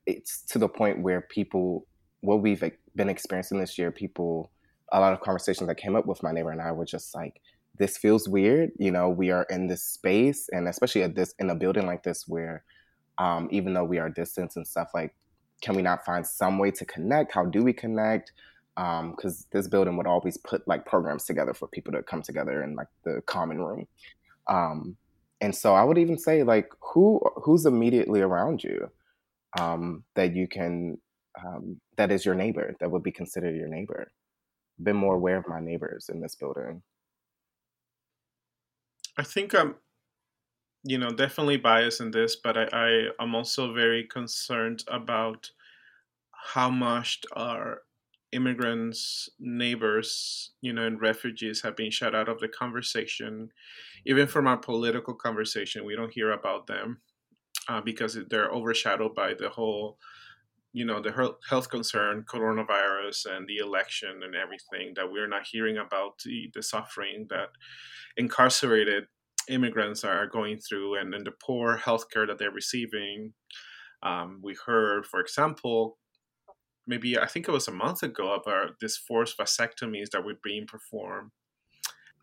it's 0.06 0.42
to 0.46 0.58
the 0.58 0.68
point 0.68 1.02
where 1.02 1.22
people, 1.22 1.86
what 2.20 2.42
we've 2.42 2.62
been 2.94 3.08
experiencing 3.08 3.58
this 3.60 3.78
year, 3.78 3.90
people, 3.90 4.50
a 4.92 5.00
lot 5.00 5.12
of 5.12 5.20
conversations 5.20 5.68
that 5.68 5.76
came 5.76 5.96
up 5.96 6.06
with 6.06 6.22
my 6.22 6.32
neighbor 6.32 6.50
and 6.50 6.60
I 6.60 6.72
were 6.72 6.84
just 6.84 7.14
like, 7.14 7.40
this 7.78 7.96
feels 7.96 8.28
weird. 8.28 8.70
You 8.78 8.90
know, 8.90 9.08
we 9.08 9.30
are 9.30 9.46
in 9.50 9.66
this 9.66 9.84
space, 9.84 10.48
and 10.50 10.68
especially 10.68 11.02
at 11.02 11.14
this 11.14 11.34
in 11.38 11.50
a 11.50 11.54
building 11.54 11.86
like 11.86 12.02
this, 12.02 12.24
where 12.26 12.64
um, 13.18 13.48
even 13.50 13.74
though 13.74 13.84
we 13.84 13.98
are 13.98 14.08
distant 14.08 14.56
and 14.56 14.66
stuff, 14.66 14.88
like, 14.94 15.14
can 15.62 15.74
we 15.74 15.82
not 15.82 16.04
find 16.04 16.26
some 16.26 16.58
way 16.58 16.70
to 16.70 16.84
connect? 16.84 17.32
How 17.32 17.44
do 17.44 17.62
we 17.62 17.72
connect? 17.72 18.32
Because 18.76 19.40
um, 19.40 19.46
this 19.52 19.68
building 19.68 19.96
would 19.96 20.06
always 20.06 20.36
put 20.36 20.66
like 20.68 20.84
programs 20.84 21.24
together 21.24 21.54
for 21.54 21.66
people 21.68 21.92
to 21.92 22.02
come 22.02 22.22
together 22.22 22.62
in 22.62 22.74
like 22.74 22.88
the 23.04 23.22
common 23.26 23.58
room. 23.62 23.86
Um, 24.48 24.96
and 25.40 25.54
so 25.54 25.74
I 25.74 25.82
would 25.82 25.98
even 25.98 26.18
say 26.18 26.42
like 26.42 26.70
who 26.80 27.20
who's 27.36 27.66
immediately 27.66 28.20
around 28.20 28.62
you 28.62 28.90
um, 29.58 30.04
that 30.14 30.34
you 30.34 30.46
can 30.46 30.98
um, 31.44 31.80
that 31.96 32.10
is 32.10 32.24
your 32.24 32.34
neighbor 32.34 32.74
that 32.80 32.90
would 32.90 33.02
be 33.02 33.12
considered 33.12 33.56
your 33.56 33.68
neighbor. 33.68 34.12
Been 34.82 34.96
more 34.96 35.14
aware 35.14 35.38
of 35.38 35.48
my 35.48 35.60
neighbors 35.60 36.10
in 36.12 36.20
this 36.20 36.34
building. 36.34 36.82
I 39.16 39.22
think 39.22 39.54
I'm, 39.54 39.76
you 40.84 40.98
know, 40.98 41.10
definitely 41.10 41.56
biased 41.56 42.02
in 42.02 42.10
this, 42.10 42.36
but 42.36 42.56
I, 42.58 42.68
I 42.72 43.22
am 43.22 43.34
also 43.34 43.72
very 43.72 44.04
concerned 44.04 44.84
about 44.88 45.50
how 46.32 46.68
much 46.68 47.22
our 47.34 47.82
immigrants, 48.32 49.28
neighbors, 49.38 50.52
you 50.60 50.72
know, 50.72 50.86
and 50.86 51.00
refugees 51.00 51.62
have 51.62 51.76
been 51.76 51.90
shut 51.90 52.14
out 52.14 52.28
of 52.28 52.40
the 52.40 52.48
conversation. 52.48 53.50
Even 54.04 54.26
from 54.26 54.46
our 54.46 54.56
political 54.56 55.14
conversation, 55.14 55.84
we 55.84 55.96
don't 55.96 56.12
hear 56.12 56.32
about 56.32 56.66
them 56.66 57.00
uh, 57.68 57.80
because 57.80 58.18
they're 58.30 58.50
overshadowed 58.50 59.14
by 59.14 59.34
the 59.34 59.48
whole 59.48 59.98
you 60.72 60.84
know 60.84 61.00
the 61.00 61.34
health 61.48 61.70
concern 61.70 62.22
coronavirus 62.30 63.34
and 63.34 63.48
the 63.48 63.56
election 63.56 64.20
and 64.22 64.34
everything 64.34 64.92
that 64.94 65.10
we're 65.10 65.26
not 65.26 65.46
hearing 65.50 65.78
about 65.78 66.18
the, 66.22 66.50
the 66.52 66.62
suffering 66.62 67.26
that 67.30 67.48
incarcerated 68.18 69.04
immigrants 69.48 70.04
are 70.04 70.26
going 70.26 70.58
through 70.58 70.96
and, 70.96 71.14
and 71.14 71.26
the 71.26 71.30
poor 71.30 71.78
healthcare 71.78 72.26
that 72.26 72.38
they're 72.38 72.50
receiving 72.50 73.32
um, 74.02 74.38
we 74.42 74.54
heard 74.66 75.06
for 75.06 75.18
example 75.18 75.96
maybe 76.86 77.18
i 77.18 77.26
think 77.26 77.48
it 77.48 77.52
was 77.52 77.68
a 77.68 77.72
month 77.72 78.02
ago 78.02 78.34
about 78.34 78.80
this 78.80 78.96
forced 78.96 79.38
vasectomies 79.38 80.10
that 80.10 80.24
were 80.24 80.38
being 80.42 80.66
performed 80.66 81.30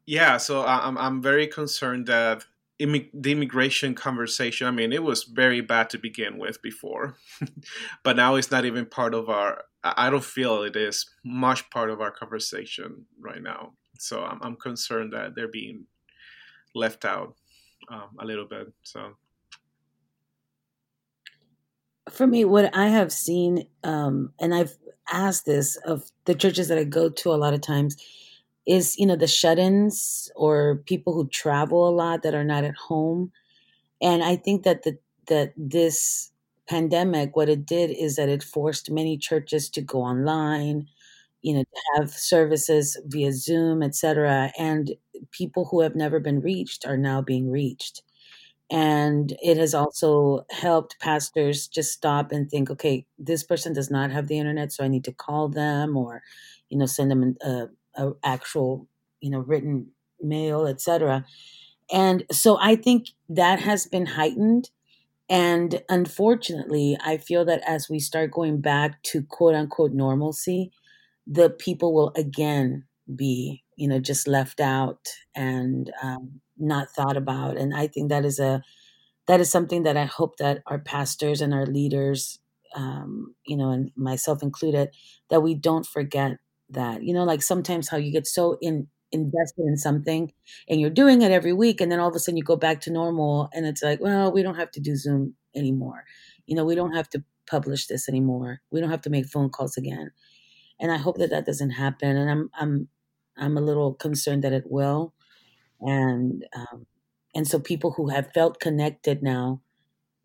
yeah 0.05 0.37
so 0.37 0.65
i'm, 0.65 0.97
I'm 0.97 1.21
very 1.21 1.47
concerned 1.47 2.07
that 2.07 2.45
the 2.79 3.31
immigration 3.31 3.95
conversation, 3.95 4.67
I 4.67 4.71
mean, 4.71 4.91
it 4.91 5.03
was 5.03 5.23
very 5.23 5.61
bad 5.61 5.89
to 5.91 5.97
begin 5.97 6.37
with 6.37 6.61
before, 6.61 7.15
but 8.03 8.15
now 8.15 8.35
it's 8.35 8.51
not 8.51 8.65
even 8.65 8.85
part 8.85 9.13
of 9.13 9.29
our. 9.29 9.63
I 9.83 10.09
don't 10.09 10.23
feel 10.23 10.63
it 10.63 10.75
is 10.75 11.09
much 11.25 11.69
part 11.69 11.89
of 11.89 11.99
our 11.99 12.11
conversation 12.11 13.05
right 13.19 13.41
now. 13.41 13.73
So 13.99 14.23
I'm, 14.23 14.39
I'm 14.41 14.55
concerned 14.55 15.11
that 15.11 15.35
they're 15.35 15.49
being 15.49 15.87
left 16.73 17.03
out 17.03 17.35
um, 17.89 18.09
a 18.19 18.25
little 18.25 18.45
bit. 18.45 18.71
So 18.83 19.17
for 22.13 22.27
me, 22.27 22.45
what 22.45 22.75
I 22.75 22.87
have 22.87 23.11
seen, 23.11 23.67
um, 23.83 24.33
and 24.39 24.53
I've 24.53 24.77
asked 25.11 25.45
this 25.45 25.75
of 25.85 26.03
the 26.25 26.35
churches 26.35 26.67
that 26.69 26.77
I 26.77 26.83
go 26.85 27.09
to 27.09 27.33
a 27.33 27.35
lot 27.35 27.53
of 27.53 27.61
times 27.61 27.97
is 28.65 28.97
you 28.97 29.05
know 29.05 29.17
the 29.17 29.27
shut-ins 29.27 30.31
or 30.37 30.77
people 30.85 31.13
who 31.13 31.27
travel 31.29 31.87
a 31.89 31.91
lot 31.91 32.23
that 32.23 32.33
are 32.35 32.45
not 32.45 32.63
at 32.63 32.75
home. 32.75 33.31
And 34.01 34.23
i 34.23 34.35
think 34.37 34.63
that 34.63 34.83
the 34.83 34.97
that 35.27 35.53
this 35.57 36.31
pandemic 36.69 37.35
what 37.35 37.49
it 37.49 37.65
did 37.65 37.91
is 37.91 38.15
that 38.17 38.29
it 38.29 38.43
forced 38.43 38.91
many 38.91 39.17
churches 39.17 39.69
to 39.71 39.81
go 39.81 40.01
online 40.03 40.87
you 41.41 41.53
know 41.55 41.63
to 41.63 41.81
have 42.01 42.11
services 42.11 42.97
via 43.07 43.31
zoom 43.33 43.83
etc 43.83 44.51
and 44.59 44.93
people 45.31 45.65
who 45.71 45.81
have 45.81 45.95
never 45.95 46.19
been 46.19 46.41
reached 46.41 46.85
are 46.85 46.97
now 46.97 47.21
being 47.21 47.49
reached 47.51 48.03
and 48.73 49.37
it 49.43 49.57
has 49.57 49.75
also 49.75 50.45
helped 50.51 50.99
pastors 50.99 51.67
just 51.67 51.93
stop 51.93 52.31
and 52.33 52.49
think 52.49 52.71
okay 52.71 53.05
this 53.19 53.43
person 53.43 53.73
does 53.73 53.91
not 53.91 54.11
have 54.11 54.27
the 54.27 54.39
internet 54.39 54.71
so 54.71 54.83
i 54.83 54.89
need 54.89 55.03
to 55.05 55.13
call 55.13 55.49
them 55.49 55.95
or 55.97 56.23
you 56.69 56.77
know 56.77 56.87
send 56.87 57.11
them 57.11 57.35
a, 57.43 57.67
a 57.95 58.11
actual, 58.23 58.87
you 59.21 59.29
know, 59.29 59.39
written 59.39 59.87
mail, 60.21 60.65
etc. 60.67 61.25
And 61.91 62.23
so 62.31 62.57
I 62.59 62.75
think 62.75 63.09
that 63.29 63.59
has 63.59 63.85
been 63.85 64.05
heightened. 64.05 64.69
And 65.29 65.81
unfortunately, 65.89 66.97
I 67.03 67.17
feel 67.17 67.45
that 67.45 67.61
as 67.67 67.89
we 67.89 67.99
start 67.99 68.31
going 68.31 68.61
back 68.61 69.01
to 69.03 69.23
quote 69.23 69.55
unquote 69.55 69.93
normalcy, 69.93 70.71
the 71.27 71.49
people 71.49 71.93
will 71.93 72.11
again 72.15 72.85
be, 73.13 73.63
you 73.75 73.87
know, 73.87 73.99
just 73.99 74.27
left 74.27 74.59
out 74.59 75.07
and 75.35 75.91
um, 76.01 76.41
not 76.57 76.89
thought 76.91 77.17
about. 77.17 77.57
And 77.57 77.75
I 77.75 77.87
think 77.87 78.09
that 78.09 78.25
is 78.25 78.39
a 78.39 78.61
that 79.27 79.39
is 79.39 79.49
something 79.49 79.83
that 79.83 79.97
I 79.97 80.05
hope 80.05 80.37
that 80.37 80.61
our 80.67 80.79
pastors 80.79 81.41
and 81.41 81.53
our 81.53 81.65
leaders, 81.65 82.39
um, 82.75 83.35
you 83.45 83.55
know, 83.55 83.69
and 83.71 83.91
myself 83.95 84.43
included, 84.43 84.89
that 85.29 85.41
we 85.43 85.55
don't 85.55 85.85
forget 85.85 86.37
that. 86.69 87.03
You 87.03 87.13
know, 87.13 87.23
like 87.23 87.41
sometimes 87.41 87.89
how 87.89 87.97
you 87.97 88.11
get 88.11 88.27
so 88.27 88.57
in 88.61 88.87
invested 89.11 89.65
in 89.67 89.77
something 89.77 90.33
and 90.67 90.81
you're 90.81 90.89
doing 90.89 91.21
it 91.21 91.31
every 91.31 91.53
week 91.53 91.79
and 91.79 91.91
then 91.91 91.99
all 91.99 92.09
of 92.09 92.15
a 92.15 92.19
sudden 92.19 92.35
you 92.35 92.43
go 92.43 92.55
back 92.55 92.81
to 92.81 92.91
normal 92.91 93.47
and 93.53 93.63
it's 93.67 93.83
like, 93.83 94.01
well, 94.01 94.31
we 94.31 94.41
don't 94.41 94.55
have 94.55 94.71
to 94.71 94.79
do 94.79 94.95
Zoom 94.95 95.35
anymore. 95.55 96.03
You 96.47 96.55
know, 96.55 96.65
we 96.65 96.73
don't 96.73 96.93
have 96.95 97.07
to 97.11 97.23
publish 97.45 97.85
this 97.85 98.09
anymore. 98.09 98.61
We 98.71 98.81
don't 98.81 98.89
have 98.89 99.01
to 99.03 99.11
make 99.11 99.27
phone 99.27 99.51
calls 99.51 99.77
again. 99.77 100.09
And 100.83 100.91
I 100.91 100.97
hope 100.97 101.17
that 101.17 101.31
that 101.31 101.47
doesn't 101.47 101.71
happen 101.71 102.15
and 102.15 102.29
I'm 102.29 102.51
I'm 102.53 102.89
I'm 103.35 103.57
a 103.57 103.61
little 103.61 103.95
concerned 103.95 104.43
that 104.43 104.53
it 104.53 104.65
will. 104.69 105.15
And 105.81 106.45
um, 106.55 106.85
and 107.33 107.47
so 107.47 107.59
people 107.59 107.93
who 107.93 108.09
have 108.09 108.31
felt 108.33 108.59
connected 108.59 109.23
now 109.23 109.61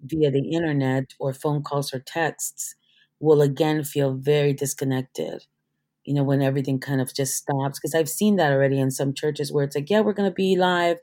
via 0.03 0.31
the 0.31 0.51
internet 0.51 1.15
or 1.19 1.33
phone 1.33 1.63
calls 1.63 1.95
or 1.95 2.01
texts 2.01 2.75
will 3.19 3.41
again 3.41 3.83
feel 3.83 4.13
very 4.13 4.53
disconnected 4.53 5.47
you 6.09 6.15
know, 6.15 6.23
when 6.23 6.41
everything 6.41 6.81
kind 6.81 7.03
of 7.03 7.13
just 7.13 7.37
stops. 7.37 7.79
Because 7.79 7.95
I've 7.95 8.09
seen 8.09 8.37
that 8.37 8.51
already 8.51 8.81
in 8.81 8.91
some 8.91 9.13
churches 9.13 9.53
where 9.53 9.63
it's 9.63 9.77
like, 9.77 9.91
yeah, 9.91 10.01
we're 10.01 10.15
going 10.15 10.31
to 10.31 10.35
be 10.35 10.57
live. 10.57 10.97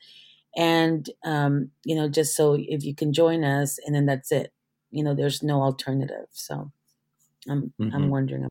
And, 0.57 1.07
um, 1.23 1.69
you 1.83 1.95
know, 1.95 2.09
just 2.09 2.35
so 2.35 2.57
if 2.59 2.83
you 2.83 2.95
can 2.95 3.13
join 3.13 3.43
us, 3.43 3.77
and 3.85 3.95
then 3.95 4.07
that's 4.07 4.31
it. 4.31 4.51
You 4.89 5.03
know, 5.03 5.13
there's 5.13 5.43
no 5.43 5.61
alternative. 5.61 6.25
So 6.31 6.71
I'm, 7.47 7.71
mm-hmm. 7.79 7.95
I'm 7.95 8.09
wondering. 8.09 8.47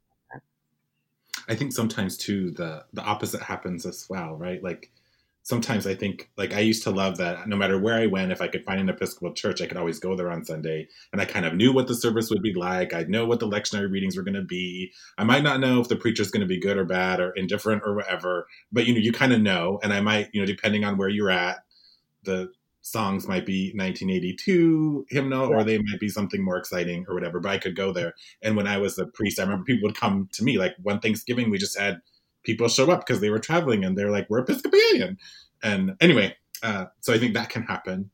I 1.48 1.54
think 1.54 1.72
sometimes 1.72 2.16
too, 2.16 2.50
the, 2.50 2.84
the 2.92 3.02
opposite 3.02 3.42
happens 3.42 3.86
as 3.86 4.06
well, 4.08 4.34
right? 4.34 4.62
Like, 4.62 4.90
sometimes 5.44 5.86
I 5.86 5.94
think 5.94 6.30
like 6.38 6.54
I 6.54 6.60
used 6.60 6.82
to 6.84 6.90
love 6.90 7.18
that 7.18 7.46
no 7.46 7.54
matter 7.54 7.78
where 7.78 7.96
I 7.96 8.06
went, 8.06 8.32
if 8.32 8.40
I 8.40 8.48
could 8.48 8.64
find 8.64 8.80
an 8.80 8.88
Episcopal 8.88 9.34
church, 9.34 9.60
I 9.60 9.66
could 9.66 9.76
always 9.76 9.98
go 9.98 10.16
there 10.16 10.30
on 10.30 10.44
Sunday. 10.44 10.88
And 11.12 11.20
I 11.20 11.26
kind 11.26 11.44
of 11.44 11.54
knew 11.54 11.72
what 11.72 11.86
the 11.86 11.94
service 11.94 12.30
would 12.30 12.42
be 12.42 12.54
like. 12.54 12.94
I'd 12.94 13.10
know 13.10 13.26
what 13.26 13.40
the 13.40 13.48
lectionary 13.48 13.90
readings 13.90 14.16
were 14.16 14.22
going 14.22 14.34
to 14.34 14.42
be. 14.42 14.92
I 15.18 15.24
might 15.24 15.42
not 15.42 15.60
know 15.60 15.80
if 15.80 15.88
the 15.88 15.96
preacher's 15.96 16.30
going 16.30 16.40
to 16.40 16.46
be 16.46 16.58
good 16.58 16.78
or 16.78 16.86
bad 16.86 17.20
or 17.20 17.30
indifferent 17.32 17.82
or 17.84 17.94
whatever, 17.94 18.46
but 18.72 18.86
you 18.86 18.94
know, 18.94 19.00
you 19.00 19.12
kind 19.12 19.34
of 19.34 19.42
know. 19.42 19.78
And 19.82 19.92
I 19.92 20.00
might, 20.00 20.30
you 20.32 20.40
know, 20.40 20.46
depending 20.46 20.84
on 20.84 20.96
where 20.96 21.10
you're 21.10 21.30
at, 21.30 21.58
the 22.22 22.50
songs 22.84 23.26
might 23.26 23.46
be 23.46 23.72
1982 23.74 25.06
hymnal 25.08 25.48
or 25.48 25.64
they 25.64 25.78
might 25.78 25.98
be 25.98 26.10
something 26.10 26.44
more 26.44 26.58
exciting 26.58 27.06
or 27.08 27.14
whatever, 27.14 27.40
but 27.40 27.50
I 27.50 27.56
could 27.56 27.74
go 27.74 27.92
there. 27.92 28.12
And 28.42 28.56
when 28.56 28.66
I 28.66 28.76
was 28.76 28.98
a 28.98 29.06
priest, 29.06 29.40
I 29.40 29.44
remember 29.44 29.64
people 29.64 29.88
would 29.88 29.96
come 29.96 30.28
to 30.32 30.44
me 30.44 30.58
like 30.58 30.76
one 30.82 31.00
Thanksgiving, 31.00 31.50
we 31.50 31.56
just 31.56 31.78
had 31.78 32.02
people 32.44 32.68
show 32.68 32.90
up 32.90 33.00
because 33.00 33.22
they 33.22 33.30
were 33.30 33.38
traveling 33.38 33.84
and 33.84 33.96
they're 33.96 34.10
like, 34.10 34.28
we're 34.28 34.40
Episcopalian. 34.40 35.16
And 35.62 35.96
anyway, 35.98 36.36
uh, 36.62 36.86
so 37.00 37.14
I 37.14 37.18
think 37.18 37.32
that 37.34 37.48
can 37.48 37.62
happen. 37.62 38.10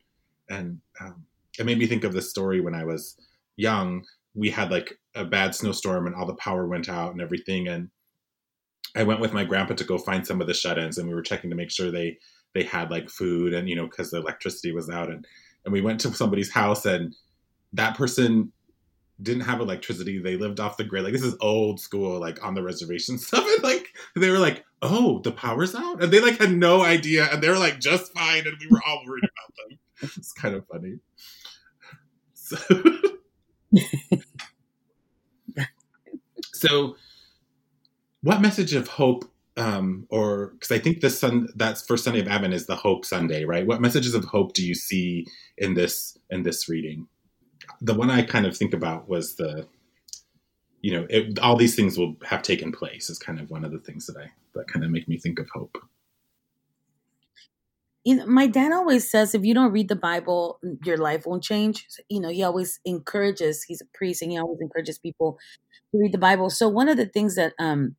And 0.49 0.81
um, 1.01 1.25
it 1.59 1.67
made 1.67 1.79
me 1.79 1.87
think 1.87 2.05
of 2.05 2.13
this 2.13 2.31
story 2.31 2.61
when 2.61 2.75
I 2.75 2.85
was 2.85 3.17
young. 3.57 4.05
We 4.35 4.51
had 4.51 4.71
like 4.71 5.01
a 5.17 5.25
bad 5.25 5.57
snowstorm 5.57 6.07
and 6.07 6.15
all 6.15 6.27
the 6.27 6.35
power 6.35 6.69
went 6.69 6.89
out 6.89 7.11
and 7.11 7.21
everything. 7.21 7.67
And 7.67 7.91
I 8.95 9.03
went 9.03 9.21
with 9.21 9.33
my 9.33 9.43
grandpa 9.43 9.75
to 9.75 9.85
go 9.85 9.99
find 9.99 10.25
some 10.25 10.41
of 10.41 10.47
the 10.47 10.55
shut-ins 10.55 10.97
and 10.97 11.09
we 11.09 11.15
were 11.15 11.23
checking 11.23 11.51
to 11.51 11.57
make 11.57 11.73
sure 11.73 11.91
they 11.91 12.19
they 12.55 12.63
had 12.63 12.91
like 12.91 13.09
food 13.09 13.55
and 13.55 13.69
you 13.69 13.77
know 13.77 13.87
because 13.87 14.11
the 14.11 14.19
electricity 14.19 14.73
was 14.73 14.91
out 14.91 15.11
and 15.11 15.27
and 15.65 15.73
we 15.73 15.81
went 15.81 16.01
to 16.01 16.13
somebody's 16.15 16.51
house 16.51 16.87
and 16.87 17.15
that 17.73 17.97
person 17.97 18.53
didn't 19.23 19.43
have 19.43 19.61
electricity. 19.61 20.19
They 20.19 20.37
lived 20.37 20.61
off 20.61 20.77
the 20.77 20.85
grid. 20.85 21.05
Like 21.05 21.13
this 21.13 21.23
is 21.23 21.37
old 21.41 21.81
school, 21.81 22.19
like 22.21 22.45
on 22.45 22.55
the 22.55 22.63
reservation 22.63 23.19
stuff. 23.19 23.45
And 23.47 23.63
like 23.63 23.89
they 24.17 24.31
were 24.31 24.39
like, 24.39 24.65
"Oh, 24.83 25.21
the 25.21 25.33
power's 25.33 25.75
out," 25.75 26.03
and 26.03 26.13
they 26.13 26.21
like 26.21 26.39
had 26.39 26.53
no 26.53 26.83
idea, 26.83 27.29
and 27.31 27.43
they 27.43 27.49
were 27.49 27.59
like 27.59 27.81
just 27.81 28.13
fine, 28.13 28.47
and 28.47 28.57
we 28.61 28.69
were 28.71 28.81
all 28.87 29.03
worried 29.07 29.25
about 29.25 29.69
them. 29.69 29.79
It's 30.17 30.33
kind 30.33 30.55
of 30.55 30.67
funny. 30.67 30.99
So, 32.33 32.57
so 36.55 36.97
what 38.23 38.41
message 38.41 38.73
of 38.73 38.89
hope? 38.89 39.31
Um, 39.57 40.07
or 40.11 40.53
because 40.55 40.71
I 40.71 40.79
think 40.79 41.01
this 41.01 41.19
sun 41.19 41.49
that's 41.57 41.85
first 41.85 42.05
Sunday 42.05 42.21
of 42.21 42.29
Advent 42.29 42.55
is 42.55 42.67
the 42.67 42.77
Hope 42.77 43.05
Sunday, 43.05 43.45
right? 43.45 43.67
What 43.67 43.81
messages 43.81 44.15
of 44.15 44.25
hope 44.25 44.55
do 44.55 44.65
you 44.65 44.75
see 44.75 45.27
in 45.59 45.75
this 45.75 46.17
in 46.31 46.45
this 46.45 46.69
reading? 46.69 47.09
the 47.81 47.95
one 47.95 48.11
I 48.11 48.23
kind 48.23 48.47
of 48.47 48.57
think 48.57 48.75
about 48.75 49.09
was 49.09 49.37
the, 49.37 49.67
you 50.81 50.93
know, 50.93 51.07
it, 51.09 51.39
all 51.39 51.57
these 51.57 51.77
things 51.77 51.99
will 51.99 52.17
have 52.25 52.43
taken 52.43 52.73
place 52.73 53.11
is 53.11 53.19
kind 53.19 53.41
of 53.41 53.51
one 53.51 53.65
of 53.65 53.73
the 53.73 53.79
things 53.79 54.07
that 54.07 54.17
I 54.17 54.31
that 54.55 54.69
kind 54.69 54.85
of 54.85 54.91
make 54.91 55.09
me 55.09 55.19
think 55.19 55.39
of 55.39 55.49
hope. 55.51 55.79
You 58.05 58.17
know, 58.17 58.27
my 58.27 58.47
dad 58.47 58.73
always 58.73 59.11
says 59.11 59.35
if 59.35 59.45
you 59.45 59.55
don't 59.55 59.73
read 59.73 59.89
the 59.89 59.97
Bible, 59.97 60.59
your 60.85 60.97
life 60.97 61.27
won't 61.27 61.43
change. 61.43 61.87
You 62.09 62.21
know, 62.21 62.31
he 62.31 62.43
always 62.43 62.81
encourages. 62.85 63.63
He's 63.63 63.83
a 63.83 63.87
priest, 63.93 64.23
and 64.23 64.31
he 64.31 64.39
always 64.39 64.59
encourages 64.61 64.99
people 64.99 65.39
to 65.93 66.01
read 66.01 66.13
the 66.13 66.19
Bible. 66.19 66.49
So 66.51 66.69
one 66.69 66.89
of 66.89 66.97
the 66.97 67.07
things 67.07 67.37
that 67.37 67.53
um, 67.59 67.97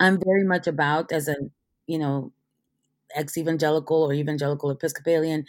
I'm 0.00 0.20
very 0.22 0.44
much 0.44 0.66
about 0.66 1.12
as 1.12 1.28
a 1.28 1.36
you 1.86 1.98
know 1.98 2.32
ex 3.14 3.36
evangelical 3.38 4.02
or 4.04 4.12
evangelical 4.12 4.70
Episcopalian 4.70 5.46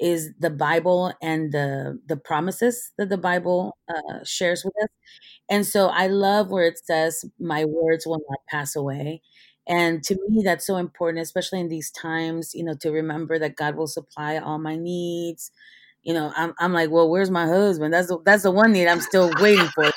is 0.00 0.32
the 0.40 0.50
Bible 0.50 1.12
and 1.22 1.52
the 1.52 2.00
the 2.06 2.16
promises 2.16 2.92
that 2.98 3.08
the 3.10 3.18
Bible 3.18 3.76
uh, 3.88 4.24
shares 4.24 4.64
with 4.64 4.74
us. 4.82 4.88
And 5.48 5.66
so 5.66 5.88
I 5.88 6.08
love 6.08 6.50
where 6.50 6.66
it 6.66 6.78
says, 6.84 7.24
"My 7.40 7.64
words 7.64 8.06
will 8.06 8.20
not 8.30 8.40
pass 8.48 8.76
away." 8.76 9.22
And 9.66 10.02
to 10.04 10.16
me, 10.28 10.42
that's 10.44 10.66
so 10.66 10.76
important, 10.78 11.22
especially 11.22 11.60
in 11.60 11.68
these 11.68 11.90
times. 11.90 12.54
You 12.54 12.64
know, 12.64 12.74
to 12.82 12.90
remember 12.92 13.38
that 13.38 13.56
God 13.56 13.76
will 13.76 13.86
supply 13.88 14.38
all 14.38 14.58
my 14.58 14.76
needs. 14.76 15.52
You 16.04 16.14
know, 16.14 16.32
I'm 16.36 16.54
I'm 16.60 16.72
like, 16.74 16.90
well, 16.90 17.10
where's 17.10 17.30
my 17.30 17.46
husband? 17.46 17.94
That's 17.94 18.08
the, 18.08 18.18
that's 18.24 18.44
the 18.44 18.50
one 18.52 18.72
need 18.72 18.88
I'm 18.88 19.00
still 19.02 19.32
waiting 19.40 19.68
for. 19.68 19.90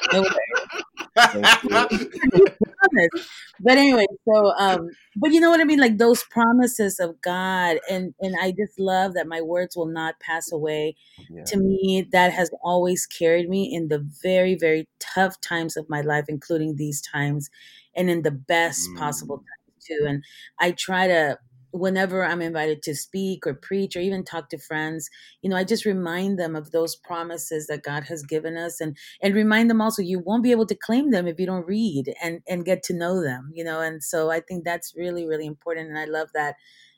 promise. 2.92 3.30
But 3.60 3.78
anyway, 3.78 4.06
so 4.28 4.54
um, 4.58 4.90
but 5.16 5.32
you 5.32 5.40
know 5.40 5.50
what 5.50 5.62
I 5.62 5.64
mean, 5.64 5.80
like 5.80 5.98
those 5.98 6.24
promises 6.24 7.00
of 7.00 7.22
God, 7.22 7.78
and 7.90 8.14
and 8.20 8.36
I 8.42 8.52
just 8.52 8.80
love 8.80 9.14
that 9.14 9.28
my 9.28 9.42
words 9.42 9.76
will 9.76 9.88
not 9.88 10.20
pass 10.20 10.52
away. 10.52 10.96
Yeah. 11.30 11.44
To 11.46 11.58
me, 11.58 12.08
that 12.12 12.32
has 12.34 12.50
always 12.64 13.06
carried 13.06 13.50
me 13.50 13.74
in 13.74 13.88
the 13.88 14.00
very 14.22 14.56
very 14.56 14.88
tough 15.00 15.40
times 15.42 15.78
of 15.78 15.90
my 15.90 16.02
life, 16.02 16.26
including 16.28 16.76
these 16.76 17.02
times, 17.02 17.50
and 17.96 18.10
in 18.10 18.22
the 18.22 18.32
best 18.32 18.90
mm. 18.90 18.98
possible 18.98 19.38
times 19.38 19.86
too. 19.86 20.06
And 20.08 20.24
I 20.60 20.72
try 20.72 21.08
to 21.08 21.40
whenever 21.72 22.24
I'm 22.24 22.42
invited 22.42 22.84
to 22.84 22.96
speak 22.96 23.48
or 23.48 23.54
preach 23.54 23.96
or 23.96 24.00
even 24.00 24.24
talk 24.24 24.50
to 24.50 24.58
friends, 24.58 25.10
you 25.42 25.50
know, 25.50 25.56
I 25.56 25.64
just 25.64 25.86
remind 25.86 26.38
them 26.38 26.56
of 26.56 26.72
those 26.72 26.96
promises 26.96 27.68
that 27.68 27.84
God 27.84 28.04
has 28.06 28.24
given 28.24 28.58
us 28.58 28.82
and 28.82 28.98
and 29.22 29.34
remind 29.34 29.70
them 29.70 29.82
also 29.82 30.02
you 30.02 30.20
won't 30.20 30.44
be 30.44 30.52
able 30.52 30.66
to 30.68 30.76
claim 30.76 31.12
them 31.12 31.28
if 31.28 31.40
you 31.40 31.46
don't 31.46 31.68
read 31.68 32.14
and 32.22 32.42
and 32.48 32.66
get 32.66 32.84
to 32.84 32.94
know 32.94 33.22
them, 33.22 33.52
you 33.54 33.64
know. 33.64 33.82
And 33.82 34.04
so 34.04 34.32
I 34.32 34.40
think 34.40 34.64
that's 34.64 34.94
really 34.96 35.26
really 35.26 35.46
important 35.46 35.90
and 35.90 36.00
I 36.00 36.06
love 36.06 36.30
that 36.34 36.56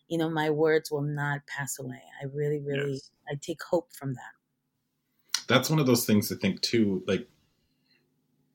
you 0.08 0.18
know 0.18 0.30
my 0.30 0.50
words 0.50 0.92
will 0.92 1.02
not 1.02 1.48
pass 1.48 1.80
away. 1.80 2.02
I 2.22 2.26
really 2.26 2.60
really 2.60 2.94
yes. 2.94 3.12
I 3.30 3.36
take 3.42 3.62
hope 3.64 3.94
from 3.94 4.14
that. 4.14 4.34
That's 5.48 5.70
one 5.70 5.80
of 5.80 5.86
those 5.86 6.06
things 6.06 6.32
I 6.32 6.36
think 6.36 6.62
too 6.62 7.04
like 7.08 7.28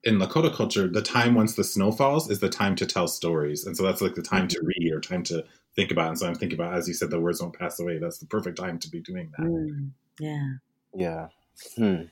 in 0.08 0.18
Lakota 0.18 0.52
culture, 0.52 0.88
the 0.88 1.02
time 1.02 1.34
once 1.34 1.54
the 1.54 1.62
snow 1.62 1.92
falls 1.92 2.30
is 2.30 2.40
the 2.40 2.48
time 2.48 2.74
to 2.76 2.86
tell 2.86 3.06
stories. 3.06 3.66
And 3.66 3.76
so 3.76 3.82
that's 3.82 4.00
like 4.00 4.14
the 4.14 4.22
time 4.22 4.48
to 4.48 4.58
mm-hmm. 4.58 4.66
read 4.66 4.92
or 4.92 5.00
time 5.00 5.22
to 5.24 5.44
think 5.76 5.90
about. 5.90 6.08
And 6.08 6.18
so 6.18 6.26
I'm 6.26 6.34
thinking 6.34 6.58
about, 6.58 6.74
as 6.74 6.88
you 6.88 6.94
said, 6.94 7.10
the 7.10 7.20
words 7.20 7.40
won't 7.40 7.58
pass 7.58 7.78
away. 7.78 7.98
That's 7.98 8.18
the 8.18 8.26
perfect 8.26 8.58
time 8.58 8.78
to 8.78 8.90
be 8.90 9.00
doing 9.00 9.30
that. 9.36 9.46
Mm, 9.46 9.90
yeah. 10.18 10.48
Yeah. 10.94 11.28
Hmm. 11.76 12.02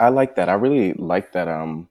I 0.00 0.08
like 0.08 0.34
that. 0.36 0.48
I 0.48 0.54
really 0.54 0.92
like 0.94 1.32
that. 1.32 1.48
Um, 1.48 1.88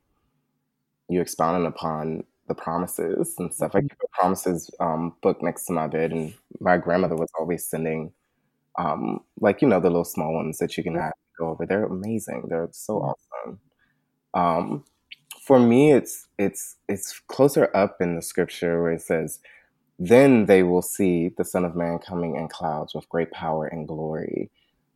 you 1.08 1.22
expounded 1.22 1.68
upon 1.68 2.24
the 2.48 2.54
promises 2.56 3.36
and 3.40 3.54
stuff. 3.54 3.72
I 3.76 3.82
keep 3.82 3.94
a 3.94 4.08
promises 4.20 4.70
um, 4.80 5.16
book 5.22 5.42
next 5.42 5.66
to 5.66 5.74
my 5.74 5.88
bed, 5.88 6.12
and 6.12 6.34
my 6.60 6.78
grandmother 6.78 7.16
was 7.16 7.32
always 7.40 7.68
sending, 7.68 8.12
um, 8.78 9.22
like 9.40 9.62
you 9.62 9.68
know, 9.68 9.80
the 9.80 9.90
little 9.90 10.06
small 10.06 10.34
ones 10.34 10.60
that 10.60 10.78
you 10.78 10.84
can 10.84 10.96
have 10.96 11.14
go 11.40 11.50
over. 11.50 11.66
They're 11.66 11.86
amazing. 11.86 12.46
They're 12.50 12.70
so 12.72 12.98
awesome. 12.98 13.60
Um, 14.36 14.84
for 15.42 15.60
me, 15.60 15.94
it's 15.94 16.28
it's 16.38 16.76
it's 16.88 17.20
closer 17.28 17.70
up 17.76 17.98
in 18.02 18.16
the 18.16 18.22
scripture 18.22 18.82
where 18.82 18.92
it 18.92 19.02
says, 19.02 19.40
then 19.98 20.46
they 20.46 20.64
will 20.64 20.82
see 20.82 21.30
the 21.38 21.46
Son 21.46 21.64
of 21.66 21.76
Man 21.76 22.00
coming 22.00 22.36
in 22.36 22.48
clouds 22.48 22.94
with 22.94 23.08
great 23.10 23.32
power 23.32 23.66
and 23.66 23.88
glory. 23.88 24.50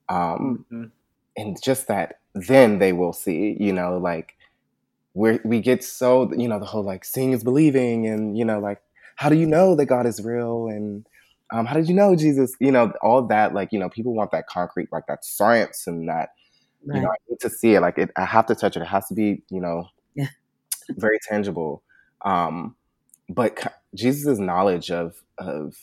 Um, 0.10 0.65
mm-hmm. 0.71 0.86
And 1.38 1.62
just 1.63 1.88
that, 1.88 2.19
then 2.34 2.80
they 2.80 2.91
will 2.91 3.13
see, 3.13 3.56
you 3.60 3.71
know, 3.71 3.97
like 3.97 4.36
we 5.13 5.39
we 5.45 5.62
get 5.62 5.84
so, 5.84 6.32
you 6.34 6.47
know, 6.47 6.60
the 6.60 6.65
whole 6.65 6.84
like 6.84 7.06
seeing 7.06 7.32
is 7.32 7.43
believing, 7.43 8.08
and 8.08 8.38
you 8.38 8.43
know, 8.43 8.60
like 8.60 8.82
how 9.15 9.30
do 9.30 9.36
you 9.36 9.45
know 9.45 9.75
that 9.75 9.86
God 9.86 10.06
is 10.06 10.23
real, 10.23 10.67
and 10.67 11.06
um, 11.52 11.65
how 11.65 11.75
did 11.75 11.88
you 11.88 11.95
know 11.95 12.15
Jesus? 12.15 12.54
You 12.60 12.71
know, 12.71 12.91
all 13.02 13.21
that, 13.28 13.54
like 13.54 13.71
you 13.71 13.80
know, 13.80 13.89
people 13.89 14.13
want 14.13 14.32
that 14.32 14.47
concrete, 14.47 14.89
like 14.91 15.08
that 15.08 15.23
science, 15.23 15.88
and 15.88 16.10
that 16.10 16.30
right. 16.86 16.98
you 16.98 17.02
know, 17.02 17.10
I 17.10 17.15
need 17.30 17.39
to 17.42 17.50
see 17.50 17.76
it. 17.76 17.82
Like 17.82 17.98
it, 17.98 18.12
I 18.15 18.26
have 18.26 18.46
to 18.48 18.56
touch 18.56 18.76
it. 18.76 18.82
It 18.82 18.88
has 18.88 19.08
to 19.08 19.13
be, 19.13 19.44
you 19.50 19.62
know, 19.62 19.88
yeah. 20.15 20.28
very 20.89 21.20
tangible. 21.28 21.84
Um, 22.24 22.76
but 23.30 23.74
Jesus' 23.96 24.39
knowledge 24.39 24.92
of 24.92 25.22
of 25.38 25.76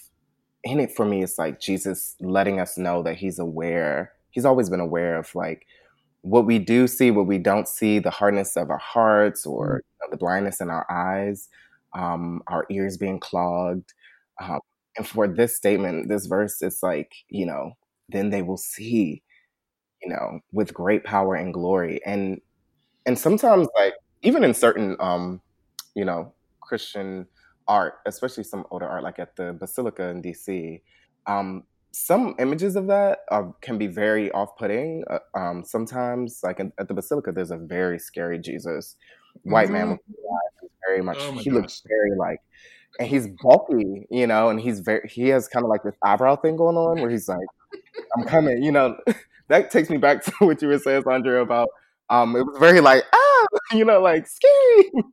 in 0.64 0.80
it 0.80 0.90
for 0.90 1.06
me 1.06 1.22
it's 1.22 1.38
like 1.38 1.60
Jesus 1.60 2.16
letting 2.20 2.60
us 2.60 2.76
know 2.76 3.02
that 3.02 3.16
he's 3.16 3.38
aware. 3.38 4.12
He's 4.30 4.44
always 4.44 4.68
been 4.68 4.80
aware 4.80 5.16
of 5.16 5.34
like 5.34 5.66
what 6.22 6.44
we 6.44 6.58
do 6.58 6.88
see, 6.88 7.12
what 7.12 7.26
we 7.26 7.38
don't 7.38 7.68
see, 7.68 8.00
the 8.00 8.10
hardness 8.10 8.56
of 8.56 8.68
our 8.68 8.78
hearts 8.78 9.46
or 9.46 9.66
mm. 9.66 9.76
you 9.76 10.06
know, 10.06 10.10
the 10.10 10.16
blindness 10.16 10.60
in 10.60 10.70
our 10.70 10.86
eyes, 10.90 11.48
um, 11.94 12.42
our 12.48 12.66
ears 12.68 12.96
being 12.96 13.20
clogged. 13.20 13.94
Um, 14.42 14.60
and 14.96 15.06
for 15.06 15.28
this 15.28 15.56
statement, 15.56 16.08
this 16.08 16.26
verse, 16.26 16.62
it's 16.62 16.82
like, 16.82 17.12
you 17.28 17.46
know, 17.46 17.76
then 18.08 18.30
they 18.30 18.42
will 18.42 18.56
see, 18.56 19.22
you 20.02 20.08
know, 20.10 20.40
with 20.52 20.72
great 20.74 21.04
power 21.04 21.34
and 21.34 21.52
glory. 21.52 22.00
And 22.04 22.40
and 23.04 23.18
sometimes 23.18 23.68
like 23.78 23.94
even 24.22 24.44
in 24.44 24.54
certain 24.54 24.96
um, 25.00 25.40
you 25.94 26.04
know, 26.04 26.32
Christian 26.60 27.26
art, 27.68 27.94
especially 28.06 28.44
some 28.44 28.64
older 28.70 28.86
art, 28.86 29.02
like 29.02 29.18
at 29.18 29.36
the 29.36 29.52
Basilica 29.52 30.08
in 30.08 30.22
DC, 30.22 30.80
um, 31.26 31.64
some 31.92 32.34
images 32.38 32.76
of 32.76 32.88
that 32.88 33.20
are, 33.30 33.54
can 33.62 33.78
be 33.78 33.86
very 33.86 34.30
off-putting. 34.32 35.02
Uh, 35.08 35.18
um, 35.34 35.64
sometimes, 35.64 36.40
like 36.42 36.60
in, 36.60 36.72
at 36.78 36.88
the 36.88 36.94
Basilica, 36.94 37.32
there's 37.32 37.50
a 37.50 37.56
very 37.56 37.98
scary 37.98 38.38
Jesus, 38.38 38.96
white 39.42 39.64
mm-hmm. 39.66 39.72
man 39.72 39.90
with 39.92 40.00
eyes. 40.00 40.70
very 40.86 41.02
much. 41.02 41.16
Oh 41.20 41.32
he 41.32 41.50
gosh. 41.50 41.54
looks 41.54 41.82
very 41.88 42.10
like, 42.18 42.40
and 43.00 43.08
he's 43.08 43.28
bulky, 43.42 44.06
you 44.10 44.26
know, 44.26 44.50
and 44.50 44.60
he's 44.60 44.80
very. 44.80 45.08
He 45.08 45.28
has 45.28 45.48
kind 45.48 45.64
of 45.64 45.70
like 45.70 45.82
this 45.82 45.94
eyebrow 46.04 46.36
thing 46.36 46.56
going 46.56 46.76
on 46.76 47.00
where 47.00 47.10
he's 47.10 47.28
like, 47.28 47.48
"I'm 48.16 48.24
coming," 48.24 48.62
you 48.62 48.72
know. 48.72 48.96
that 49.48 49.70
takes 49.70 49.90
me 49.90 49.96
back 49.96 50.24
to 50.24 50.32
what 50.40 50.60
you 50.62 50.68
were 50.68 50.78
saying, 50.78 51.02
Sandra, 51.06 51.42
about 51.42 51.68
um, 52.08 52.36
it 52.36 52.42
was 52.42 52.56
very 52.58 52.80
like 52.80 53.04
ah, 53.12 53.46
you 53.72 53.84
know, 53.84 54.00
like 54.00 54.26
scary. 54.26 54.90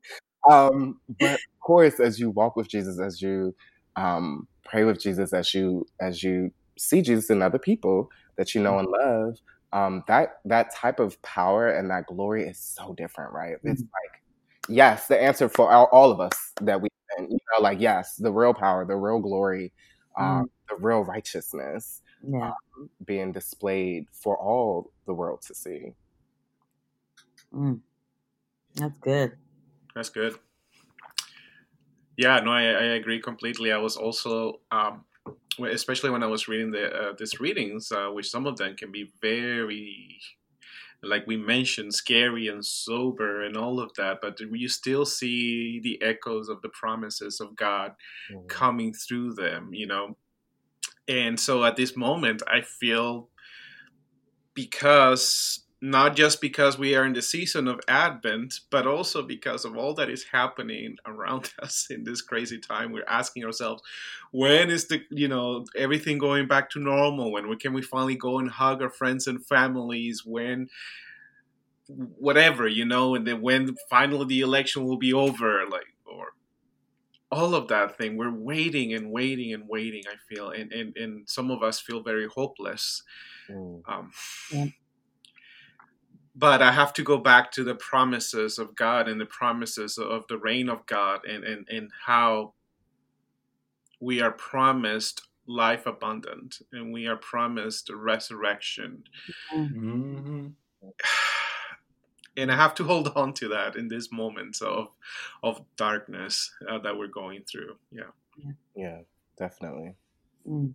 Um, 0.52 1.00
but 1.22 1.36
of 1.36 1.60
course, 1.62 2.02
as 2.02 2.20
you 2.20 2.30
walk 2.30 2.58
with 2.58 2.68
Jesus, 2.68 3.00
as 3.00 3.22
you 3.22 3.56
um, 3.96 4.46
pray 4.66 4.84
with 4.84 5.00
Jesus, 5.00 5.32
as 5.32 5.54
you 5.54 5.86
as 6.02 6.22
you 6.22 6.52
see 6.78 7.02
Jesus 7.02 7.30
in 7.30 7.42
other 7.42 7.58
people 7.58 8.10
that 8.36 8.54
you 8.54 8.62
know 8.62 8.78
and 8.78 8.90
love, 8.90 9.38
um, 9.72 10.04
that 10.08 10.40
that 10.44 10.76
type 10.76 11.00
of 11.00 11.22
power 11.22 11.70
and 11.70 11.90
that 11.92 12.08
glory 12.08 12.46
is 12.46 12.60
so 12.60 12.94
different, 12.94 13.32
right? 13.32 13.56
Mm-hmm. 13.56 13.70
It's 13.70 13.82
like 13.82 14.22
yes, 14.68 15.08
the 15.08 15.22
answer 15.22 15.50
for 15.50 15.72
all, 15.72 15.88
all 15.92 16.12
of 16.12 16.20
us 16.20 16.52
that 16.62 16.82
we, 16.82 16.90
you 17.20 17.28
know, 17.30 17.62
like 17.62 17.80
yes, 17.80 18.16
the 18.18 18.32
real 18.32 18.54
power, 18.54 18.86
the 18.86 18.96
real 18.96 19.20
glory, 19.20 19.72
um, 20.18 20.44
mm. 20.44 20.50
the 20.70 20.76
real 20.84 21.04
righteousness, 21.04 22.02
yeah. 22.28 22.52
um, 22.78 22.90
being 23.06 23.32
displayed 23.32 24.08
for 24.12 24.38
all 24.38 24.92
the 25.06 25.14
world 25.14 25.42
to 25.44 25.56
see. 25.56 25.94
Mm. 27.54 27.80
That's 28.76 28.98
good. 29.00 29.34
That's 29.96 30.10
good. 30.10 30.36
Yeah, 32.18 32.40
no, 32.40 32.52
I, 32.52 32.64
I 32.64 32.84
agree 32.96 33.20
completely. 33.20 33.72
I 33.72 33.78
was 33.78 33.98
also, 33.98 34.60
um, 34.72 35.04
especially 35.64 36.10
when 36.10 36.24
I 36.24 36.28
was 36.28 36.48
reading 36.48 36.72
the 36.72 36.92
uh, 36.92 37.14
these 37.18 37.40
readings, 37.40 37.92
uh, 37.92 38.08
which 38.08 38.30
some 38.30 38.46
of 38.46 38.58
them 38.58 38.76
can 38.76 38.92
be 38.92 39.12
very, 39.22 40.20
like 41.02 41.26
we 41.28 41.38
mentioned, 41.38 41.94
scary 41.94 42.48
and 42.48 42.64
sober 42.64 43.44
and 43.44 43.58
all 43.58 43.80
of 43.80 43.94
that, 43.96 44.20
but 44.22 44.40
you 44.40 44.68
still 44.68 45.06
see 45.06 45.80
the 45.80 46.02
echoes 46.02 46.50
of 46.50 46.62
the 46.62 46.70
promises 46.70 47.40
of 47.40 47.56
God 47.56 47.94
mm-hmm. 48.32 48.46
coming 48.48 48.94
through 48.94 49.34
them, 49.34 49.74
you 49.74 49.88
know. 49.88 50.16
And 51.08 51.40
so 51.40 51.64
at 51.64 51.76
this 51.76 51.96
moment, 51.96 52.42
I 52.48 52.62
feel 52.62 53.30
because 54.54 55.64
not 55.84 56.16
just 56.16 56.40
because 56.40 56.80
we 56.80 56.96
are 56.96 57.04
in 57.04 57.12
the 57.12 57.22
season 57.22 57.68
of 57.68 57.82
Advent, 57.90 58.62
but 58.72 58.88
also 58.88 59.22
because 59.22 59.66
of 59.66 59.76
all 59.76 59.94
that 59.94 60.10
is 60.10 60.24
happening 60.32 60.96
around 61.06 61.52
us 61.62 61.88
in 61.90 62.06
this 62.06 62.22
crazy 62.22 62.58
time. 62.58 62.94
We're 62.94 63.04
asking 63.06 63.44
ourselves, 63.44 63.84
when 64.32 64.70
is 64.70 64.88
the 64.88 65.02
you 65.10 65.28
know 65.28 65.66
everything 65.76 66.20
going 66.20 66.48
back 66.48 66.70
to 66.72 66.80
normal? 66.80 67.34
When 67.34 67.54
can 67.58 67.74
we 67.74 67.82
finally 67.82 68.16
go 68.16 68.40
and 68.40 68.50
hug 68.50 68.82
our 68.82 68.90
friends 68.90 69.28
and 69.28 69.46
families? 69.46 70.24
When 70.26 70.70
whatever 71.88 72.66
you 72.66 72.86
know, 72.86 73.14
and 73.14 73.28
then 73.28 73.42
when 73.42 73.76
finally 73.90 74.26
the 74.26 74.40
election 74.40 74.86
will 74.86 74.98
be 74.98 75.12
over, 75.12 75.66
like 75.70 75.93
all 77.34 77.56
of 77.56 77.68
that 77.68 77.98
thing. 77.98 78.18
We're 78.18 78.34
waiting 78.34 78.94
and 78.94 79.12
waiting 79.12 79.54
and 79.54 79.68
waiting. 79.68 80.04
I 80.08 80.16
feel, 80.34 80.50
and 80.50 80.72
and, 80.72 80.96
and 80.98 81.30
some 81.30 81.52
of 81.52 81.64
us 81.64 81.80
feel 81.80 82.02
very 82.04 82.28
hopeless. 82.28 83.04
Mm. 83.50 83.82
Um, 83.88 84.12
yeah 84.52 84.66
but 86.36 86.62
I 86.62 86.72
have 86.72 86.94
to 86.94 87.04
go 87.04 87.18
back 87.18 87.52
to 87.52 87.64
the 87.64 87.76
promises 87.76 88.58
of 88.58 88.76
God 88.76 89.08
and 89.08 89.22
the 89.22 89.26
promises 89.26 89.98
of 89.98 90.26
the 90.28 90.38
reign 90.38 90.68
of 90.68 90.86
God 90.86 91.26
and, 91.26 91.44
and, 91.44 91.68
and 91.70 91.92
how 92.06 92.54
we 94.00 94.22
are 94.22 94.32
promised 94.32 95.22
life 95.46 95.86
abundant 95.86 96.60
and 96.72 96.92
we 96.92 97.06
are 97.06 97.18
promised 97.18 97.90
resurrection. 97.94 99.04
Mm-hmm. 99.54 100.48
And 102.36 102.52
I 102.52 102.56
have 102.56 102.76
to 102.76 102.84
hold 102.92 103.10
on 103.16 103.34
to 103.34 103.50
that 103.50 103.76
in 103.76 103.88
this 103.88 104.12
moment 104.12 104.62
of 104.62 104.90
of 105.42 105.62
darkness 105.78 106.52
uh, 106.70 106.80
that 106.80 106.98
we're 106.98 107.08
going 107.08 107.44
through. 107.44 107.76
Yeah. 107.92 108.12
Yeah, 108.76 109.00
definitely. 109.38 109.94
Mm. 110.48 110.74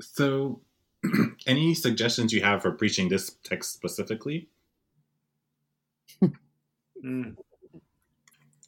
So 0.00 0.60
any 1.46 1.74
suggestions 1.74 2.32
you 2.32 2.42
have 2.42 2.62
for 2.62 2.72
preaching 2.72 3.08
this 3.08 3.36
text 3.44 3.72
specifically? 3.72 4.48
mm. 7.04 7.36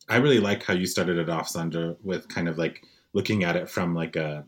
I 0.09 0.17
really 0.17 0.41
like 0.41 0.63
how 0.63 0.75
you 0.75 0.87
started 0.87 1.19
it 1.19 1.29
off, 1.29 1.49
Sandra, 1.49 1.97
with 2.03 2.29
kind 2.29 2.49
of 2.49 2.57
like 2.57 2.83
looking 3.13 3.45
at 3.45 3.57
it 3.57 3.69
from 3.69 3.95
like 3.95 4.17
a 4.17 4.45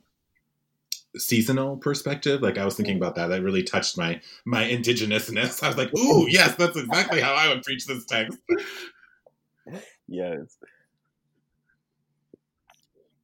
seasonal 1.17 1.77
perspective. 1.77 2.43
Like 2.43 2.59
I 2.59 2.65
was 2.65 2.77
thinking 2.77 2.97
about 2.97 3.15
that. 3.17 3.29
That 3.29 3.43
really 3.43 3.63
touched 3.63 3.97
my 3.99 4.21
my 4.45 4.65
indigenousness. 4.65 5.63
I 5.63 5.69
was 5.69 5.77
like, 5.77 5.95
ooh, 5.99 6.27
yes, 6.29 6.55
that's 6.57 6.77
exactly 6.77 7.21
how 7.21 7.35
I 7.35 7.49
would 7.49 7.63
preach 7.63 7.87
this 7.87 8.05
text. 8.05 8.39
yes. 10.09 10.59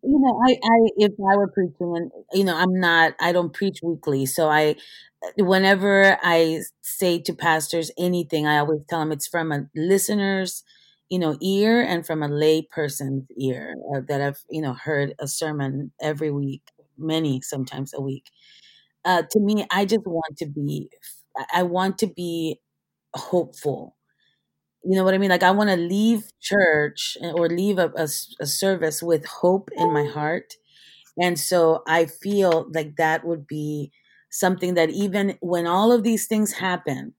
You 0.02 0.20
know, 0.20 0.40
I, 0.46 0.52
I, 0.52 0.90
if 0.98 1.12
I 1.18 1.36
were 1.36 1.48
preaching, 1.48 1.96
and 1.96 2.12
you 2.32 2.44
know, 2.44 2.56
I'm 2.56 2.78
not, 2.78 3.14
I 3.18 3.32
don't 3.32 3.52
preach 3.52 3.80
weekly, 3.82 4.24
so 4.24 4.48
I, 4.48 4.76
whenever 5.36 6.16
I 6.22 6.60
say 6.82 7.18
to 7.20 7.34
pastors 7.34 7.90
anything, 7.98 8.46
I 8.46 8.58
always 8.58 8.82
tell 8.88 9.00
them 9.00 9.10
it's 9.10 9.26
from 9.26 9.50
a 9.50 9.66
listener's, 9.74 10.62
you 11.08 11.18
know, 11.18 11.36
ear 11.40 11.82
and 11.82 12.06
from 12.06 12.22
a 12.22 12.28
lay 12.28 12.62
person's 12.62 13.24
ear 13.36 13.74
uh, 13.94 14.00
that 14.08 14.20
I've, 14.20 14.44
you 14.50 14.62
know, 14.62 14.74
heard 14.74 15.14
a 15.18 15.26
sermon 15.26 15.92
every 16.00 16.30
week, 16.30 16.62
many 16.98 17.40
sometimes 17.42 17.92
a 17.94 18.00
week. 18.00 18.24
Uh, 19.04 19.22
to 19.30 19.40
me, 19.40 19.66
I 19.70 19.84
just 19.84 20.06
want 20.06 20.36
to 20.38 20.46
be, 20.46 20.90
I 21.54 21.62
want 21.62 21.98
to 21.98 22.06
be 22.08 22.60
hopeful. 23.14 23.96
You 24.84 24.96
know 24.96 25.04
what 25.04 25.14
I 25.14 25.18
mean? 25.18 25.30
Like 25.30 25.42
I 25.42 25.50
want 25.50 25.70
to 25.70 25.76
leave 25.76 26.30
church 26.40 27.16
eh, 27.22 27.32
or 27.32 27.48
leave 27.48 27.78
a, 27.78 27.92
a, 27.96 28.08
a 28.40 28.46
service 28.46 29.02
with 29.02 29.26
hope 29.26 29.70
in 29.76 29.92
my 29.92 30.04
heart. 30.04 30.54
And 31.20 31.38
so 31.38 31.82
I 31.88 32.06
feel 32.06 32.70
like 32.74 32.96
that 32.96 33.24
would 33.26 33.46
be 33.46 33.92
something 34.30 34.74
that 34.74 34.90
even 34.90 35.38
when 35.40 35.66
all 35.66 35.92
of 35.92 36.02
these 36.02 36.26
things 36.26 36.52
happen, 36.54 37.14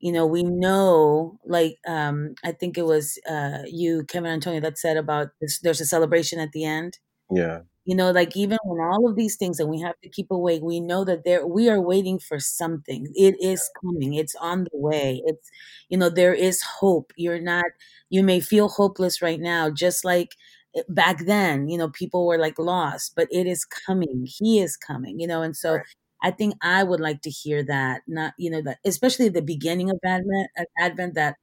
you 0.00 0.12
know, 0.12 0.26
we 0.26 0.42
know, 0.42 1.38
like 1.46 1.78
um, 1.86 2.34
I 2.44 2.52
think 2.52 2.78
it 2.78 2.84
was 2.84 3.18
uh, 3.28 3.60
you, 3.66 4.04
Kevin 4.04 4.30
Antonio, 4.30 4.60
that 4.60 4.78
said 4.78 4.96
about 4.96 5.28
this, 5.40 5.60
there's 5.60 5.80
a 5.80 5.86
celebration 5.86 6.38
at 6.40 6.52
the 6.52 6.64
end. 6.64 6.98
Yeah. 7.30 7.60
You 7.86 7.94
know, 7.96 8.10
like 8.12 8.34
even 8.36 8.58
when 8.64 8.80
all 8.80 9.08
of 9.08 9.16
these 9.16 9.36
things 9.36 9.60
and 9.60 9.68
we 9.68 9.80
have 9.82 10.00
to 10.02 10.08
keep 10.08 10.30
awake, 10.30 10.62
we 10.62 10.80
know 10.80 11.04
that 11.04 11.24
there 11.24 11.46
we 11.46 11.68
are 11.68 11.80
waiting 11.80 12.18
for 12.18 12.40
something. 12.40 13.08
It 13.14 13.36
is 13.40 13.68
coming. 13.82 14.14
It's 14.14 14.34
on 14.36 14.64
the 14.64 14.70
way. 14.78 15.22
It's 15.26 15.50
you 15.90 15.98
know, 15.98 16.08
there 16.10 16.32
is 16.34 16.62
hope. 16.62 17.12
You're 17.16 17.40
not 17.40 17.64
you 18.10 18.22
may 18.22 18.40
feel 18.40 18.68
hopeless 18.68 19.20
right 19.22 19.40
now, 19.40 19.70
just 19.70 20.04
like 20.04 20.30
eh, 20.76 20.82
back 20.88 21.24
then, 21.26 21.68
you 21.68 21.78
know, 21.78 21.88
people 21.90 22.26
were 22.26 22.38
like 22.38 22.58
lost, 22.58 23.12
but 23.16 23.28
it 23.30 23.46
is 23.46 23.64
coming. 23.64 24.26
He 24.26 24.60
is 24.60 24.76
coming, 24.76 25.20
you 25.20 25.26
know, 25.26 25.42
and 25.42 25.56
so 25.56 25.74
Right. 25.74 25.84
I 26.22 26.30
think 26.30 26.54
I 26.62 26.82
would 26.84 27.00
like 27.00 27.20
to 27.22 27.30
hear 27.30 27.62
that, 27.64 28.00
not 28.06 28.32
you 28.38 28.50
know 28.50 28.62
that, 28.62 28.78
especially 28.86 29.28
the 29.28 29.42
beginning 29.42 29.90
of 29.90 29.98
Advent. 30.04 30.48
Advent 30.78 31.14
that 31.16 31.36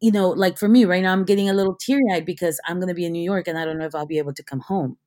you 0.00 0.12
know, 0.12 0.30
like 0.30 0.58
for 0.58 0.68
me 0.68 0.84
right 0.84 1.02
now, 1.02 1.12
I'm 1.12 1.24
getting 1.24 1.48
a 1.50 1.54
little 1.54 1.76
teary 1.80 2.04
eyed 2.12 2.26
because 2.26 2.60
I'm 2.66 2.76
going 2.78 2.88
to 2.88 2.94
be 2.94 3.06
in 3.06 3.12
New 3.12 3.22
York 3.22 3.48
and 3.48 3.58
I 3.58 3.64
don't 3.64 3.78
know 3.78 3.86
if 3.86 3.94
I'll 3.94 4.06
be 4.06 4.18
able 4.18 4.34
to 4.34 4.42
come 4.42 4.60
home. 4.60 4.98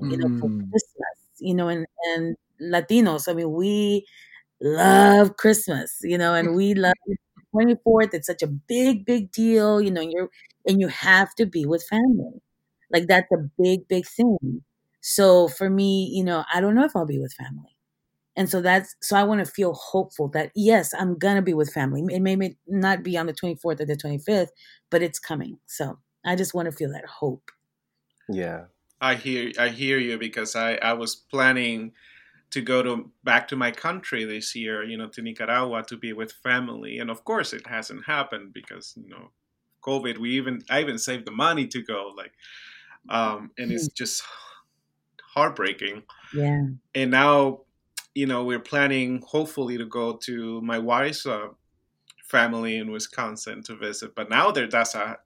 You 0.00 0.18
know, 0.18 0.28
for 0.40 0.50
Mm. 0.50 0.72
Christmas. 0.72 1.18
You 1.40 1.54
know, 1.54 1.68
and 1.68 1.86
and 2.14 2.36
Latinos. 2.60 3.28
I 3.28 3.34
mean, 3.34 3.52
we 3.52 4.06
love 4.62 5.36
Christmas. 5.36 5.98
You 6.02 6.18
know, 6.18 6.34
and 6.34 6.54
we 6.56 6.74
love 6.74 6.94
the 7.06 7.16
24th. 7.52 8.14
It's 8.14 8.26
such 8.28 8.42
a 8.42 8.46
big, 8.48 9.04
big 9.06 9.32
deal. 9.32 9.80
You 9.82 9.90
know, 9.90 10.02
and 10.02 10.12
you're 10.12 10.30
and 10.66 10.80
you 10.80 10.88
have 10.88 11.34
to 11.36 11.46
be 11.46 11.66
with 11.66 11.84
family. 11.84 12.42
Like 12.90 13.06
that's 13.08 13.30
a 13.32 13.38
big, 13.62 13.88
big 13.88 14.06
thing. 14.06 14.64
So 15.00 15.48
for 15.48 15.68
me, 15.70 16.10
you 16.14 16.24
know, 16.24 16.44
I 16.52 16.60
don't 16.60 16.74
know 16.74 16.84
if 16.84 16.94
I'll 16.96 17.06
be 17.06 17.18
with 17.18 17.32
family. 17.34 17.76
And 18.36 18.48
so 18.48 18.62
that's 18.62 18.96
so 19.02 19.16
I 19.16 19.24
want 19.24 19.44
to 19.44 19.50
feel 19.52 19.74
hopeful 19.74 20.28
that 20.30 20.52
yes, 20.54 20.94
I'm 20.94 21.18
gonna 21.18 21.42
be 21.42 21.54
with 21.54 21.72
family. 21.72 22.02
It 22.14 22.20
may, 22.20 22.36
may 22.36 22.56
not 22.66 23.02
be 23.02 23.16
on 23.18 23.26
the 23.26 23.32
24th 23.34 23.80
or 23.80 23.86
the 23.86 23.96
25th, 23.96 24.50
but 24.90 25.02
it's 25.02 25.18
coming. 25.18 25.58
So 25.66 25.98
I 26.24 26.36
just 26.36 26.54
want 26.54 26.66
to 26.66 26.72
feel 26.72 26.92
that 26.92 27.04
hope. 27.06 27.50
Yeah. 28.28 28.66
I 29.02 29.16
hear 29.16 29.50
I 29.58 29.68
hear 29.68 29.98
you 29.98 30.16
because 30.16 30.54
I, 30.54 30.74
I 30.76 30.92
was 30.92 31.16
planning 31.16 31.92
to 32.52 32.60
go 32.62 32.82
to 32.82 33.10
back 33.24 33.48
to 33.48 33.56
my 33.56 33.72
country 33.72 34.24
this 34.24 34.54
year, 34.54 34.84
you 34.84 34.96
know, 34.96 35.08
to 35.08 35.22
Nicaragua 35.22 35.82
to 35.88 35.96
be 35.96 36.12
with 36.12 36.32
family, 36.32 36.98
and 37.00 37.10
of 37.10 37.24
course 37.24 37.52
it 37.52 37.66
hasn't 37.66 38.04
happened 38.06 38.52
because 38.52 38.94
you 38.96 39.08
know, 39.08 39.30
COVID. 39.82 40.18
We 40.18 40.30
even 40.36 40.62
I 40.70 40.80
even 40.80 40.98
saved 40.98 41.26
the 41.26 41.32
money 41.32 41.66
to 41.66 41.82
go, 41.82 42.12
like, 42.16 42.32
um, 43.08 43.50
and 43.58 43.72
it's 43.72 43.88
just 43.88 44.22
heartbreaking. 45.34 46.04
Yeah. 46.32 46.66
And 46.94 47.10
now, 47.10 47.62
you 48.14 48.26
know, 48.26 48.44
we're 48.44 48.60
planning 48.60 49.22
hopefully 49.26 49.78
to 49.78 49.86
go 49.86 50.16
to 50.18 50.60
my 50.60 50.78
wife's 50.78 51.26
uh, 51.26 51.48
family 52.24 52.76
in 52.76 52.92
Wisconsin 52.92 53.64
to 53.64 53.74
visit, 53.74 54.14
but 54.14 54.30
now 54.30 54.52
there 54.52 54.68
that's 54.68 54.94
a 54.94 55.18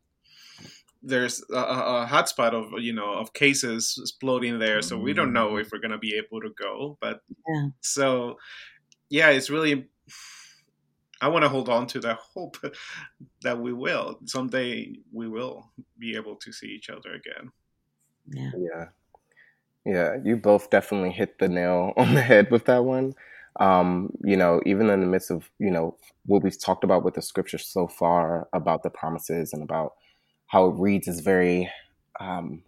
there's 1.03 1.43
a, 1.51 1.57
a 1.57 2.03
a 2.03 2.07
hotspot 2.07 2.53
of 2.53 2.81
you 2.83 2.93
know 2.93 3.13
of 3.13 3.33
cases 3.33 3.99
exploding 4.01 4.59
there, 4.59 4.83
so 4.83 4.99
we 4.99 5.13
don't 5.13 5.33
know 5.33 5.57
if 5.57 5.71
we're 5.73 5.81
gonna 5.81 5.99
be 5.99 6.15
able 6.17 6.41
to 6.41 6.51
go. 6.61 6.99
But 7.01 7.21
Yeah. 7.49 7.69
so 7.81 8.37
yeah, 9.11 9.31
it's 9.31 9.51
really 9.51 9.89
I 11.21 11.29
want 11.29 11.45
to 11.45 11.49
hold 11.49 11.69
on 11.69 11.87
to 11.89 12.01
that 12.01 12.19
hope 12.35 12.59
that 13.43 13.59
we 13.59 13.73
will 13.73 14.19
someday 14.27 14.95
we 15.13 15.29
will 15.29 15.71
be 15.99 16.17
able 16.17 16.37
to 16.37 16.53
see 16.53 16.67
each 16.69 16.91
other 16.91 17.13
again. 17.15 17.53
Yeah. 18.29 18.51
Yeah. 18.59 18.85
Yeah. 19.85 20.17
You 20.25 20.37
both 20.37 20.71
definitely 20.71 21.13
hit 21.13 21.39
the 21.39 21.49
nail 21.49 21.93
on 21.97 22.15
the 22.15 22.23
head 22.23 22.51
with 22.51 22.67
that 22.67 22.85
one. 22.85 23.15
Um, 23.59 24.11
you 24.23 24.37
know, 24.37 24.61
even 24.67 24.91
in 24.91 25.01
the 25.01 25.07
midst 25.07 25.31
of, 25.31 25.51
you 25.59 25.71
know, 25.71 25.97
what 26.27 26.43
we've 26.43 26.61
talked 26.61 26.85
about 26.85 27.05
with 27.05 27.15
the 27.15 27.23
scripture 27.23 27.57
so 27.57 27.89
far 27.89 28.49
about 28.53 28.83
the 28.83 28.91
promises 28.91 29.55
and 29.55 29.63
about 29.63 29.95
how 30.47 30.69
it 30.69 30.75
reads 30.79 31.09
is 31.09 31.21
very 31.21 31.71
um 32.21 32.63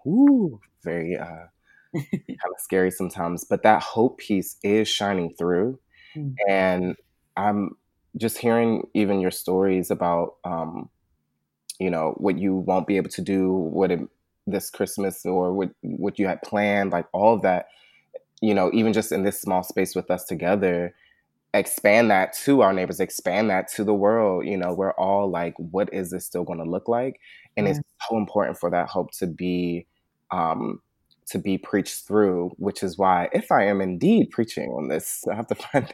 very 0.85 1.17
uh 1.17 1.47
kind 1.95 2.25
of 2.25 2.61
scary 2.61 2.91
sometimes, 2.91 3.45
but 3.45 3.63
that 3.63 3.83
hope 3.83 4.19
piece 4.19 4.57
is 4.63 4.89
shining 4.89 5.35
through. 5.39 5.79
Mm. 6.17 6.35
And 6.49 6.97
I'm 7.37 7.77
just 8.17 8.39
hearing 8.39 8.87
even 8.95 9.21
your 9.21 9.31
stories 9.31 9.91
about 9.91 10.37
um, 10.45 10.91
you 11.79 11.91
know, 11.91 12.15
what 12.17 12.39
you 12.39 12.57
won't 12.57 12.87
be 12.87 12.97
able 12.97 13.11
to 13.11 13.23
do, 13.23 13.53
what 13.53 13.91
it, 13.91 14.01
this 14.47 14.71
Christmas 14.71 15.25
or 15.25 15.53
what 15.53 15.71
what 15.83 16.19
you 16.19 16.27
had 16.27 16.43
planned, 16.43 16.91
like 16.91 17.07
all 17.13 17.35
of 17.35 17.43
that, 17.43 17.69
you 18.41 18.55
know, 18.55 18.71
even 18.73 18.93
just 18.93 19.13
in 19.13 19.23
this 19.23 19.41
small 19.41 19.63
space 19.63 19.95
with 19.95 20.11
us 20.11 20.25
together, 20.25 20.95
expand 21.55 22.11
that 22.11 22.33
to 22.45 22.63
our 22.63 22.73
neighbors, 22.73 23.01
expand 23.01 23.51
that 23.51 23.69
to 23.75 23.85
the 23.85 23.95
world. 23.95 24.47
You 24.47 24.57
know, 24.57 24.73
we're 24.75 24.93
all 24.93 25.31
like, 25.31 25.55
what 25.59 25.93
is 25.93 26.11
this 26.11 26.27
still 26.27 26.45
going 26.45 26.59
to 26.59 26.65
look 26.71 26.89
like? 26.89 27.21
And 27.57 27.67
Yeah. 27.67 27.73
it's 27.73 27.81
so 28.11 28.19
important 28.19 28.59
for 28.59 28.71
that 28.71 28.89
hope 28.89 29.11
to 29.19 29.27
be 29.27 29.87
um, 30.31 30.81
to 31.31 31.39
be 31.39 31.59
preached 31.59 32.07
through, 32.07 32.51
which 32.59 32.83
is 32.83 32.99
why 32.99 33.29
if 33.33 33.51
I 33.53 33.65
am 33.67 33.81
indeed 33.81 34.31
preaching 34.31 34.71
on 34.73 34.89
this, 34.89 35.25
I 35.31 35.35
have 35.37 35.47
to 35.49 35.55
find 35.73 35.85
out. 35.85 35.93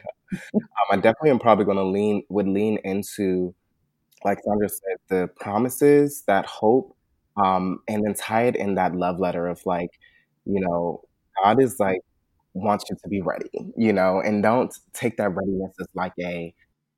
Um, 0.55 0.59
I 0.91 0.95
definitely 0.97 1.31
am 1.31 1.39
probably 1.39 1.65
going 1.65 1.77
to 1.77 1.83
lean 1.83 2.23
would 2.29 2.47
lean 2.47 2.77
into, 2.83 3.53
like 4.25 4.39
Sandra 4.45 4.69
said, 4.69 4.97
the 5.09 5.29
promises, 5.39 6.23
that 6.27 6.45
hope, 6.45 6.95
um, 7.37 7.79
and 7.87 8.03
then 8.05 8.13
tie 8.15 8.43
it 8.43 8.55
in 8.55 8.75
that 8.75 8.95
love 8.95 9.19
letter 9.19 9.47
of 9.47 9.61
like, 9.65 9.89
you 10.45 10.59
know, 10.61 11.01
God 11.43 11.61
is 11.61 11.79
like 11.79 12.01
wants 12.55 12.85
you 12.89 12.95
to 13.03 13.09
be 13.09 13.21
ready, 13.21 13.49
you 13.77 13.93
know, 13.93 14.21
and 14.21 14.41
don't 14.41 14.73
take 14.93 15.17
that 15.17 15.29
readiness 15.29 15.73
as 15.79 15.87
like 15.93 16.13
a 16.19 16.53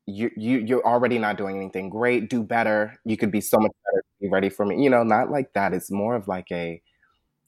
you 0.06 0.32
you 0.38 0.60
you're 0.60 0.86
already 0.86 1.18
not 1.20 1.38
doing 1.38 1.58
anything 1.58 1.90
great. 1.90 2.30
Do 2.30 2.44
better. 2.44 2.98
You 3.06 3.18
could 3.18 3.32
be 3.32 3.42
so 3.42 3.58
much 3.60 3.72
better. 3.86 4.04
Be 4.22 4.30
ready 4.30 4.50
for 4.50 4.66
me. 4.66 4.82
You 4.82 4.90
know, 4.90 5.04
not 5.04 5.32
like 5.32 5.54
that. 5.54 5.74
It's 5.74 5.92
more 5.92 6.16
of 6.16 6.28
like 6.28 6.48
a 6.52 6.82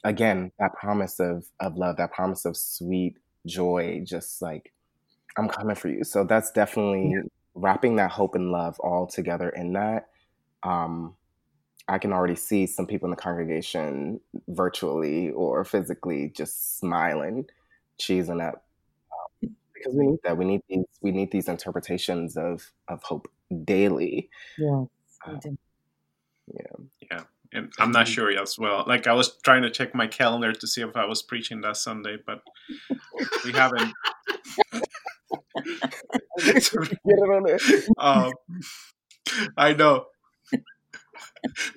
again 0.04 0.52
that 0.60 0.74
promise 0.74 1.19
of 1.19 1.45
of 1.60 1.78
love, 1.78 1.98
that 1.98 2.12
promise 2.12 2.45
of 2.45 2.58
sweet 2.58 3.17
joy. 3.45 4.02
Just 4.06 4.41
like 4.41 4.74
I'm 5.38 5.48
coming 5.48 5.76
for 5.76 5.89
you. 5.89 6.04
So 6.04 6.24
that's 6.24 6.52
definitely 6.52 7.15
wrapping 7.56 7.95
that 7.98 8.12
hope 8.12 8.36
and 8.36 8.52
love 8.52 8.80
all 8.80 9.08
together 9.08 9.50
in 9.50 9.74
that. 9.74 10.10
Um, 10.63 11.15
I 11.88 11.98
can 11.98 12.13
already 12.13 12.36
see 12.36 12.67
some 12.67 12.86
people 12.86 13.08
in 13.08 13.12
the 13.12 13.22
congregation 13.22 14.19
virtually 14.48 15.32
or 15.32 15.63
physically 15.63 16.32
just 16.36 16.78
smiling, 16.78 17.48
cheesing 17.99 18.41
up 18.45 18.63
um, 19.43 19.55
because 19.73 19.95
we 19.95 20.07
need 20.07 20.19
that. 20.23 20.38
We 20.38 20.45
need 20.45 20.62
these. 20.69 20.85
We 21.01 21.12
need 21.12 21.31
these 21.31 21.47
interpretations 21.47 22.38
of 22.38 22.63
of 22.88 23.03
hope 23.03 23.27
daily. 23.65 24.29
Yeah. 24.57 24.85
I 25.25 25.31
Uh, 25.31 25.35
do. 25.39 25.57
Yeah. 27.12 27.23
And 27.51 27.71
I'm 27.79 27.91
not 27.91 28.07
sure 28.07 28.29
as 28.39 28.57
well. 28.59 28.83
Like 28.88 29.07
I 29.07 29.13
was 29.13 29.38
trying 29.43 29.63
to 29.63 29.71
check 29.71 29.95
my 29.95 30.05
calendar 30.05 30.53
to 30.53 30.67
see 30.67 30.81
if 30.81 30.95
I 30.95 31.05
was 31.05 31.23
preaching 31.23 31.62
that 31.62 31.77
Sunday, 31.77 32.17
but 32.25 32.41
we 33.45 33.51
haven't. 33.51 33.91
Get 36.38 36.71
it 37.05 37.30
on 37.30 37.43
there. 37.43 37.59
um, 37.97 38.32
I 39.57 39.74
know. 39.74 40.05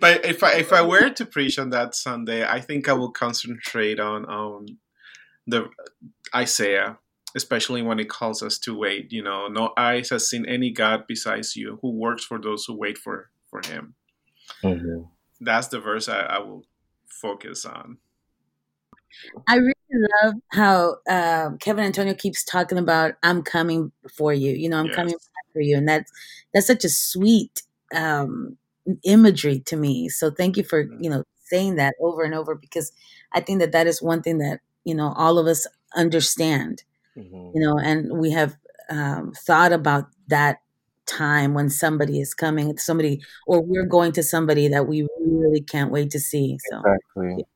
But 0.01 0.25
if 0.27 0.43
I 0.43 0.55
if 0.55 0.73
I 0.73 0.83
were 0.83 1.11
to 1.11 1.25
preach 1.25 1.59
on 1.59 1.71
that 1.71 1.95
Sunday, 1.95 2.45
I 2.45 2.61
think 2.61 2.89
I 2.89 2.93
will 2.93 3.11
concentrate 3.13 3.99
on 4.01 4.25
on 4.27 4.67
the 5.47 5.71
Isaiah, 6.35 6.99
especially 7.37 7.83
when 7.83 7.99
it 8.01 8.09
calls 8.11 8.43
us 8.43 8.59
to 8.61 8.77
wait. 8.79 9.13
You 9.13 9.23
know, 9.23 9.49
no 9.49 9.73
eyes 9.77 10.11
has 10.11 10.29
seen 10.29 10.47
any 10.47 10.71
God 10.73 11.07
besides 11.09 11.57
you, 11.57 11.79
who 11.83 11.93
works 11.93 12.25
for 12.25 12.41
those 12.41 12.65
who 12.67 12.75
wait 12.77 12.99
for 12.99 13.31
for 13.51 13.63
Him. 13.63 13.95
Mhm. 14.63 15.11
That's 15.41 15.69
the 15.69 15.81
verse 15.81 16.09
I, 16.09 16.21
I 16.21 16.39
will 16.39 16.65
focus 17.07 17.65
on. 17.67 17.99
I 19.49 19.57
really 19.57 19.75
love 20.23 20.35
how 20.53 20.97
uh, 21.09 21.51
Kevin 21.61 21.85
Antonio 21.85 22.15
keeps 22.15 22.45
talking 22.45 22.79
about 22.79 23.15
"I'm 23.23 23.43
coming 23.43 23.93
for 24.17 24.33
you." 24.33 24.53
You 24.53 24.69
know, 24.69 24.79
I'm 24.79 24.91
coming 24.91 25.13
Yes. 25.13 25.29
back 25.35 25.53
for 25.53 25.61
you, 25.61 25.77
and 25.77 25.89
that's 25.89 26.11
that's 26.55 26.67
such 26.67 26.85
a 26.85 26.89
sweet 26.89 27.63
um, 27.95 28.57
imagery 29.05 29.61
to 29.61 29.77
me. 29.77 30.09
So 30.09 30.31
thank 30.31 30.57
you 30.57 30.65
for 30.65 30.91
Mm. 30.91 30.99
you 30.99 31.11
know 31.11 31.25
saying 31.39 31.77
that 31.77 31.95
over 32.01 32.23
and 32.23 32.35
over 32.35 32.55
because 32.55 32.93
I 33.33 33.41
think 33.41 33.61
that 33.61 33.73
that 33.73 33.87
is 33.87 34.01
one 34.03 34.23
thing 34.23 34.39
that 34.39 34.61
you 34.85 34.95
know 34.95 35.13
all 35.17 35.39
of 35.39 35.47
us 35.47 35.67
understand. 35.95 36.85
Mhm. 37.17 37.53
You 37.55 37.61
know, 37.61 37.79
and 37.79 38.19
we 38.19 38.31
have 38.31 38.57
um, 38.91 39.33
thought 39.33 39.73
about 39.73 40.09
that 40.29 40.61
time 41.07 41.55
when 41.55 41.69
somebody 41.69 42.21
is 42.21 42.35
coming, 42.35 42.77
somebody, 42.79 43.23
or 43.47 43.61
we're 43.63 43.85
going 43.87 44.13
to 44.13 44.23
somebody 44.23 44.69
that 44.69 44.87
we 44.87 45.07
really 45.21 45.61
can't 45.61 45.91
wait 45.91 46.11
to 46.11 46.21
see. 46.21 46.59
So 46.71 46.79
Exactly. 46.79 47.47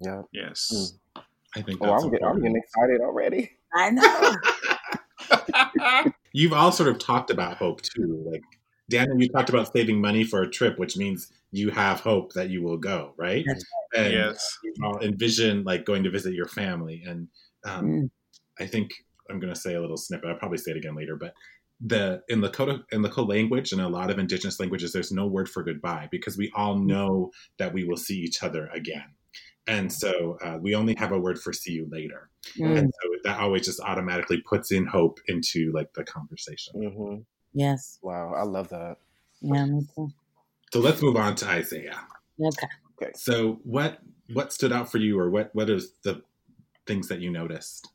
Yeah. 0.00 0.22
Yes. 0.32 0.94
I 1.56 1.62
think 1.62 1.78
Oh, 1.82 1.86
that's 1.86 2.04
I'm, 2.04 2.10
get, 2.10 2.22
I'm 2.22 2.40
getting 2.40 2.56
excited 2.56 3.00
already. 3.00 3.50
I 3.74 3.90
know. 3.90 4.34
You've 6.32 6.52
all 6.52 6.72
sort 6.72 6.88
of 6.88 6.98
talked 6.98 7.30
about 7.30 7.56
hope 7.56 7.82
too. 7.82 8.22
Like 8.30 8.42
Daniel, 8.90 9.20
you 9.20 9.28
talked 9.28 9.48
about 9.48 9.72
saving 9.72 10.00
money 10.00 10.24
for 10.24 10.42
a 10.42 10.50
trip, 10.50 10.78
which 10.78 10.96
means 10.96 11.32
you 11.50 11.70
have 11.70 12.00
hope 12.00 12.32
that 12.34 12.50
you 12.50 12.62
will 12.62 12.76
go, 12.76 13.14
right? 13.16 13.44
That's 13.46 13.64
And 13.96 14.12
yes. 14.12 14.58
you 14.62 14.74
all 14.84 15.00
envision 15.00 15.64
like 15.64 15.84
going 15.84 16.04
to 16.04 16.10
visit 16.10 16.34
your 16.34 16.48
family. 16.48 17.02
And 17.06 17.28
um, 17.64 17.84
Mm. 17.84 18.10
I 18.60 18.66
think 18.66 18.90
I'm 19.30 19.40
going 19.40 19.52
to 19.52 19.58
say 19.58 19.74
a 19.74 19.80
little 19.80 19.96
snippet. 19.96 20.28
I'll 20.28 20.36
probably 20.38 20.58
say 20.58 20.72
it 20.72 20.76
again 20.76 20.94
later, 20.96 21.16
but 21.16 21.32
the 21.80 22.22
in 22.28 22.40
the 22.40 22.48
Lakota 22.50 22.82
in 22.90 23.02
Lakota 23.02 23.28
language 23.28 23.72
and 23.72 23.80
a 23.80 23.88
lot 23.88 24.10
of 24.10 24.18
indigenous 24.18 24.58
languages, 24.58 24.92
there's 24.92 25.12
no 25.12 25.26
word 25.26 25.48
for 25.48 25.62
goodbye 25.62 26.08
because 26.10 26.36
we 26.36 26.50
all 26.54 26.76
know 26.76 27.30
that 27.58 27.72
we 27.72 27.84
will 27.84 27.96
see 27.96 28.18
each 28.18 28.42
other 28.42 28.68
again. 28.74 29.14
And 29.68 29.92
so 29.92 30.38
uh, 30.42 30.58
we 30.60 30.74
only 30.74 30.94
have 30.98 31.12
a 31.12 31.18
word 31.18 31.38
for 31.38 31.52
see 31.52 31.72
you 31.72 31.86
later. 31.90 32.30
Mm, 32.58 32.78
And 32.78 32.92
so 33.02 33.08
that 33.24 33.38
always 33.38 33.64
just 33.66 33.80
automatically 33.80 34.42
puts 34.48 34.72
in 34.72 34.86
hope 34.86 35.20
into 35.28 35.70
like 35.72 35.92
the 35.94 36.04
conversation. 36.04 36.74
hmm 36.74 37.16
yes. 37.52 37.98
Wow, 38.02 38.34
I 38.34 38.42
love 38.42 38.70
that. 38.70 38.96
Yeah. 39.40 39.66
Me 40.74 40.80
too. 40.80 40.80
So 40.80 40.84
let's 40.84 41.02
move 41.02 41.16
on 41.16 41.34
to 41.36 41.46
Isaiah. 41.46 42.00
Okay. 43.00 43.12
So 43.14 43.60
what 43.64 43.98
what 44.32 44.52
stood 44.52 44.72
out 44.72 44.90
for 44.90 44.98
you 44.98 45.18
or 45.18 45.30
what 45.30 45.54
what 45.54 45.70
is 45.70 45.92
the 46.02 46.22
things 46.86 47.08
that 47.08 47.20
you 47.20 47.30
noticed? 47.30 47.88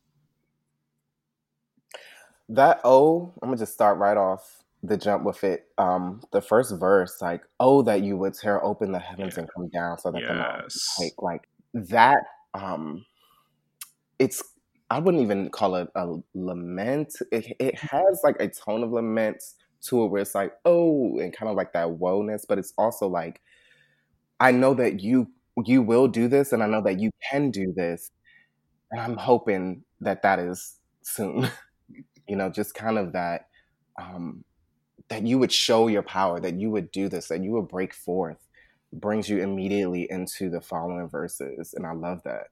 That 2.50 2.82
oh, 2.84 3.34
I'm 3.42 3.50
gonna 3.50 3.58
just 3.58 3.74
start 3.74 3.98
right 3.98 4.18
off 4.18 4.64
the 4.84 4.98
jump 4.98 5.24
with 5.24 5.44
it. 5.44 5.68
Um, 5.78 6.22
the 6.32 6.42
first 6.42 6.78
verse, 6.78 7.22
like, 7.22 7.42
oh, 7.60 7.82
that 7.84 8.02
you 8.02 8.18
would 8.18 8.34
tear 8.34 8.64
open 8.64 8.92
the 8.92 9.00
heavens 9.00 9.38
and 9.38 9.50
come 9.54 9.70
down 9.70 9.98
so 9.98 10.12
that 10.12 10.22
the 10.22 10.34
mountains 10.34 10.76
Yes. 10.76 10.98
take 11.00 11.22
like 11.22 11.42
that. 11.74 12.24
Um, 12.54 13.06
it's 14.20 14.44
I 14.90 15.00
wouldn't 15.00 15.24
even 15.24 15.50
call 15.50 15.76
it 15.76 15.90
a 15.96 16.16
lament. 16.36 17.14
It 17.32 17.56
it 17.60 17.76
has 17.80 18.22
like 18.24 18.36
a 18.40 18.48
tone 18.48 18.84
of 18.84 18.92
lament 18.92 19.42
to 19.84 20.04
it 20.04 20.08
where 20.08 20.22
it's 20.22 20.36
like 20.36 20.54
oh, 20.66 21.20
and 21.20 21.34
kind 21.36 21.50
of 21.50 21.56
like 21.58 21.74
that 21.74 21.88
woeness, 22.00 22.46
but 22.48 22.60
it's 22.60 22.74
also 22.78 23.08
like 23.08 23.42
I 24.40 24.52
know 24.52 24.74
that 24.76 25.02
you 25.02 25.28
you 25.66 25.82
will 25.82 26.08
do 26.08 26.28
this, 26.28 26.52
and 26.52 26.64
I 26.64 26.68
know 26.68 26.82
that 26.84 27.00
you 27.00 27.12
can 27.32 27.52
do 27.52 27.74
this, 27.76 28.12
and 28.92 29.02
I'm 29.02 29.18
hoping 29.18 29.84
that 30.02 30.24
that 30.24 30.40
is 30.40 30.78
soon. 31.04 31.50
you 32.28 32.36
know, 32.38 32.50
just 32.50 32.76
kind 32.76 32.98
of 33.00 33.14
that 33.14 33.48
um, 34.02 34.44
that 35.10 35.28
you 35.28 35.40
would 35.40 35.52
show 35.54 35.88
your 35.88 36.04
power, 36.04 36.40
that 36.40 36.56
you 36.60 36.72
would 36.72 36.92
do 36.92 37.10
this, 37.10 37.30
that 37.30 37.44
you 37.44 37.52
would 37.54 37.68
break 37.70 37.94
forth, 37.94 38.40
brings 38.94 39.30
you 39.30 39.40
immediately 39.42 40.08
into 40.12 40.50
the 40.50 40.62
following 40.62 41.10
verses, 41.10 41.74
and 41.76 41.86
I 41.88 41.94
love 41.94 42.22
that. 42.26 42.48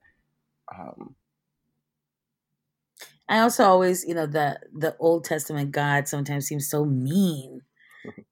Um, 0.77 1.15
I 3.31 3.39
also 3.39 3.65
always, 3.65 4.05
you 4.07 4.15
know, 4.15 4.27
the 4.27 4.59
the 4.77 4.97
Old 4.99 5.25
Testament 5.25 5.71
God 5.73 6.09
sometimes 6.09 6.47
seems 6.47 6.69
so 6.69 6.85
mean. 6.85 7.61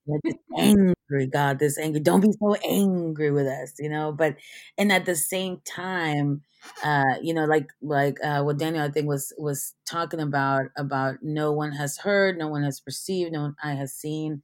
Like 0.07 0.21
this 0.23 0.35
angry 0.57 1.27
God, 1.31 1.59
this 1.59 1.77
angry. 1.79 1.99
Don't 2.01 2.21
be 2.21 2.31
so 2.41 2.55
angry 2.67 3.31
with 3.31 3.47
us, 3.47 3.73
you 3.79 3.89
know. 3.89 4.11
But 4.11 4.37
and 4.77 4.91
at 4.91 5.05
the 5.05 5.15
same 5.15 5.61
time, 5.65 6.41
uh, 6.83 7.15
you 7.21 7.33
know, 7.33 7.45
like 7.45 7.69
like 7.81 8.17
uh, 8.23 8.43
what 8.43 8.59
Daniel 8.59 8.83
I 8.85 8.91
think 8.91 9.07
was 9.07 9.33
was 9.37 9.75
talking 9.87 10.19
about 10.21 10.67
about 10.77 11.17
no 11.23 11.51
one 11.53 11.73
has 11.73 11.97
heard, 11.99 12.37
no 12.39 12.49
one 12.49 12.63
has 12.63 12.79
perceived, 12.81 13.33
no 13.33 13.41
one 13.43 13.55
eye 13.63 13.75
has 13.75 13.93
seen. 13.93 14.43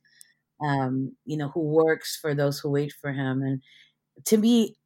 Um, 0.65 1.15
you 1.25 1.37
know, 1.37 1.49
who 1.49 1.61
works 1.61 2.17
for 2.21 2.35
those 2.35 2.59
who 2.59 2.71
wait 2.71 2.93
for 3.01 3.11
Him, 3.13 3.41
and 3.43 3.61
to 4.25 4.37
me, 4.37 4.77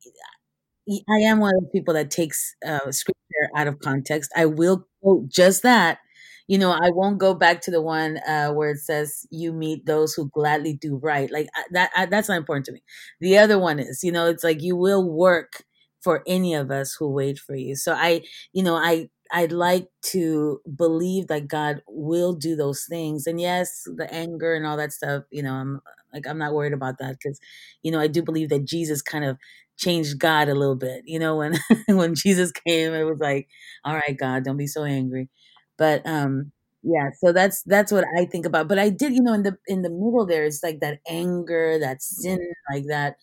I 0.89 1.19
am 1.19 1.39
one 1.39 1.55
of 1.55 1.61
those 1.63 1.71
people 1.71 1.93
that 1.93 2.11
takes 2.11 2.55
uh, 2.65 2.91
scripture 2.91 3.49
out 3.55 3.67
of 3.67 3.79
context. 3.79 4.31
I 4.35 4.45
will 4.45 4.87
quote 5.01 5.29
just 5.29 5.63
that. 5.63 5.99
You 6.47 6.57
know, 6.57 6.71
I 6.71 6.89
won't 6.89 7.19
go 7.19 7.35
back 7.35 7.61
to 7.61 7.71
the 7.71 7.81
one 7.81 8.17
uh, 8.27 8.49
where 8.51 8.71
it 8.71 8.79
says, 8.79 9.25
"You 9.29 9.53
meet 9.53 9.85
those 9.85 10.13
who 10.15 10.29
gladly 10.29 10.73
do 10.73 10.97
right." 10.97 11.29
Like 11.31 11.47
that. 11.71 11.91
That's 12.09 12.27
not 12.29 12.37
important 12.37 12.65
to 12.67 12.71
me. 12.71 12.81
The 13.19 13.37
other 13.37 13.59
one 13.59 13.79
is, 13.79 14.03
you 14.03 14.11
know, 14.11 14.25
it's 14.27 14.43
like 14.43 14.61
you 14.63 14.75
will 14.75 15.07
work 15.07 15.63
for 16.01 16.23
any 16.25 16.53
of 16.55 16.71
us 16.71 16.95
who 16.97 17.09
wait 17.11 17.37
for 17.37 17.55
you. 17.55 17.75
So 17.75 17.93
I, 17.93 18.21
you 18.53 18.63
know, 18.63 18.75
I 18.75 19.09
I'd 19.31 19.51
like 19.51 19.89
to 20.05 20.59
believe 20.75 21.27
that 21.27 21.47
God 21.47 21.83
will 21.87 22.33
do 22.33 22.55
those 22.55 22.85
things. 22.89 23.27
And 23.27 23.39
yes, 23.39 23.83
the 23.95 24.11
anger 24.11 24.55
and 24.55 24.65
all 24.65 24.77
that 24.77 24.91
stuff. 24.93 25.25
You 25.31 25.43
know, 25.43 25.53
I'm 25.53 25.81
like 26.13 26.25
I'm 26.27 26.39
not 26.39 26.53
worried 26.53 26.73
about 26.73 26.97
that 26.99 27.11
because, 27.21 27.39
you 27.83 27.91
know, 27.91 27.99
I 27.99 28.07
do 28.07 28.23
believe 28.23 28.49
that 28.49 28.65
Jesus 28.65 29.03
kind 29.03 29.23
of 29.25 29.37
changed 29.79 30.19
God 30.19 30.49
a 30.49 30.55
little 30.55 30.75
bit. 30.75 31.03
You 31.05 31.19
know, 31.19 31.37
when 31.37 31.59
when 31.89 32.15
Jesus 32.15 32.51
came, 32.67 32.93
it 32.93 33.03
was 33.05 33.19
like, 33.19 33.47
all 33.85 33.95
right, 33.95 34.17
God, 34.17 34.43
don't 34.45 34.57
be 34.57 34.67
so 34.67 34.83
angry. 34.85 35.29
But 35.77 36.05
um, 36.05 36.51
yeah, 36.83 37.09
so 37.23 37.31
that's 37.33 37.63
that's 37.63 37.91
what 37.91 38.05
I 38.17 38.25
think 38.25 38.45
about. 38.45 38.67
But 38.67 38.79
I 38.79 38.89
did, 38.89 39.13
you 39.13 39.21
know, 39.23 39.33
in 39.33 39.43
the 39.43 39.57
in 39.67 39.81
the 39.83 39.89
middle 39.89 40.25
there, 40.27 40.45
it's 40.45 40.63
like 40.63 40.79
that 40.81 40.99
anger, 41.09 41.79
that 41.79 42.01
sin, 42.03 42.39
like 42.71 42.85
that, 42.89 43.15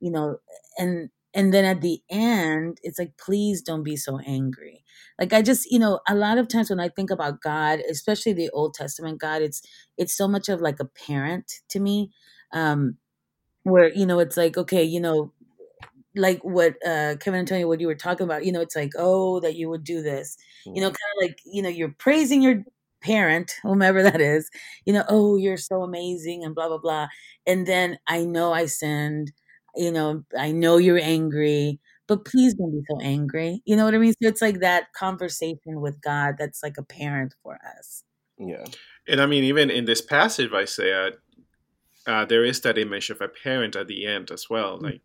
you 0.00 0.10
know, 0.10 0.38
and 0.78 1.10
and 1.34 1.52
then 1.54 1.64
at 1.64 1.80
the 1.80 2.00
end, 2.10 2.78
it's 2.82 2.98
like, 2.98 3.12
please 3.18 3.62
don't 3.62 3.82
be 3.82 3.96
so 3.96 4.18
angry. 4.26 4.84
Like 5.18 5.32
I 5.32 5.40
just, 5.42 5.70
you 5.70 5.78
know, 5.78 6.00
a 6.08 6.14
lot 6.14 6.36
of 6.38 6.48
times 6.48 6.68
when 6.70 6.80
I 6.80 6.88
think 6.90 7.10
about 7.10 7.40
God, 7.40 7.80
especially 7.90 8.34
the 8.34 8.50
Old 8.50 8.74
Testament 8.74 9.20
God, 9.20 9.42
it's 9.42 9.62
it's 9.98 10.16
so 10.16 10.28
much 10.28 10.48
of 10.48 10.60
like 10.60 10.80
a 10.80 10.84
parent 10.84 11.50
to 11.70 11.80
me. 11.80 12.10
Um, 12.52 12.98
where 13.64 13.92
you 13.94 14.06
know 14.06 14.18
it's 14.18 14.36
like 14.36 14.56
okay 14.56 14.82
you 14.82 15.00
know 15.00 15.32
like 16.14 16.40
what 16.42 16.74
uh 16.86 17.16
kevin 17.20 17.40
antonio 17.40 17.66
what 17.66 17.80
you 17.80 17.86
were 17.86 17.94
talking 17.94 18.24
about 18.24 18.44
you 18.44 18.52
know 18.52 18.60
it's 18.60 18.76
like 18.76 18.92
oh 18.98 19.40
that 19.40 19.56
you 19.56 19.68
would 19.68 19.84
do 19.84 20.02
this. 20.02 20.36
You 20.64 20.80
know 20.80 20.88
kind 20.88 20.92
of 20.92 21.22
like 21.22 21.38
you 21.44 21.62
know 21.62 21.68
you're 21.68 21.94
praising 21.98 22.42
your 22.42 22.64
parent 23.02 23.52
whomever 23.62 24.02
that 24.02 24.20
is 24.20 24.48
you 24.84 24.92
know 24.92 25.04
oh 25.08 25.36
you're 25.36 25.56
so 25.56 25.82
amazing 25.82 26.44
and 26.44 26.54
blah 26.54 26.68
blah 26.68 26.78
blah. 26.78 27.08
And 27.46 27.66
then 27.66 27.98
i 28.06 28.24
know 28.24 28.52
i 28.52 28.66
sinned 28.66 29.32
you 29.74 29.90
know 29.90 30.22
i 30.38 30.52
know 30.52 30.76
you're 30.76 30.98
angry 30.98 31.80
but 32.06 32.24
please 32.24 32.54
don't 32.54 32.70
be 32.72 32.82
so 32.90 33.00
angry 33.00 33.62
you 33.64 33.74
know 33.74 33.84
what 33.84 33.94
i 33.94 33.98
mean? 33.98 34.12
So 34.12 34.28
it's 34.28 34.42
like 34.42 34.60
that 34.60 34.92
conversation 34.92 35.80
with 35.80 36.00
god 36.00 36.36
that's 36.38 36.62
like 36.62 36.76
a 36.78 36.84
parent 36.84 37.34
for 37.42 37.58
us. 37.78 38.04
Yeah, 38.38 38.64
And 39.06 39.20
I 39.20 39.26
mean, 39.26 39.44
even 39.44 39.70
in 39.70 39.84
this 39.84 40.00
passage, 40.00 40.50
Isaiah, 40.52 41.12
uh, 42.06 42.24
there 42.24 42.44
is 42.44 42.60
that 42.62 42.78
image 42.78 43.10
of 43.10 43.20
a 43.20 43.28
parent 43.28 43.76
at 43.76 43.86
the 43.86 44.06
end 44.06 44.30
as 44.30 44.50
well. 44.50 44.78
Mm. 44.78 44.82
Like, 44.82 45.02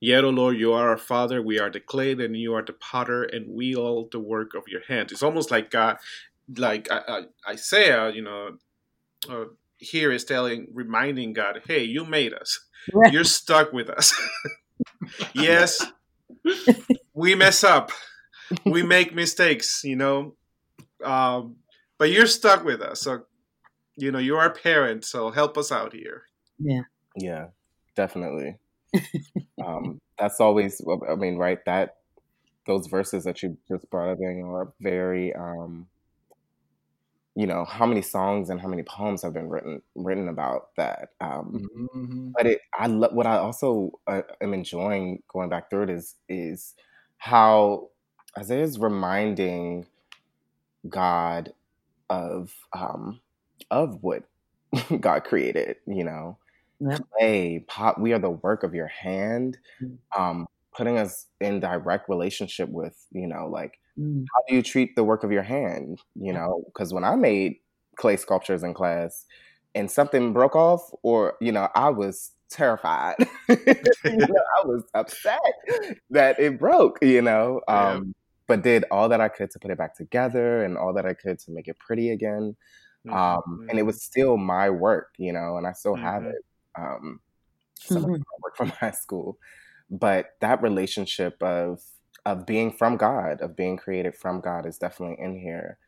Yet, 0.00 0.24
O 0.24 0.30
Lord, 0.30 0.56
you 0.56 0.72
are 0.72 0.88
our 0.88 0.96
Father, 0.96 1.42
we 1.42 1.60
are 1.60 1.70
the 1.70 1.80
clay, 1.80 2.12
and 2.12 2.36
you 2.36 2.54
are 2.54 2.64
the 2.64 2.72
potter, 2.72 3.22
and 3.22 3.46
we 3.48 3.74
all 3.74 4.08
the 4.10 4.18
work 4.18 4.54
of 4.54 4.64
your 4.66 4.80
hands. 4.88 5.12
It's 5.12 5.22
almost 5.22 5.50
like 5.50 5.70
God, 5.70 5.98
like 6.56 6.88
uh, 6.90 7.22
Isaiah, 7.46 8.10
you 8.10 8.22
know, 8.22 8.56
uh, 9.28 9.44
here 9.76 10.10
is 10.10 10.24
telling, 10.24 10.68
reminding 10.72 11.34
God, 11.34 11.62
hey, 11.66 11.84
you 11.84 12.04
made 12.04 12.32
us. 12.32 12.60
Right. 12.92 13.12
You're 13.12 13.24
stuck 13.24 13.72
with 13.72 13.90
us. 13.90 14.14
yes, 15.34 15.84
we 17.12 17.34
mess 17.34 17.62
up. 17.62 17.92
We 18.64 18.82
make 18.96 19.14
mistakes, 19.14 19.84
you 19.84 19.96
know, 19.96 20.34
um, 21.04 21.56
but 21.98 22.10
you're 22.10 22.26
stuck 22.26 22.64
with 22.64 22.80
us. 22.80 23.02
So, 23.02 23.24
you 23.96 24.10
know, 24.10 24.18
you're 24.18 24.40
our 24.40 24.52
parent, 24.52 25.04
so 25.04 25.30
help 25.30 25.58
us 25.58 25.70
out 25.70 25.92
here. 25.92 26.22
yeah 26.58 26.82
yeah, 27.16 27.46
definitely. 27.96 28.58
Um, 29.64 30.00
that's 30.18 30.40
always. 30.40 30.80
I 31.08 31.14
mean, 31.14 31.36
right? 31.36 31.58
That 31.66 31.96
those 32.66 32.86
verses 32.88 33.24
that 33.24 33.42
you 33.42 33.58
just 33.68 33.90
brought 33.90 34.10
up, 34.12 34.18
Daniel, 34.20 34.54
are 34.54 34.72
very. 34.80 35.34
Um, 35.34 35.88
you 37.36 37.46
know 37.46 37.64
how 37.64 37.86
many 37.86 38.02
songs 38.02 38.50
and 38.50 38.60
how 38.60 38.68
many 38.68 38.82
poems 38.82 39.22
have 39.22 39.32
been 39.32 39.48
written 39.48 39.80
written 39.94 40.28
about 40.28 40.68
that. 40.76 41.10
Um, 41.20 41.62
Mhm. 41.86 42.32
but 42.36 42.46
it 42.46 42.60
i 42.74 42.86
love 42.86 43.12
what 43.14 43.26
i 43.26 43.36
also 43.38 43.92
uh, 44.06 44.22
am 44.40 44.54
enjoying 44.54 45.22
going 45.28 45.48
back 45.50 45.70
through 45.70 45.84
it 45.84 45.90
is 45.90 46.16
is 46.28 46.74
how 47.18 47.88
isaiah's 48.38 48.78
reminding 48.78 49.86
god 50.88 51.52
of 52.10 52.52
um 52.74 53.20
of 53.70 54.02
what 54.02 54.24
god 55.00 55.24
created 55.24 55.76
you 55.88 56.04
know. 56.04 56.38
Clay 57.18 57.64
pot 57.68 58.00
we 58.00 58.12
are 58.12 58.18
the 58.18 58.30
work 58.30 58.62
of 58.62 58.74
your 58.74 58.88
hand 58.88 59.58
Mm. 59.82 59.98
um 60.16 60.46
putting 60.76 60.98
us 60.98 61.26
in 61.40 61.60
direct 61.60 62.08
relationship 62.08 62.68
with 62.68 62.96
you 63.12 63.26
know 63.26 63.48
like 63.48 63.78
Mm. 63.98 64.24
how 64.32 64.42
do 64.48 64.54
you 64.54 64.62
treat 64.62 64.94
the 64.96 65.04
work 65.04 65.24
of 65.24 65.32
your 65.32 65.42
hand 65.42 66.00
you 66.14 66.32
know 66.32 66.62
because 66.66 66.94
when 66.94 67.04
i 67.04 67.16
made 67.16 67.56
clay 67.96 68.16
sculptures 68.16 68.62
in 68.62 68.72
class 68.72 69.26
and 69.74 69.90
something 69.90 70.32
broke 70.32 70.56
off 70.56 70.90
or 71.02 71.34
you 71.40 71.52
know 71.52 71.68
i 71.74 71.90
was 71.90 72.32
terrified. 72.50 73.16
you 73.48 73.56
know, 74.04 74.26
I 74.62 74.66
was 74.66 74.84
upset 74.94 75.40
that 76.10 76.38
it 76.38 76.58
broke, 76.58 76.98
you 77.00 77.22
know. 77.22 77.62
Um, 77.68 77.76
yeah. 77.76 78.12
But 78.48 78.62
did 78.62 78.84
all 78.90 79.08
that 79.08 79.20
I 79.20 79.28
could 79.28 79.50
to 79.52 79.60
put 79.60 79.70
it 79.70 79.78
back 79.78 79.96
together 79.96 80.64
and 80.64 80.76
all 80.76 80.92
that 80.94 81.06
I 81.06 81.14
could 81.14 81.38
to 81.40 81.52
make 81.52 81.68
it 81.68 81.78
pretty 81.78 82.10
again. 82.10 82.56
Mm-hmm. 83.06 83.16
Um, 83.16 83.66
and 83.70 83.78
it 83.78 83.84
was 83.84 84.02
still 84.02 84.36
my 84.36 84.68
work, 84.70 85.14
you 85.18 85.32
know, 85.32 85.56
and 85.56 85.68
I 85.68 85.72
still 85.72 85.94
mm-hmm. 85.94 86.04
have 86.04 86.24
it. 86.24 86.44
Um, 86.80 87.20
some 87.74 88.02
mm-hmm. 88.02 88.12
work 88.12 88.56
from 88.56 88.68
high 88.68 88.90
school, 88.90 89.38
but 89.90 90.36
that 90.40 90.62
relationship 90.62 91.42
of 91.42 91.82
of 92.26 92.44
being 92.46 92.70
from 92.70 92.96
God, 92.96 93.40
of 93.40 93.56
being 93.56 93.76
created 93.76 94.14
from 94.14 94.40
God, 94.40 94.66
is 94.66 94.78
definitely 94.78 95.22
in 95.24 95.38
here 95.38 95.78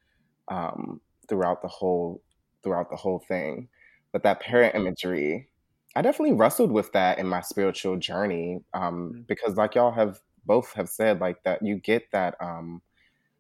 um, 0.49 1.01
throughout 1.29 1.63
the 1.63 1.69
whole 1.69 2.23
throughout 2.63 2.91
the 2.91 2.97
whole 2.97 3.19
thing. 3.19 3.69
But 4.13 4.23
that 4.25 4.41
parent 4.41 4.75
imagery, 4.75 5.49
I 5.97 6.03
definitely 6.03 6.37
wrestled 6.37 6.71
with 6.71 6.93
that 6.93 7.19
in 7.19 7.27
my 7.27 7.41
spiritual 7.41 7.97
journey 7.99 8.61
um, 8.75 9.13
mm-hmm. 9.13 9.21
because, 9.23 9.57
like 9.57 9.75
y'all 9.75 9.93
have 9.93 10.21
both 10.45 10.73
have 10.75 10.89
said, 10.89 11.21
like 11.21 11.43
that 11.45 11.63
you 11.63 11.77
get 11.77 12.11
that 12.13 12.37
um, 12.41 12.83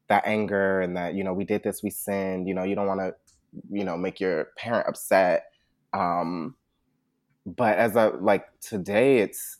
that 0.08 0.22
anger 0.26 0.80
and 0.80 0.96
that 0.96 1.14
you 1.14 1.24
know 1.24 1.32
we 1.32 1.44
did 1.44 1.62
this, 1.62 1.82
we 1.82 1.90
sinned. 1.90 2.48
You 2.48 2.54
know, 2.54 2.64
you 2.64 2.74
don't 2.74 2.86
want 2.86 3.00
to 3.00 3.14
you 3.70 3.84
know 3.84 3.96
make 3.96 4.20
your 4.20 4.48
parent 4.56 4.88
upset. 4.88 5.46
Um, 5.92 6.54
but 7.46 7.78
as 7.78 7.96
I 7.96 8.08
like 8.08 8.46
today, 8.60 9.18
it's 9.18 9.58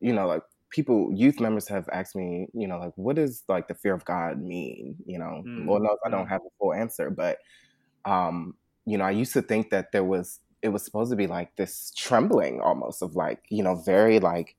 you 0.00 0.12
know 0.12 0.26
like 0.26 0.42
people 0.74 1.10
youth 1.14 1.38
members 1.38 1.68
have 1.68 1.88
asked 1.92 2.16
me 2.16 2.48
you 2.52 2.66
know 2.66 2.78
like 2.78 2.92
what 2.96 3.14
does 3.14 3.44
like 3.48 3.68
the 3.68 3.74
fear 3.74 3.94
of 3.94 4.04
god 4.04 4.42
mean 4.42 4.96
you 5.06 5.18
know 5.18 5.42
mm. 5.46 5.66
lord 5.66 5.82
knows 5.82 5.96
i 6.04 6.10
don't 6.10 6.26
mm. 6.26 6.28
have 6.28 6.40
a 6.40 6.50
full 6.58 6.74
answer 6.74 7.10
but 7.10 7.38
um 8.04 8.54
you 8.84 8.98
know 8.98 9.04
i 9.04 9.10
used 9.10 9.32
to 9.32 9.40
think 9.40 9.70
that 9.70 9.92
there 9.92 10.02
was 10.02 10.40
it 10.62 10.70
was 10.70 10.84
supposed 10.84 11.10
to 11.12 11.16
be 11.16 11.28
like 11.28 11.54
this 11.54 11.92
trembling 11.96 12.60
almost 12.60 13.02
of 13.02 13.14
like 13.14 13.40
you 13.50 13.62
know 13.62 13.76
very 13.76 14.18
like 14.18 14.56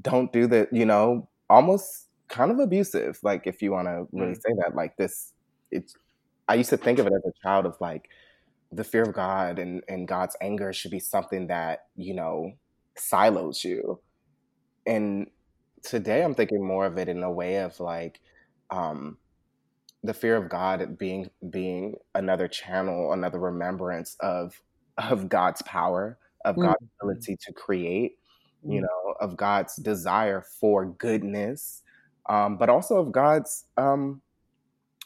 don't 0.00 0.32
do 0.32 0.46
the 0.46 0.66
you 0.72 0.86
know 0.86 1.28
almost 1.50 2.06
kind 2.28 2.50
of 2.50 2.58
abusive 2.58 3.18
like 3.22 3.46
if 3.46 3.60
you 3.60 3.72
want 3.72 3.86
to 3.86 4.06
really 4.12 4.32
mm. 4.32 4.42
say 4.42 4.54
that 4.56 4.74
like 4.74 4.96
this 4.96 5.34
it's 5.70 5.94
i 6.48 6.54
used 6.54 6.70
to 6.70 6.78
think 6.78 6.98
of 6.98 7.06
it 7.06 7.12
as 7.12 7.22
a 7.26 7.32
child 7.42 7.66
of 7.66 7.76
like 7.78 8.08
the 8.72 8.84
fear 8.84 9.02
of 9.02 9.12
god 9.12 9.58
and 9.58 9.82
and 9.88 10.08
god's 10.08 10.36
anger 10.40 10.72
should 10.72 10.90
be 10.90 10.98
something 10.98 11.46
that 11.46 11.86
you 11.94 12.14
know 12.14 12.52
silos 12.96 13.62
you 13.62 14.00
and 14.86 15.26
today 15.82 16.24
i'm 16.24 16.34
thinking 16.34 16.66
more 16.66 16.86
of 16.86 16.98
it 16.98 17.08
in 17.08 17.22
a 17.22 17.30
way 17.30 17.56
of 17.56 17.78
like 17.80 18.20
um 18.70 19.18
the 20.02 20.14
fear 20.14 20.36
of 20.36 20.48
god 20.48 20.98
being 20.98 21.28
being 21.50 21.94
another 22.14 22.48
channel 22.48 23.12
another 23.12 23.38
remembrance 23.38 24.16
of 24.20 24.60
of 24.98 25.28
god's 25.28 25.62
power 25.62 26.18
of 26.44 26.56
mm-hmm. 26.56 26.66
god's 26.66 26.86
ability 27.00 27.36
to 27.40 27.52
create 27.52 28.16
you 28.64 28.80
mm. 28.80 28.82
know 28.82 29.14
of 29.20 29.36
god's 29.36 29.76
desire 29.76 30.40
for 30.60 30.86
goodness 30.86 31.82
um 32.28 32.56
but 32.56 32.68
also 32.68 32.96
of 32.96 33.12
god's 33.12 33.64
um 33.76 34.20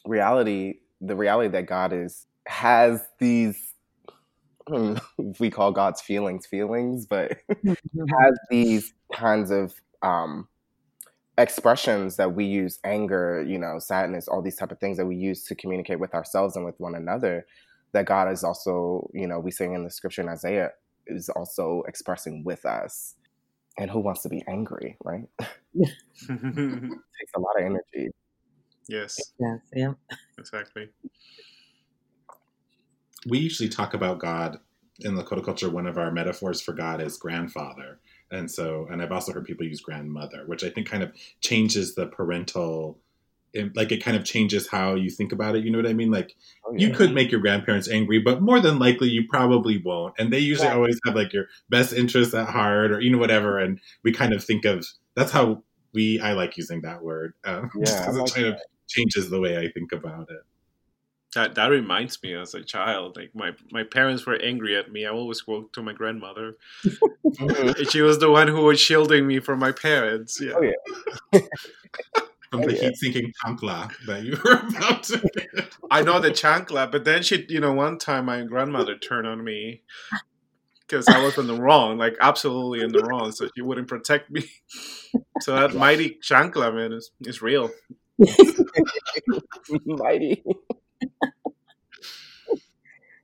reality 0.05 0.75
the 1.01 1.17
reality 1.17 1.49
that 1.49 1.67
god 1.67 1.93
is 1.93 2.27
has 2.47 3.07
these 3.19 3.75
we 5.39 5.49
call 5.51 5.71
god's 5.71 6.01
feelings 6.01 6.45
feelings 6.45 7.07
but 7.07 7.39
mm-hmm. 7.49 8.05
has 8.21 8.39
these 8.51 8.95
kinds 9.15 9.51
of 9.51 9.75
um 10.03 10.49
expressions 11.39 12.17
that 12.17 12.35
we 12.35 12.45
use 12.45 12.79
anger 12.85 13.45
you 13.47 13.59
know 13.59 13.79
sadness 13.79 14.27
all 14.27 14.43
these 14.43 14.57
type 14.57 14.73
of 14.73 14.79
things 14.81 14.97
that 14.97 15.07
we 15.07 15.15
use 15.15 15.45
to 15.45 15.55
communicate 15.55 16.01
with 16.01 16.15
ourselves 16.15 16.57
and 16.57 16.65
with 16.65 16.79
one 16.79 16.95
another 16.95 17.47
that 17.93 18.07
god 18.07 18.31
is 18.31 18.43
also 18.43 19.09
you 19.15 19.27
know 19.27 19.39
we 19.39 19.51
sing 19.51 19.75
in 19.75 19.85
the 19.85 19.91
scripture 19.91 20.23
in 20.23 20.29
isaiah 20.29 20.71
is 21.07 21.29
also 21.31 21.83
expressing 21.87 22.45
with 22.45 22.65
us. 22.67 23.15
And 23.79 23.91
who 23.91 24.01
wants 24.01 24.23
to 24.23 24.29
be 24.31 24.43
angry 24.49 24.97
right? 25.05 25.29
It 25.39 25.49
takes 26.29 27.33
a 27.37 27.41
lot 27.41 27.59
of 27.59 27.65
energy. 27.65 28.11
Yes. 28.89 29.19
Yes 29.39 29.59
yeah. 29.75 29.93
Exactly 30.39 30.89
we 33.27 33.39
usually 33.39 33.69
talk 33.69 33.95
about 33.95 34.19
god 34.19 34.59
in 35.01 35.15
Lakota 35.15 35.45
culture 35.45 35.69
one 35.69 35.87
of 35.87 35.99
our 35.99 36.11
metaphors 36.11 36.61
for 36.61 36.73
god 36.73 37.03
is 37.03 37.19
grandfather. 37.19 37.99
And 38.31 38.51
so 38.51 38.89
and 38.91 39.01
i've 39.01 39.13
also 39.13 39.33
heard 39.33 39.45
people 39.45 39.67
use 39.67 39.81
grandmother 39.81 40.43
which 40.47 40.65
i 40.65 40.71
think 40.71 40.89
kind 40.89 41.05
of 41.05 41.13
changes 41.41 41.95
the 41.95 42.07
parental 42.07 42.99
like 43.75 43.93
it 43.93 44.03
kind 44.03 44.17
of 44.17 44.25
changes 44.25 44.69
how 44.69 44.95
you 44.95 45.11
think 45.11 45.33
about 45.33 45.55
it 45.55 45.65
you 45.65 45.71
know 45.71 45.79
what 45.79 45.87
i 45.87 45.93
mean? 45.93 46.11
Like 46.11 46.35
oh, 46.67 46.75
yeah. 46.75 46.89
you 46.89 46.93
could 46.93 47.15
make 47.15 47.31
your 47.31 47.41
grandparents 47.41 47.89
angry 47.89 48.19
but 48.19 48.43
more 48.43 48.59
than 48.59 48.81
likely 48.81 49.09
you 49.09 49.29
probably 49.29 49.79
won't. 49.79 50.15
And 50.19 50.33
they 50.33 50.41
usually 50.41 50.69
always 50.69 50.99
have 51.07 51.15
like 51.15 51.33
your 51.33 51.47
best 51.71 51.93
interests 51.93 52.35
at 52.35 52.49
heart 52.49 52.91
or 52.91 53.01
you 53.01 53.11
know 53.11 53.19
whatever. 53.19 53.59
And 53.59 53.81
we 54.03 54.13
kind 54.13 54.35
of 54.35 54.43
think 54.43 54.65
of 54.65 54.85
that's 55.15 55.31
how 55.31 55.63
we 55.97 56.21
i 56.21 56.33
like 56.33 56.57
using 56.57 56.83
that 56.83 57.03
word 57.03 57.33
um, 57.45 57.71
yeah, 57.77 58.09
it 58.09 58.33
kind 58.33 58.47
of 58.47 58.61
changes 58.87 59.31
the 59.31 59.41
way 59.41 59.59
i 59.59 59.69
think 59.73 59.91
about 59.91 60.31
it 60.31 60.43
that 61.35 61.55
that 61.55 61.67
reminds 61.67 62.23
me 62.23 62.35
as 62.35 62.55
a 62.55 62.63
child 62.63 63.17
like 63.17 63.31
my 63.35 63.53
my 63.71 63.83
parents 63.83 64.27
were 64.27 64.37
angry 64.37 64.77
at 64.77 64.91
me. 64.91 65.05
I 65.05 65.11
always 65.11 65.39
spoke 65.39 65.73
to 65.75 65.83
my 65.83 65.93
grandmother. 65.93 66.57
Mm-hmm. 66.85 67.83
She 67.91 68.01
was 68.01 68.19
the 68.19 68.31
one 68.31 68.49
who 68.49 68.63
was 68.63 68.81
shielding 68.81 69.27
me 69.27 69.41
from 69.41 69.59
my 69.59 69.73
parents 69.73 70.41
yeah, 70.41 70.53
oh, 70.57 70.63
yeah. 70.63 71.41
from 72.51 72.63
the 72.63 72.79
oh, 72.79 72.81
heat 72.81 72.97
sinking 72.97 73.33
chancla 73.45 73.93
that 74.07 74.23
you 74.23 74.39
were 74.45 74.53
about 74.53 75.03
to 75.03 75.69
i 75.91 76.03
know 76.03 76.21
the 76.21 76.31
chancla 76.31 76.91
but 76.91 77.05
then 77.05 77.23
she 77.23 77.45
you 77.49 77.61
know 77.61 77.73
one 77.73 77.99
time 77.99 78.27
my 78.27 78.43
grandmother 78.43 78.97
turned 78.97 79.27
on 79.27 79.43
me 79.43 79.83
because 80.81 81.09
i 81.09 81.23
was 81.23 81.37
in 81.39 81.47
the 81.47 81.61
wrong 81.61 81.99
like 81.99 82.17
absolutely 82.21 82.81
in 82.81 82.93
the 82.93 83.03
wrong 83.03 83.33
so 83.33 83.49
she 83.55 83.63
wouldn't 83.63 83.89
protect 83.89 84.31
me. 84.31 84.45
So 85.41 85.55
that 85.55 85.75
mighty 85.75 86.19
chancla 86.23 86.75
man 86.75 86.93
is, 86.93 87.11
is 87.21 87.43
real. 87.43 87.71
Mighty 89.85 90.43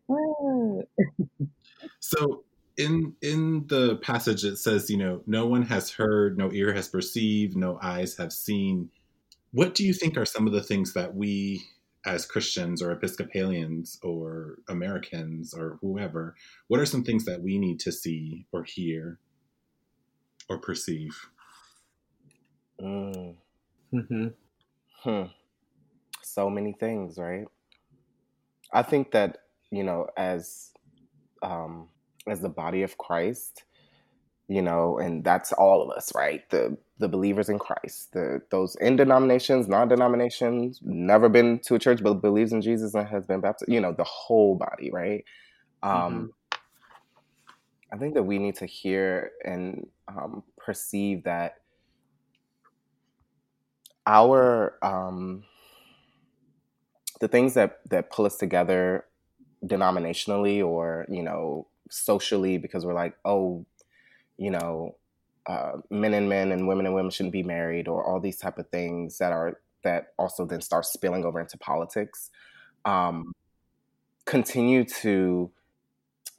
so 2.00 2.44
in 2.76 3.14
in 3.20 3.66
the 3.68 3.96
passage 3.96 4.44
it 4.44 4.56
says 4.56 4.90
you 4.90 4.96
know 4.96 5.22
no 5.26 5.46
one 5.46 5.62
has 5.62 5.90
heard 5.90 6.38
no 6.38 6.50
ear 6.52 6.72
has 6.72 6.88
perceived 6.88 7.56
no 7.56 7.78
eyes 7.82 8.16
have 8.16 8.32
seen 8.32 8.88
what 9.52 9.74
do 9.74 9.84
you 9.84 9.92
think 9.92 10.16
are 10.16 10.24
some 10.24 10.46
of 10.46 10.52
the 10.52 10.62
things 10.62 10.94
that 10.94 11.14
we 11.14 11.62
as 12.06 12.24
christians 12.24 12.82
or 12.82 12.90
episcopalians 12.90 13.98
or 14.02 14.58
americans 14.68 15.52
or 15.52 15.78
whoever 15.82 16.34
what 16.68 16.80
are 16.80 16.86
some 16.86 17.04
things 17.04 17.24
that 17.26 17.42
we 17.42 17.58
need 17.58 17.78
to 17.78 17.92
see 17.92 18.46
or 18.52 18.64
hear 18.64 19.18
or 20.48 20.58
perceive 20.58 21.28
mm. 22.80 23.36
mm-hmm. 23.92 24.26
hmm. 25.02 25.22
so 26.22 26.48
many 26.48 26.72
things 26.72 27.18
right 27.18 27.46
I 28.72 28.82
think 28.82 29.12
that 29.12 29.38
you 29.70 29.82
know, 29.82 30.06
as 30.16 30.70
um, 31.42 31.88
as 32.26 32.40
the 32.40 32.48
body 32.48 32.82
of 32.82 32.98
Christ, 32.98 33.64
you 34.48 34.62
know, 34.62 34.98
and 34.98 35.24
that's 35.24 35.52
all 35.52 35.82
of 35.82 35.90
us, 35.96 36.12
right? 36.14 36.48
The 36.50 36.76
the 36.98 37.08
believers 37.08 37.48
in 37.48 37.58
Christ, 37.58 38.12
the 38.12 38.42
those 38.50 38.76
in 38.76 38.96
denominations, 38.96 39.66
non 39.68 39.88
denominations, 39.88 40.78
never 40.82 41.28
been 41.28 41.58
to 41.60 41.74
a 41.74 41.78
church 41.78 42.02
but 42.02 42.14
believes 42.14 42.52
in 42.52 42.60
Jesus 42.60 42.94
and 42.94 43.08
has 43.08 43.26
been 43.26 43.40
baptized. 43.40 43.72
You 43.72 43.80
know, 43.80 43.92
the 43.92 44.04
whole 44.04 44.56
body, 44.56 44.90
right? 44.92 45.24
Um, 45.82 45.92
mm-hmm. 45.92 46.26
I 47.92 47.98
think 47.98 48.14
that 48.14 48.22
we 48.22 48.38
need 48.38 48.56
to 48.56 48.66
hear 48.66 49.32
and 49.44 49.86
um, 50.08 50.42
perceive 50.56 51.24
that 51.24 51.56
our 54.06 54.78
um, 54.82 55.44
the 57.22 57.28
things 57.28 57.54
that 57.54 57.78
that 57.88 58.10
pull 58.10 58.26
us 58.26 58.36
together 58.36 59.04
denominationally 59.64 60.60
or 60.60 61.06
you 61.08 61.22
know 61.22 61.68
socially 61.88 62.58
because 62.58 62.84
we're 62.84 62.92
like 62.92 63.14
oh 63.24 63.64
you 64.38 64.50
know 64.50 64.96
uh, 65.46 65.74
men 65.88 66.14
and 66.14 66.28
men 66.28 66.50
and 66.50 66.66
women 66.66 66.84
and 66.84 66.96
women 66.96 67.12
shouldn't 67.12 67.32
be 67.32 67.44
married 67.44 67.86
or 67.86 68.04
all 68.04 68.18
these 68.18 68.38
type 68.38 68.58
of 68.58 68.68
things 68.70 69.18
that 69.18 69.30
are 69.30 69.60
that 69.84 70.08
also 70.18 70.44
then 70.44 70.60
start 70.60 70.84
spilling 70.84 71.24
over 71.24 71.40
into 71.40 71.56
politics 71.58 72.30
um, 72.84 73.32
continue 74.24 74.82
to 74.82 75.48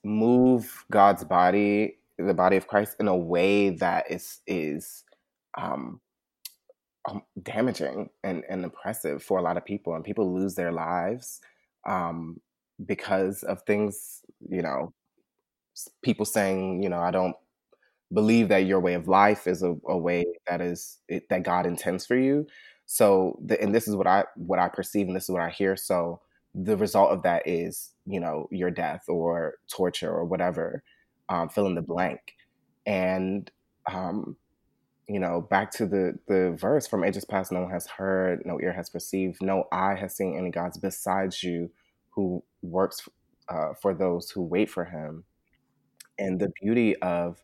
move 0.04 0.84
god's 0.92 1.24
body 1.24 1.98
the 2.18 2.34
body 2.34 2.58
of 2.58 2.68
christ 2.68 2.98
in 3.00 3.08
a 3.08 3.16
way 3.16 3.70
that 3.70 4.12
is 4.12 4.42
is 4.48 5.06
um, 5.58 6.02
um, 7.10 7.24
damaging 7.42 8.10
and, 8.24 8.44
and 8.50 8.66
oppressive 8.66 9.24
for 9.24 9.40
a 9.40 9.42
lot 9.42 9.58
of 9.58 9.66
people, 9.66 9.96
and 9.96 10.04
people 10.04 10.34
lose 10.34 10.56
their 10.56 10.72
lives 10.72 11.42
um, 11.86 12.40
because 12.86 13.44
of 13.44 13.62
things, 13.64 14.22
you 14.50 14.62
know, 14.62 14.94
people 16.04 16.26
saying, 16.26 16.84
you 16.84 16.90
know, 16.90 17.00
I 17.00 17.12
don't 17.12 17.36
believe 18.14 18.50
that 18.50 18.66
your 18.66 18.80
way 18.80 18.94
of 18.94 19.08
life 19.08 19.48
is 19.48 19.64
a, 19.64 19.76
a 19.88 19.98
way 19.98 20.26
that 20.48 20.62
is 20.62 21.00
it, 21.08 21.30
that 21.30 21.44
God 21.44 21.66
intends 21.66 22.06
for 22.06 22.16
you. 22.18 22.48
So, 22.86 23.40
the, 23.44 23.62
and 23.62 23.74
this 23.74 23.88
is 23.88 23.96
what 23.96 24.08
I 24.08 24.26
what 24.36 24.60
I 24.60 24.70
perceive, 24.70 25.08
and 25.08 25.16
this 25.16 25.24
is 25.26 25.30
what 25.30 25.42
I 25.42 25.50
hear. 25.50 25.76
So, 25.78 26.22
the 26.56 26.78
result 26.78 27.12
of 27.12 27.24
that 27.24 27.48
is, 27.48 27.92
you 28.06 28.20
know, 28.20 28.48
your 28.52 28.72
death 28.72 29.06
or 29.08 29.56
torture 29.70 30.12
or 30.12 30.26
whatever, 30.26 30.84
um, 31.30 31.50
fill 31.50 31.68
in 31.68 31.76
the 31.76 31.82
blank. 31.82 32.36
and 32.86 33.52
um, 33.92 34.38
you 35.08 35.20
know, 35.20 35.42
back 35.42 35.72
to 35.72 35.86
the 35.86 36.18
the 36.28 36.52
verse 36.58 36.88
from 36.88 37.04
ages 37.04 37.26
past, 37.26 37.52
no 37.52 37.62
one 37.62 37.72
has 37.72 37.88
heard, 37.88 38.46
no 38.46 38.60
ear 38.62 38.74
has 38.74 38.90
perceived, 38.90 39.42
no 39.42 39.66
eye 39.72 39.96
has 39.96 40.16
seen 40.16 40.38
any 40.38 40.50
gods 40.50 40.78
besides 40.78 41.44
you, 41.44 41.72
who 42.12 42.44
works 42.62 43.08
uh, 43.50 43.74
for 43.82 43.94
those 43.94 44.32
who 44.32 44.42
wait 44.42 44.70
for 44.70 44.86
Him. 44.86 45.26
And 46.18 46.40
the 46.40 46.52
beauty 46.62 46.96
of 46.98 47.44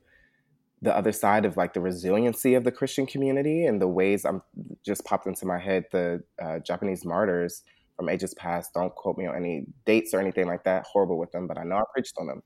the 0.81 0.95
other 0.95 1.11
side 1.11 1.45
of 1.45 1.57
like 1.57 1.73
the 1.73 1.81
resiliency 1.81 2.53
of 2.55 2.63
the 2.63 2.71
Christian 2.71 3.05
community 3.05 3.65
and 3.65 3.81
the 3.81 3.87
ways 3.87 4.25
I'm 4.25 4.41
just 4.85 5.03
popped 5.03 5.27
into 5.27 5.45
my 5.45 5.59
head 5.59 5.85
the 5.91 6.23
uh, 6.41 6.59
Japanese 6.59 7.03
martyrs 7.03 7.63
from 7.97 8.07
ages 8.07 8.33
past. 8.35 8.73
Don't 8.73 8.95
quote 8.95 9.17
me 9.17 9.25
on 9.25 9.35
any 9.35 9.65
dates 9.85 10.13
or 10.13 10.21
anything 10.21 10.47
like 10.47 10.63
that. 10.63 10.85
Horrible 10.85 11.17
with 11.17 11.31
them, 11.31 11.47
but 11.47 11.57
I 11.57 11.63
know 11.63 11.75
I 11.77 11.83
preached 11.93 12.15
on 12.17 12.27
them. 12.27 12.41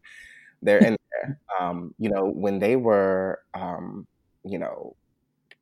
They're 0.63 0.79
in 0.79 0.97
there. 1.11 1.39
Um, 1.59 1.93
you 1.99 2.09
know, 2.09 2.25
when 2.25 2.57
they 2.57 2.75
were, 2.75 3.39
um, 3.53 4.07
you 4.43 4.57
know, 4.57 4.95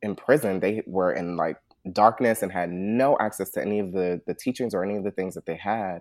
in 0.02 0.14
prison, 0.16 0.60
they 0.60 0.82
were 0.86 1.12
in 1.12 1.36
like 1.36 1.56
darkness 1.92 2.42
and 2.42 2.52
had 2.52 2.70
no 2.70 3.16
access 3.20 3.50
to 3.52 3.62
any 3.62 3.78
of 3.78 3.92
the 3.92 4.20
the 4.26 4.34
teachings 4.34 4.74
or 4.74 4.84
any 4.84 4.96
of 4.96 5.04
the 5.04 5.10
things 5.10 5.34
that 5.34 5.46
they 5.46 5.56
had. 5.56 6.00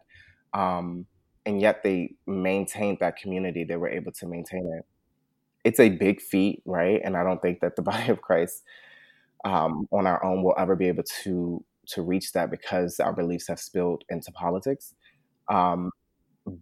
Um, 0.54 1.06
and 1.46 1.60
yet 1.60 1.82
they 1.84 2.14
maintained 2.28 3.00
that 3.00 3.18
community. 3.18 3.64
They 3.64 3.78
were 3.78 3.90
able 3.90 4.12
to 4.12 4.28
maintain 4.28 4.72
it 4.78 4.86
it's 5.64 5.80
a 5.80 5.90
big 5.90 6.22
feat, 6.22 6.62
right? 6.66 7.02
And 7.04 7.16
I 7.16 7.24
don't 7.24 7.42
think 7.42 7.60
that 7.62 7.76
the 7.76 7.82
body 7.92 8.10
of 8.10 8.22
Christ 8.22 8.64
um, 9.46 9.88
on 9.92 10.08
our 10.08 10.24
own 10.24 10.44
will 10.44 10.56
ever 10.58 10.76
be 10.76 10.88
able 10.88 11.04
to 11.24 11.64
to 11.88 12.04
reach 12.04 12.32
that 12.32 12.52
because 12.52 13.00
our 13.00 13.12
beliefs 13.12 13.48
have 13.48 13.60
spilled 13.60 14.04
into 14.10 14.32
politics. 14.32 14.94
Um, 15.50 15.92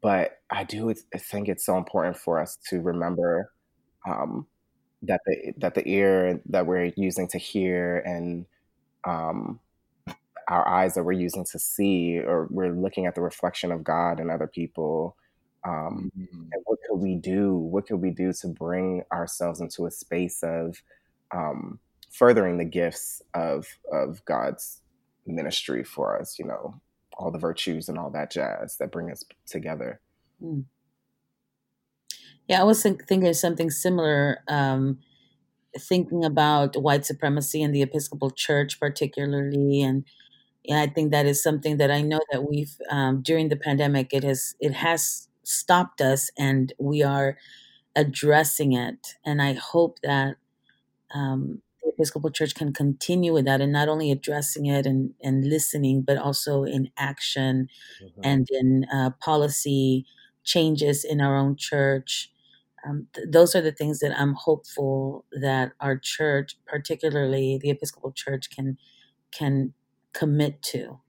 but 0.01 0.31
I 0.49 0.63
do 0.63 0.93
think 1.17 1.49
it's 1.49 1.65
so 1.65 1.77
important 1.77 2.17
for 2.17 2.39
us 2.39 2.57
to 2.69 2.79
remember 2.79 3.51
um, 4.07 4.47
that 5.03 5.21
the 5.25 5.53
that 5.57 5.75
the 5.75 5.87
ear 5.87 6.41
that 6.47 6.65
we're 6.65 6.91
using 6.95 7.27
to 7.29 7.37
hear 7.37 7.99
and 7.99 8.45
um, 9.05 9.59
our 10.47 10.67
eyes 10.67 10.95
that 10.95 11.03
we're 11.03 11.11
using 11.11 11.45
to 11.45 11.59
see, 11.59 12.19
or 12.19 12.47
we're 12.49 12.73
looking 12.73 13.05
at 13.05 13.15
the 13.15 13.21
reflection 13.21 13.71
of 13.71 13.83
God 13.83 14.19
and 14.19 14.31
other 14.31 14.47
people, 14.47 15.15
um, 15.65 16.11
mm-hmm. 16.17 16.41
and 16.51 16.61
what 16.65 16.79
could 16.87 16.97
we 16.97 17.15
do 17.15 17.55
what 17.55 17.87
could 17.87 18.01
we 18.01 18.11
do 18.11 18.31
to 18.33 18.47
bring 18.47 19.03
ourselves 19.11 19.59
into 19.59 19.85
a 19.85 19.91
space 19.91 20.41
of 20.43 20.81
um, 21.31 21.79
furthering 22.11 22.57
the 22.57 22.65
gifts 22.65 23.21
of 23.33 23.67
of 23.91 24.23
god's 24.25 24.81
ministry 25.25 25.83
for 25.83 26.19
us 26.19 26.39
you 26.39 26.45
know 26.45 26.73
all 27.17 27.29
the 27.29 27.37
virtues 27.37 27.89
and 27.89 27.97
all 27.97 28.09
that 28.09 28.31
jazz 28.31 28.77
that 28.77 28.91
bring 28.91 29.11
us 29.11 29.23
together 29.45 29.99
mm. 30.41 30.63
Yeah 32.49 32.61
i 32.61 32.65
was 32.65 32.83
think- 32.83 33.07
thinking 33.07 33.33
something 33.35 33.71
similar 33.71 34.39
um, 34.49 34.99
thinking 35.77 36.25
about 36.25 36.75
white 36.81 37.05
supremacy 37.05 37.61
in 37.61 37.71
the 37.71 37.81
episcopal 37.83 38.31
church 38.31 38.79
particularly 38.79 39.81
and 39.81 40.05
yeah, 40.65 40.81
I 40.81 40.87
think 40.87 41.11
that 41.11 41.25
is 41.25 41.43
something 41.43 41.77
that 41.77 41.91
I 41.91 42.01
know 42.01 42.19
that 42.31 42.49
we've 42.49 42.75
um, 42.89 43.21
during 43.21 43.49
the 43.49 43.57
pandemic 43.57 44.13
it 44.13 44.23
has 44.23 44.55
it 44.59 44.73
has 44.73 45.27
stopped 45.43 46.01
us 46.01 46.31
and 46.37 46.73
we 46.79 47.03
are 47.03 47.37
addressing 47.95 48.73
it. 48.73 49.15
And 49.25 49.41
I 49.41 49.53
hope 49.53 49.99
that 50.03 50.37
um, 51.13 51.61
the 51.83 51.89
Episcopal 51.89 52.31
Church 52.31 52.55
can 52.55 52.73
continue 52.73 53.33
with 53.33 53.45
that 53.45 53.61
and 53.61 53.71
not 53.71 53.89
only 53.89 54.11
addressing 54.11 54.65
it 54.67 54.85
and, 54.85 55.13
and 55.23 55.49
listening, 55.49 56.01
but 56.01 56.17
also 56.17 56.63
in 56.63 56.91
action 56.97 57.69
mm-hmm. 58.03 58.21
and 58.23 58.47
in 58.51 58.85
uh, 58.93 59.11
policy 59.21 60.05
changes 60.43 61.03
in 61.03 61.21
our 61.21 61.35
own 61.37 61.55
church. 61.55 62.31
Um, 62.87 63.07
th- 63.13 63.27
those 63.31 63.55
are 63.55 63.61
the 63.61 63.71
things 63.71 63.99
that 63.99 64.17
I'm 64.19 64.33
hopeful 64.35 65.25
that 65.41 65.73
our 65.79 65.97
church, 65.97 66.57
particularly 66.67 67.59
the 67.61 67.69
Episcopal 67.71 68.11
Church, 68.13 68.49
can 68.49 68.77
can 69.31 69.73
commit 70.13 70.61
to 70.63 70.99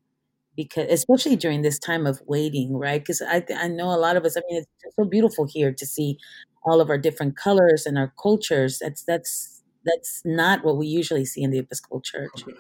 because 0.57 0.87
especially 0.91 1.37
during 1.37 1.63
this 1.63 1.79
time 1.79 2.07
of 2.07 2.23
waiting, 2.27 2.77
right? 2.77 3.01
Because 3.01 3.23
I 3.23 3.45
I 3.57 3.69
know 3.69 3.91
a 3.95 3.99
lot 3.99 4.17
of 4.17 4.25
us. 4.25 4.37
I 4.37 4.43
mean, 4.51 4.59
it's 4.85 4.97
so 4.97 5.05
beautiful 5.05 5.47
here 5.47 5.73
to 5.73 5.87
see 5.87 6.19
all 6.65 6.81
of 6.81 6.91
our 6.91 6.99
different 6.99 7.37
colors 7.37 7.87
and 7.87 7.99
our 7.99 8.13
cultures. 8.23 8.79
That's 8.81 9.05
that's 9.05 9.63
that's 9.85 10.23
not 10.25 10.65
what 10.65 10.77
we 10.77 10.87
usually 10.87 11.25
see 11.25 11.43
in 11.43 11.51
the 11.51 11.59
Episcopal 11.59 12.01
Church. 12.03 12.45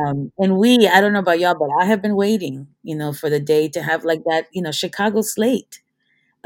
Um, 0.00 0.32
and 0.38 0.58
we, 0.58 0.86
I 0.86 1.00
don't 1.00 1.12
know 1.12 1.20
about 1.20 1.40
y'all, 1.40 1.54
but 1.58 1.70
I 1.80 1.84
have 1.86 2.02
been 2.02 2.16
waiting, 2.16 2.66
you 2.82 2.94
know, 2.96 3.12
for 3.12 3.30
the 3.30 3.40
day 3.40 3.68
to 3.68 3.82
have 3.82 4.04
like 4.04 4.22
that, 4.28 4.46
you 4.52 4.60
know, 4.62 4.72
Chicago 4.72 5.22
slate 5.22 5.80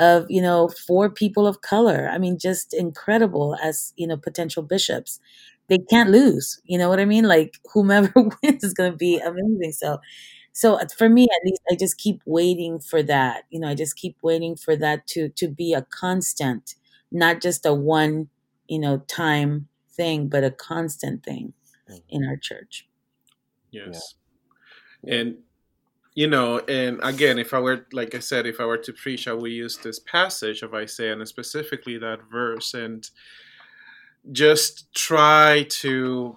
of 0.00 0.26
you 0.28 0.42
know 0.42 0.68
four 0.68 1.10
people 1.10 1.46
of 1.46 1.60
color. 1.60 2.10
I 2.12 2.18
mean, 2.18 2.38
just 2.38 2.74
incredible 2.74 3.56
as 3.62 3.92
you 3.96 4.06
know 4.08 4.16
potential 4.16 4.64
bishops. 4.64 5.20
They 5.68 5.78
can't 5.78 6.10
lose. 6.10 6.60
You 6.64 6.78
know 6.78 6.88
what 6.88 6.98
I 6.98 7.04
mean? 7.04 7.24
Like 7.24 7.58
whomever 7.72 8.12
wins 8.42 8.64
is 8.64 8.74
going 8.74 8.90
to 8.90 8.96
be 8.96 9.18
amazing. 9.18 9.72
So 9.72 10.00
so 10.52 10.74
uh, 10.74 10.86
for 10.96 11.08
me 11.08 11.24
at 11.24 11.46
least 11.46 11.60
i 11.70 11.74
just 11.74 11.98
keep 11.98 12.20
waiting 12.26 12.80
for 12.80 13.02
that 13.02 13.44
you 13.50 13.60
know 13.60 13.68
i 13.68 13.74
just 13.74 13.96
keep 13.96 14.16
waiting 14.22 14.56
for 14.56 14.76
that 14.76 15.06
to 15.06 15.28
to 15.30 15.48
be 15.48 15.72
a 15.72 15.82
constant 15.82 16.74
not 17.12 17.40
just 17.40 17.64
a 17.64 17.74
one 17.74 18.28
you 18.68 18.78
know 18.78 18.98
time 19.06 19.68
thing 19.90 20.28
but 20.28 20.44
a 20.44 20.50
constant 20.50 21.22
thing 21.22 21.52
mm-hmm. 21.88 21.98
in 22.08 22.24
our 22.24 22.36
church 22.36 22.88
yes 23.70 24.14
yeah. 25.02 25.14
and 25.14 25.36
you 26.14 26.26
know 26.26 26.58
and 26.60 26.98
again 27.02 27.38
if 27.38 27.54
i 27.54 27.58
were 27.58 27.86
like 27.92 28.14
i 28.14 28.18
said 28.18 28.46
if 28.46 28.60
i 28.60 28.64
were 28.64 28.78
to 28.78 28.92
preach 28.92 29.28
i 29.28 29.32
would 29.32 29.50
use 29.50 29.76
this 29.78 29.98
passage 30.00 30.62
of 30.62 30.74
isaiah 30.74 31.12
and 31.12 31.28
specifically 31.28 31.98
that 31.98 32.18
verse 32.30 32.74
and 32.74 33.10
just 34.32 34.92
try 34.94 35.66
to 35.70 36.36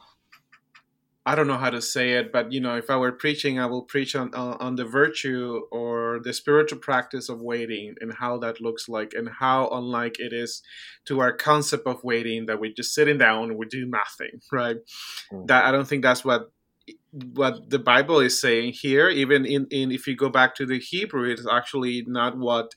I 1.25 1.35
don't 1.35 1.47
know 1.47 1.57
how 1.57 1.69
to 1.69 1.81
say 1.81 2.13
it, 2.13 2.33
but 2.33 2.51
you 2.51 2.59
know, 2.59 2.75
if 2.75 2.89
I 2.89 2.97
were 2.97 3.13
preaching, 3.13 3.57
I 3.57 3.65
will 3.65 3.83
preach 3.83 4.13
on 4.13 4.33
on, 4.33 4.75
the 4.75 4.83
virtue 4.83 5.61
or 5.71 6.19
the 6.21 6.33
spiritual 6.33 6.79
practice 6.79 7.29
of 7.29 7.41
waiting 7.41 7.95
and 8.01 8.13
how 8.13 8.37
that 8.39 8.59
looks 8.59 8.89
like, 8.89 9.13
and 9.13 9.29
how 9.39 9.69
unlike 9.69 10.19
it 10.19 10.33
is 10.33 10.61
to 11.05 11.21
our 11.21 11.31
concept 11.31 11.87
of 11.87 12.03
waiting 12.03 12.47
that 12.47 12.59
we're 12.59 12.73
just 12.73 12.93
sitting 12.93 13.17
down 13.17 13.51
and 13.51 13.57
we 13.57 13.65
do 13.67 13.85
nothing, 13.85 14.41
right? 14.51 14.77
Mm-hmm. 15.31 15.45
That 15.45 15.63
I 15.63 15.71
don't 15.71 15.87
think 15.87 16.03
that's 16.03 16.25
what 16.25 16.51
what 17.11 17.69
the 17.69 17.79
Bible 17.79 18.19
is 18.19 18.39
saying 18.39 18.73
here. 18.73 19.09
Even 19.09 19.45
in, 19.45 19.67
in 19.71 19.91
if 19.91 20.07
you 20.07 20.15
go 20.15 20.29
back 20.29 20.55
to 20.55 20.65
the 20.65 20.79
Hebrew, 20.79 21.29
it's 21.29 21.47
actually 21.49 22.03
not 22.07 22.37
what 22.37 22.71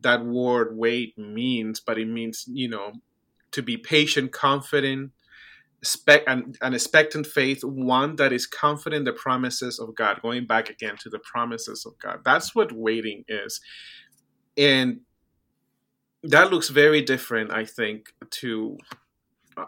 that 0.00 0.24
word 0.24 0.76
wait 0.76 1.16
means, 1.18 1.80
but 1.80 1.98
it 1.98 2.08
means 2.08 2.44
you 2.48 2.68
know 2.68 2.92
to 3.52 3.62
be 3.62 3.76
patient, 3.76 4.32
confident 4.32 5.12
expect 5.80 6.28
an, 6.28 6.54
an 6.60 6.74
expectant 6.74 7.26
faith, 7.26 7.64
one 7.64 8.16
that 8.16 8.32
is 8.32 8.46
confident 8.46 9.06
the 9.06 9.12
promises 9.12 9.78
of 9.78 9.94
God, 9.94 10.20
going 10.20 10.46
back 10.46 10.68
again 10.68 10.96
to 11.00 11.08
the 11.08 11.18
promises 11.20 11.86
of 11.86 11.98
God. 11.98 12.20
That's 12.24 12.54
what 12.54 12.70
waiting 12.72 13.24
is. 13.28 13.60
And 14.56 15.00
that 16.22 16.50
looks 16.50 16.68
very 16.68 17.00
different, 17.00 17.50
I 17.50 17.64
think, 17.64 18.12
to 18.42 18.76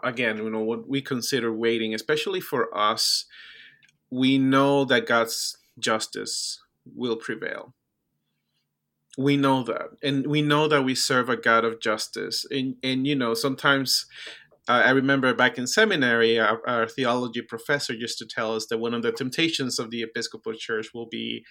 again, 0.03 0.37
you 0.37 0.49
know, 0.49 0.63
what 0.63 0.87
we 0.87 1.01
consider 1.01 1.51
waiting, 1.53 1.93
especially 1.93 2.41
for 2.41 2.75
us. 2.77 3.25
We 4.13 4.37
know 4.37 4.85
that 4.85 5.07
God's 5.07 5.57
justice 5.79 6.61
will 6.85 7.15
prevail. 7.15 7.73
We 9.17 9.37
know 9.37 9.63
that. 9.63 9.89
And 10.01 10.27
we 10.27 10.41
know 10.41 10.67
that 10.67 10.83
we 10.83 10.95
serve 10.95 11.29
a 11.29 11.37
God 11.37 11.65
of 11.65 11.79
justice. 11.79 12.45
And 12.51 12.75
and 12.83 13.07
you 13.07 13.15
know, 13.15 13.33
sometimes 13.33 14.05
I 14.67 14.91
remember 14.91 15.33
back 15.33 15.57
in 15.57 15.67
seminary, 15.67 16.39
our, 16.39 16.61
our, 16.65 16.87
theology 16.87 17.41
professor 17.41 17.93
used 17.93 18.17
to 18.19 18.25
tell 18.25 18.55
us 18.55 18.67
that 18.67 18.77
one 18.77 18.93
of 18.93 19.01
the 19.01 19.11
temptations 19.11 19.77
of 19.77 19.91
the 19.91 20.03
Episcopal 20.03 20.53
Church 20.53 20.93
will 20.93 21.05
be 21.05 21.43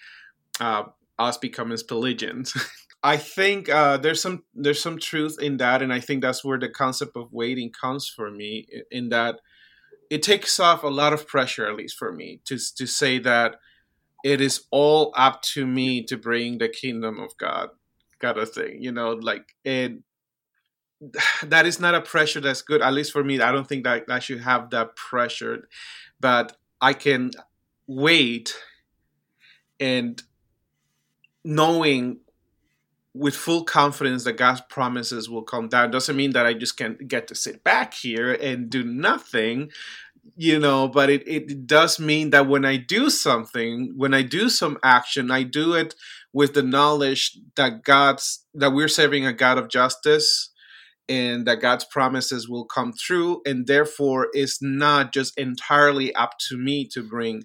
uh, 0.59 0.83
us 1.19 1.37
becoming 1.37 1.77
Pelagians. 1.87 2.53
I 3.03 3.17
think 3.17 3.69
uh, 3.69 3.97
there's 3.97 4.21
some 4.21 4.43
there's 4.55 4.81
some 4.81 4.97
truth 4.97 5.37
in 5.39 5.57
that, 5.57 5.81
and 5.81 5.93
I 5.93 5.99
think 5.99 6.21
that's 6.21 6.43
where 6.43 6.57
the 6.57 6.69
concept 6.69 7.15
of 7.15 7.31
waiting 7.31 7.69
comes 7.69 8.07
for 8.07 8.31
me. 8.31 8.65
In 8.89 9.09
that, 9.09 9.41
it 10.09 10.23
takes 10.23 10.59
off 10.59 10.83
a 10.83 10.87
lot 10.87 11.13
of 11.13 11.27
pressure, 11.27 11.65
at 11.67 11.75
least 11.75 11.97
for 11.97 12.11
me, 12.11 12.41
to 12.45 12.57
to 12.77 12.85
say 12.85 13.19
that 13.19 13.55
it 14.23 14.39
is 14.39 14.65
all 14.71 15.13
up 15.15 15.41
to 15.41 15.67
me 15.67 16.03
to 16.03 16.17
bring 16.17 16.57
the 16.57 16.69
kingdom 16.69 17.19
of 17.19 17.37
God, 17.37 17.69
kind 18.19 18.37
of 18.37 18.51
thing. 18.51 18.81
You 18.81 18.91
know, 18.91 19.11
like 19.11 19.55
it 19.63 19.99
that 21.43 21.65
is 21.65 21.79
not 21.79 21.95
a 21.95 22.01
pressure 22.01 22.39
that's 22.39 22.61
good 22.61 22.81
at 22.81 22.93
least 22.93 23.11
for 23.11 23.23
me 23.23 23.39
i 23.41 23.51
don't 23.51 23.67
think 23.67 23.83
that 23.83 24.03
i 24.09 24.19
should 24.19 24.39
have 24.39 24.69
that 24.69 24.95
pressure 24.95 25.67
but 26.19 26.55
i 26.81 26.93
can 26.93 27.31
wait 27.87 28.55
and 29.79 30.23
knowing 31.43 32.19
with 33.13 33.35
full 33.35 33.63
confidence 33.63 34.23
that 34.23 34.37
god's 34.37 34.61
promises 34.69 35.29
will 35.29 35.43
come 35.43 35.67
down. 35.67 35.91
Doesn't 35.91 36.15
mean 36.15 36.31
that 36.31 36.45
i 36.45 36.53
just 36.53 36.77
can't 36.77 37.07
get 37.07 37.27
to 37.27 37.35
sit 37.35 37.63
back 37.63 37.93
here 37.93 38.33
and 38.33 38.69
do 38.69 38.83
nothing 38.83 39.69
you 40.35 40.57
know 40.57 40.87
but 40.87 41.09
it, 41.09 41.27
it 41.27 41.67
does 41.67 41.99
mean 41.99 42.29
that 42.29 42.47
when 42.47 42.63
i 42.63 42.77
do 42.77 43.09
something 43.09 43.93
when 43.97 44.13
i 44.13 44.21
do 44.21 44.47
some 44.49 44.77
action 44.81 45.29
i 45.31 45.43
do 45.43 45.73
it 45.73 45.95
with 46.31 46.53
the 46.53 46.63
knowledge 46.63 47.37
that 47.55 47.83
god's 47.83 48.45
that 48.53 48.71
we're 48.71 48.87
serving 48.87 49.25
a 49.25 49.33
god 49.33 49.57
of 49.57 49.69
justice 49.69 50.49
and 51.09 51.45
that 51.45 51.61
God's 51.61 51.85
promises 51.85 52.47
will 52.47 52.65
come 52.65 52.93
through, 52.93 53.41
and 53.45 53.67
therefore 53.67 54.27
it's 54.33 54.61
not 54.61 55.13
just 55.13 55.37
entirely 55.37 56.15
up 56.15 56.35
to 56.49 56.57
me 56.57 56.87
to 56.93 57.03
bring 57.03 57.43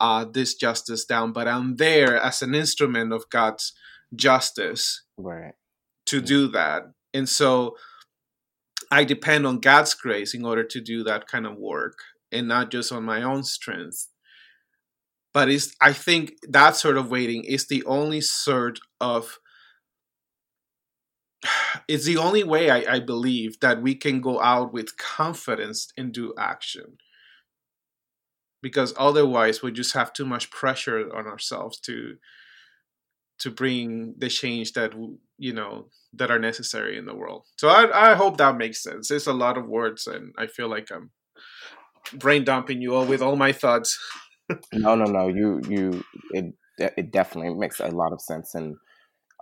uh, 0.00 0.24
this 0.24 0.54
justice 0.54 1.04
down, 1.04 1.32
but 1.32 1.48
I'm 1.48 1.76
there 1.76 2.16
as 2.18 2.42
an 2.42 2.54
instrument 2.54 3.12
of 3.12 3.28
God's 3.30 3.72
justice 4.14 5.02
right. 5.16 5.54
to 6.06 6.20
do 6.20 6.48
that. 6.48 6.82
And 7.12 7.28
so 7.28 7.76
I 8.90 9.04
depend 9.04 9.46
on 9.46 9.60
God's 9.60 9.94
grace 9.94 10.34
in 10.34 10.44
order 10.44 10.64
to 10.64 10.80
do 10.80 11.02
that 11.04 11.26
kind 11.26 11.46
of 11.46 11.56
work 11.56 11.98
and 12.30 12.46
not 12.46 12.70
just 12.70 12.92
on 12.92 13.04
my 13.04 13.22
own 13.22 13.42
strength. 13.42 14.08
But 15.32 15.50
it's, 15.50 15.74
I 15.80 15.92
think 15.92 16.32
that 16.48 16.76
sort 16.76 16.96
of 16.96 17.10
waiting 17.10 17.44
is 17.44 17.66
the 17.66 17.84
only 17.84 18.20
sort 18.20 18.78
of 19.00 19.38
it's 21.88 22.04
the 22.04 22.16
only 22.16 22.44
way 22.44 22.70
I, 22.70 22.94
I, 22.94 23.00
believe 23.00 23.60
that 23.60 23.82
we 23.82 23.94
can 23.94 24.20
go 24.20 24.40
out 24.40 24.72
with 24.72 24.96
confidence 24.96 25.88
and 25.96 26.12
do 26.12 26.32
action 26.38 26.96
because 28.62 28.94
otherwise 28.96 29.62
we 29.62 29.70
just 29.70 29.94
have 29.94 30.12
too 30.12 30.24
much 30.24 30.50
pressure 30.50 31.14
on 31.14 31.26
ourselves 31.26 31.78
to 31.80 32.16
to 33.40 33.50
bring 33.50 34.14
the 34.18 34.28
change 34.28 34.72
that 34.72 34.92
you 35.38 35.52
know 35.52 35.88
that 36.14 36.30
are 36.30 36.38
necessary 36.38 36.96
in 36.96 37.06
the 37.06 37.14
world. 37.14 37.44
So 37.58 37.68
i, 37.68 38.12
I 38.12 38.14
hope 38.14 38.38
that 38.38 38.56
makes 38.56 38.82
sense. 38.82 39.10
It's 39.10 39.26
a 39.26 39.32
lot 39.32 39.58
of 39.58 39.66
words 39.66 40.06
and 40.06 40.32
i 40.38 40.46
feel 40.46 40.68
like 40.68 40.88
i'm 40.90 41.10
brain 42.14 42.44
dumping 42.44 42.80
you 42.80 42.94
all 42.94 43.06
with 43.06 43.22
all 43.22 43.36
my 43.36 43.52
thoughts. 43.52 43.98
No 44.72 44.94
no 44.94 45.06
no. 45.06 45.26
You 45.26 45.60
you 45.68 46.04
it 46.30 46.54
it 46.78 47.10
definitely 47.10 47.52
makes 47.54 47.80
a 47.80 47.88
lot 47.88 48.12
of 48.12 48.20
sense. 48.20 48.54
And 48.54 48.76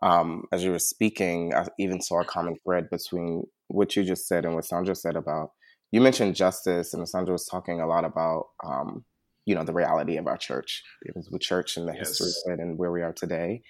um, 0.03 0.45
as 0.51 0.64
you 0.64 0.70
were 0.70 0.78
speaking, 0.78 1.53
I 1.55 1.66
even 1.78 2.01
saw 2.01 2.22
a 2.22 2.24
common 2.24 2.57
thread 2.64 2.88
between 2.90 3.45
what 3.68 3.97
you 3.97 4.03
just 4.05 4.26
said 4.26 4.45
and 4.45 4.55
what 4.55 4.64
Sandra 4.64 4.95
said 4.95 5.16
about. 5.16 5.51
You 5.92 6.01
mentioned 6.01 6.36
justice, 6.36 6.95
and 6.95 7.09
Sandra 7.09 7.32
was 7.32 7.47
talking 7.47 7.80
a 7.80 7.86
lot 7.86 8.05
about, 8.05 8.47
um, 8.64 9.05
you 9.45 9.55
know, 9.55 9.62
the 9.62 9.72
reality 9.72 10.16
of 10.16 10.26
our 10.26 10.36
church, 10.36 10.82
the 11.30 11.38
church 11.38 11.76
and 11.76 11.86
the 11.86 11.92
yes. 11.92 12.09
history 12.09 12.28
of 12.47 12.59
it 12.59 12.62
and 12.62 12.78
where 12.78 12.90
we 12.90 13.03
are 13.03 13.12
today, 13.12 13.62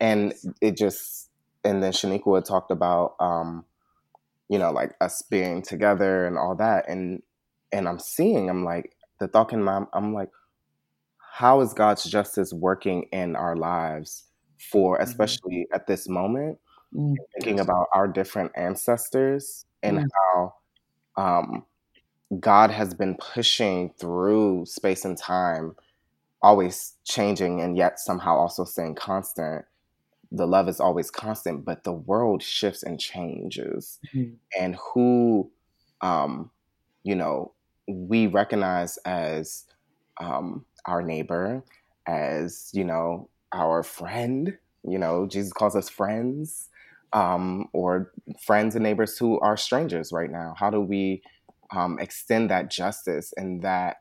and 0.00 0.34
it 0.60 0.76
just, 0.76 1.30
and 1.64 1.82
then 1.82 1.92
Shaneequa 1.92 2.44
talked 2.44 2.70
about, 2.70 3.16
um, 3.20 3.64
you 4.48 4.58
know, 4.58 4.70
like 4.70 4.94
us 5.00 5.22
being 5.22 5.62
together 5.62 6.26
and 6.26 6.38
all 6.38 6.54
that, 6.56 6.88
and 6.88 7.22
and 7.72 7.86
I'm 7.88 7.98
seeing, 7.98 8.48
I'm 8.48 8.64
like, 8.64 8.96
the 9.20 9.28
thought 9.28 9.52
in 9.52 9.62
my, 9.62 9.84
I'm 9.92 10.14
like, 10.14 10.30
how 11.18 11.60
is 11.60 11.74
God's 11.74 12.04
justice 12.04 12.52
working 12.52 13.08
in 13.12 13.36
our 13.36 13.56
lives? 13.56 14.24
for 14.58 14.96
mm-hmm. 14.96 15.04
especially 15.04 15.56
mm-hmm. 15.56 15.74
at 15.74 15.86
this 15.86 16.08
moment 16.08 16.58
mm-hmm. 16.94 17.14
thinking 17.34 17.60
about 17.60 17.86
our 17.94 18.08
different 18.08 18.52
ancestors 18.56 19.64
and 19.82 19.98
mm-hmm. 19.98 20.06
how 20.34 20.54
um, 21.16 21.64
god 22.40 22.70
has 22.70 22.94
been 22.94 23.16
pushing 23.16 23.92
through 23.98 24.64
space 24.66 25.04
and 25.04 25.16
time 25.16 25.74
always 26.42 26.94
changing 27.04 27.60
and 27.60 27.76
yet 27.76 27.98
somehow 27.98 28.36
also 28.36 28.64
staying 28.64 28.94
constant 28.94 29.64
the 30.30 30.46
love 30.46 30.68
is 30.68 30.80
always 30.80 31.10
constant 31.10 31.64
but 31.64 31.84
the 31.84 31.92
world 31.92 32.42
shifts 32.42 32.82
and 32.82 33.00
changes 33.00 33.98
mm-hmm. 34.14 34.34
and 34.58 34.76
who 34.76 35.50
um, 36.00 36.50
you 37.02 37.14
know 37.14 37.52
we 37.86 38.26
recognize 38.26 38.98
as 38.98 39.64
um, 40.20 40.64
our 40.86 41.02
neighbor 41.02 41.62
as 42.06 42.70
you 42.72 42.84
know 42.84 43.28
our 43.52 43.82
friend. 43.82 44.56
You 44.84 44.98
know, 44.98 45.26
Jesus 45.26 45.52
calls 45.52 45.76
us 45.76 45.88
friends, 45.88 46.68
um, 47.12 47.68
or 47.72 48.12
friends 48.40 48.74
and 48.74 48.82
neighbors 48.82 49.18
who 49.18 49.38
are 49.40 49.56
strangers 49.56 50.12
right 50.12 50.30
now. 50.30 50.54
How 50.56 50.70
do 50.70 50.80
we 50.80 51.22
um, 51.74 51.98
extend 51.98 52.50
that 52.50 52.70
justice 52.70 53.32
and 53.36 53.62
that, 53.62 53.98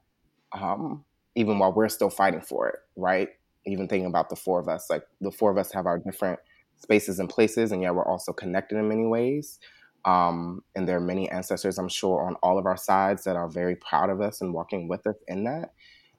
um, 0.53 1.03
even 1.35 1.59
while 1.59 1.73
we're 1.73 1.89
still 1.89 2.09
fighting 2.09 2.41
for 2.41 2.69
it, 2.69 2.79
right? 2.95 3.29
Even 3.67 3.87
thinking 3.87 4.07
about 4.07 4.29
the 4.29 4.35
four 4.35 4.59
of 4.59 4.67
us, 4.67 4.87
like 4.89 5.03
the 5.21 5.31
four 5.31 5.51
of 5.51 5.57
us 5.57 5.71
have 5.71 5.85
our 5.85 5.99
different 5.99 6.39
spaces 6.77 7.19
and 7.19 7.29
places, 7.29 7.71
and 7.71 7.81
yet 7.81 7.93
we're 7.93 8.07
also 8.07 8.33
connected 8.33 8.77
in 8.77 8.87
many 8.87 9.05
ways. 9.05 9.59
Um, 10.05 10.61
and 10.75 10.87
there 10.87 10.97
are 10.97 11.01
many 11.01 11.29
ancestors, 11.29 11.77
I'm 11.77 11.89
sure, 11.89 12.25
on 12.25 12.35
all 12.41 12.57
of 12.57 12.65
our 12.65 12.77
sides 12.77 13.25
that 13.25 13.35
are 13.35 13.49
very 13.49 13.75
proud 13.75 14.09
of 14.09 14.21
us 14.21 14.41
and 14.41 14.53
walking 14.53 14.87
with 14.87 15.05
us 15.05 15.17
in 15.27 15.43
that. 15.43 15.73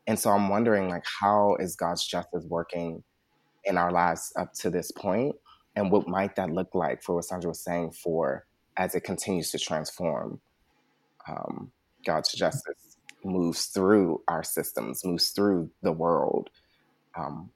And 0.06 0.18
so 0.18 0.30
I'm 0.30 0.48
wondering, 0.48 0.88
like, 0.88 1.04
how 1.20 1.56
is 1.58 1.74
God's 1.74 2.06
justice 2.06 2.44
working 2.48 3.02
in 3.64 3.76
our 3.76 3.92
lives 3.92 4.32
up 4.36 4.52
to 4.54 4.70
this 4.70 4.90
point 4.90 5.34
and 5.76 5.90
what 5.90 6.08
might 6.08 6.34
that 6.36 6.50
look 6.50 6.74
like 6.74 7.02
for 7.02 7.14
what 7.14 7.24
sandra 7.24 7.48
was 7.48 7.62
saying 7.62 7.92
for 7.92 8.46
as 8.76 8.94
it 8.94 9.04
continues 9.04 9.50
to 9.50 9.58
transform 9.58 10.40
um, 11.28 11.70
god's 12.06 12.32
justice 12.32 12.96
moves 13.24 13.66
through 13.66 14.22
our 14.28 14.42
systems 14.42 15.04
moves 15.04 15.30
through 15.30 15.70
the 15.82 15.92
world 15.92 16.48
um, 17.18 17.50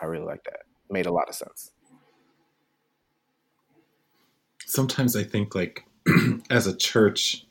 i 0.00 0.06
really 0.06 0.24
like 0.24 0.42
that 0.44 0.60
made 0.90 1.06
a 1.06 1.12
lot 1.12 1.28
of 1.28 1.34
sense 1.34 1.72
sometimes 4.66 5.16
i 5.16 5.22
think 5.22 5.54
like 5.54 5.84
as 6.50 6.66
a 6.66 6.76
church 6.76 7.46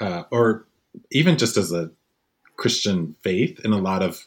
uh, 0.00 0.24
or 0.30 0.66
even 1.10 1.38
just 1.38 1.56
as 1.56 1.72
a 1.72 1.90
christian 2.56 3.16
faith 3.22 3.60
in 3.64 3.72
a 3.72 3.78
lot 3.78 4.02
of 4.02 4.26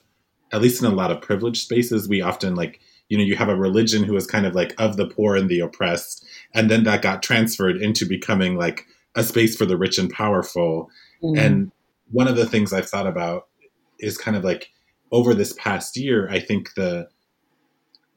at 0.51 0.61
least 0.61 0.81
in 0.81 0.87
a 0.87 0.95
lot 0.95 1.11
of 1.11 1.21
privileged 1.21 1.61
spaces, 1.61 2.07
we 2.07 2.21
often 2.21 2.55
like, 2.55 2.79
you 3.09 3.17
know, 3.17 3.23
you 3.23 3.35
have 3.35 3.49
a 3.49 3.55
religion 3.55 4.03
who 4.03 4.15
is 4.15 4.27
kind 4.27 4.45
of 4.45 4.55
like 4.55 4.73
of 4.77 4.97
the 4.97 5.07
poor 5.07 5.35
and 5.35 5.49
the 5.49 5.59
oppressed, 5.59 6.25
and 6.53 6.69
then 6.69 6.83
that 6.83 7.01
got 7.01 7.23
transferred 7.23 7.77
into 7.77 8.05
becoming 8.05 8.55
like 8.55 8.85
a 9.15 9.23
space 9.23 9.55
for 9.55 9.65
the 9.65 9.77
rich 9.77 9.97
and 9.97 10.11
powerful. 10.11 10.89
Mm. 11.23 11.39
And 11.39 11.71
one 12.11 12.27
of 12.27 12.35
the 12.35 12.45
things 12.45 12.73
I've 12.73 12.89
thought 12.89 13.07
about 13.07 13.47
is 13.99 14.17
kind 14.17 14.37
of 14.37 14.43
like 14.43 14.71
over 15.11 15.33
this 15.33 15.53
past 15.53 15.97
year, 15.97 16.29
I 16.29 16.39
think 16.39 16.73
the 16.75 17.07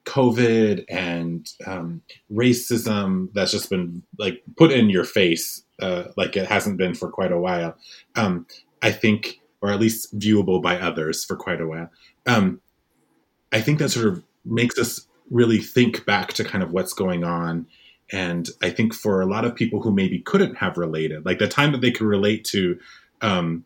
COVID 0.04 0.84
and 0.88 1.48
um, 1.66 2.02
racism 2.32 3.32
that's 3.32 3.52
just 3.52 3.70
been 3.70 4.02
like 4.18 4.42
put 4.56 4.72
in 4.72 4.90
your 4.90 5.04
face, 5.04 5.62
uh, 5.80 6.04
like 6.16 6.36
it 6.36 6.46
hasn't 6.46 6.78
been 6.78 6.94
for 6.94 7.08
quite 7.08 7.32
a 7.32 7.38
while. 7.38 7.76
Um, 8.16 8.46
I 8.82 8.92
think, 8.92 9.40
or 9.60 9.70
at 9.70 9.78
least 9.78 10.18
viewable 10.18 10.62
by 10.62 10.78
others 10.78 11.24
for 11.24 11.36
quite 11.36 11.60
a 11.60 11.66
while 11.66 11.90
um, 12.26 12.60
I 13.52 13.60
think 13.60 13.78
that 13.78 13.90
sort 13.90 14.06
of 14.06 14.22
makes 14.44 14.78
us 14.78 15.06
really 15.30 15.58
think 15.58 16.04
back 16.06 16.32
to 16.34 16.44
kind 16.44 16.62
of 16.62 16.72
what's 16.72 16.92
going 16.92 17.24
on. 17.24 17.66
And 18.12 18.48
I 18.62 18.70
think 18.70 18.94
for 18.94 19.20
a 19.20 19.26
lot 19.26 19.44
of 19.44 19.54
people 19.54 19.80
who 19.80 19.92
maybe 19.92 20.20
couldn't 20.20 20.56
have 20.56 20.76
related, 20.76 21.24
like 21.24 21.38
the 21.38 21.48
time 21.48 21.72
that 21.72 21.80
they 21.80 21.90
could 21.90 22.06
relate 22.06 22.44
to 22.46 22.78
um, 23.20 23.64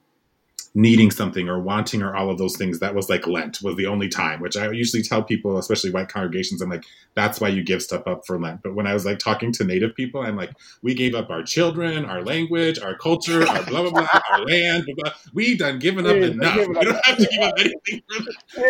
needing 0.76 1.10
something 1.10 1.48
or 1.48 1.60
wanting 1.60 2.02
or 2.02 2.16
all 2.16 2.28
of 2.28 2.36
those 2.36 2.56
things 2.56 2.80
that 2.80 2.94
was 2.94 3.08
like 3.08 3.28
lent 3.28 3.62
was 3.62 3.76
the 3.76 3.86
only 3.86 4.08
time 4.08 4.40
which 4.40 4.56
i 4.56 4.68
usually 4.72 5.02
tell 5.02 5.22
people 5.22 5.56
especially 5.56 5.90
white 5.90 6.08
congregations 6.08 6.60
i'm 6.60 6.68
like 6.68 6.84
that's 7.14 7.40
why 7.40 7.46
you 7.48 7.62
give 7.62 7.80
stuff 7.80 8.02
up 8.08 8.26
for 8.26 8.38
lent. 8.40 8.60
But 8.62 8.74
when 8.74 8.86
i 8.86 8.92
was 8.92 9.06
like 9.06 9.20
talking 9.20 9.52
to 9.52 9.64
native 9.64 9.94
people 9.94 10.22
i'm 10.22 10.36
like 10.36 10.50
we 10.82 10.94
gave 10.94 11.14
up 11.14 11.30
our 11.30 11.44
children 11.44 12.04
our 12.04 12.22
language 12.22 12.80
our 12.80 12.96
culture 12.96 13.46
our 13.46 13.62
blah 13.64 13.82
blah 13.82 13.90
blah 13.90 14.08
our 14.30 14.44
land 14.44 14.84
blah, 14.86 14.94
blah. 14.96 15.12
we 15.32 15.56
done 15.56 15.78
given 15.78 16.06
up 16.06 16.16
yeah, 16.16 16.26
enough. 16.26 16.56
We 16.56 16.74
don't 16.74 17.06
have 17.06 17.18
to 17.18 17.28
give 17.30 17.42
up 17.42 17.54
anything 17.58 18.02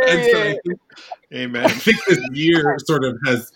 and 0.06 0.24
so 0.30 0.40
I 0.40 0.56
think, 0.66 0.80
amen 1.32 1.64
i 1.64 1.68
think 1.70 2.04
this 2.04 2.20
year 2.32 2.76
sort 2.84 3.04
of 3.04 3.16
has 3.24 3.50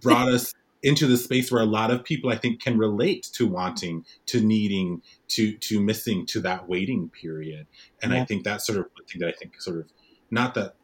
brought 0.00 0.28
us 0.28 0.54
into 0.82 1.06
the 1.06 1.16
space 1.16 1.50
where 1.50 1.62
a 1.62 1.66
lot 1.66 1.90
of 1.90 2.04
people 2.04 2.30
I 2.30 2.36
think 2.36 2.60
can 2.60 2.76
relate 2.76 3.28
to 3.34 3.46
wanting, 3.46 4.04
to 4.26 4.40
needing, 4.40 5.02
to 5.28 5.56
to 5.56 5.80
missing, 5.80 6.26
to 6.26 6.40
that 6.40 6.68
waiting 6.68 7.08
period. 7.08 7.66
And 8.02 8.12
yeah. 8.12 8.22
I 8.22 8.24
think 8.24 8.44
that's 8.44 8.66
sort 8.66 8.78
of 8.78 8.84
one 8.84 9.06
thing 9.06 9.20
that 9.20 9.28
I 9.28 9.32
think 9.32 9.60
sort 9.60 9.78
of 9.78 9.86
not 10.30 10.54
that 10.54 10.74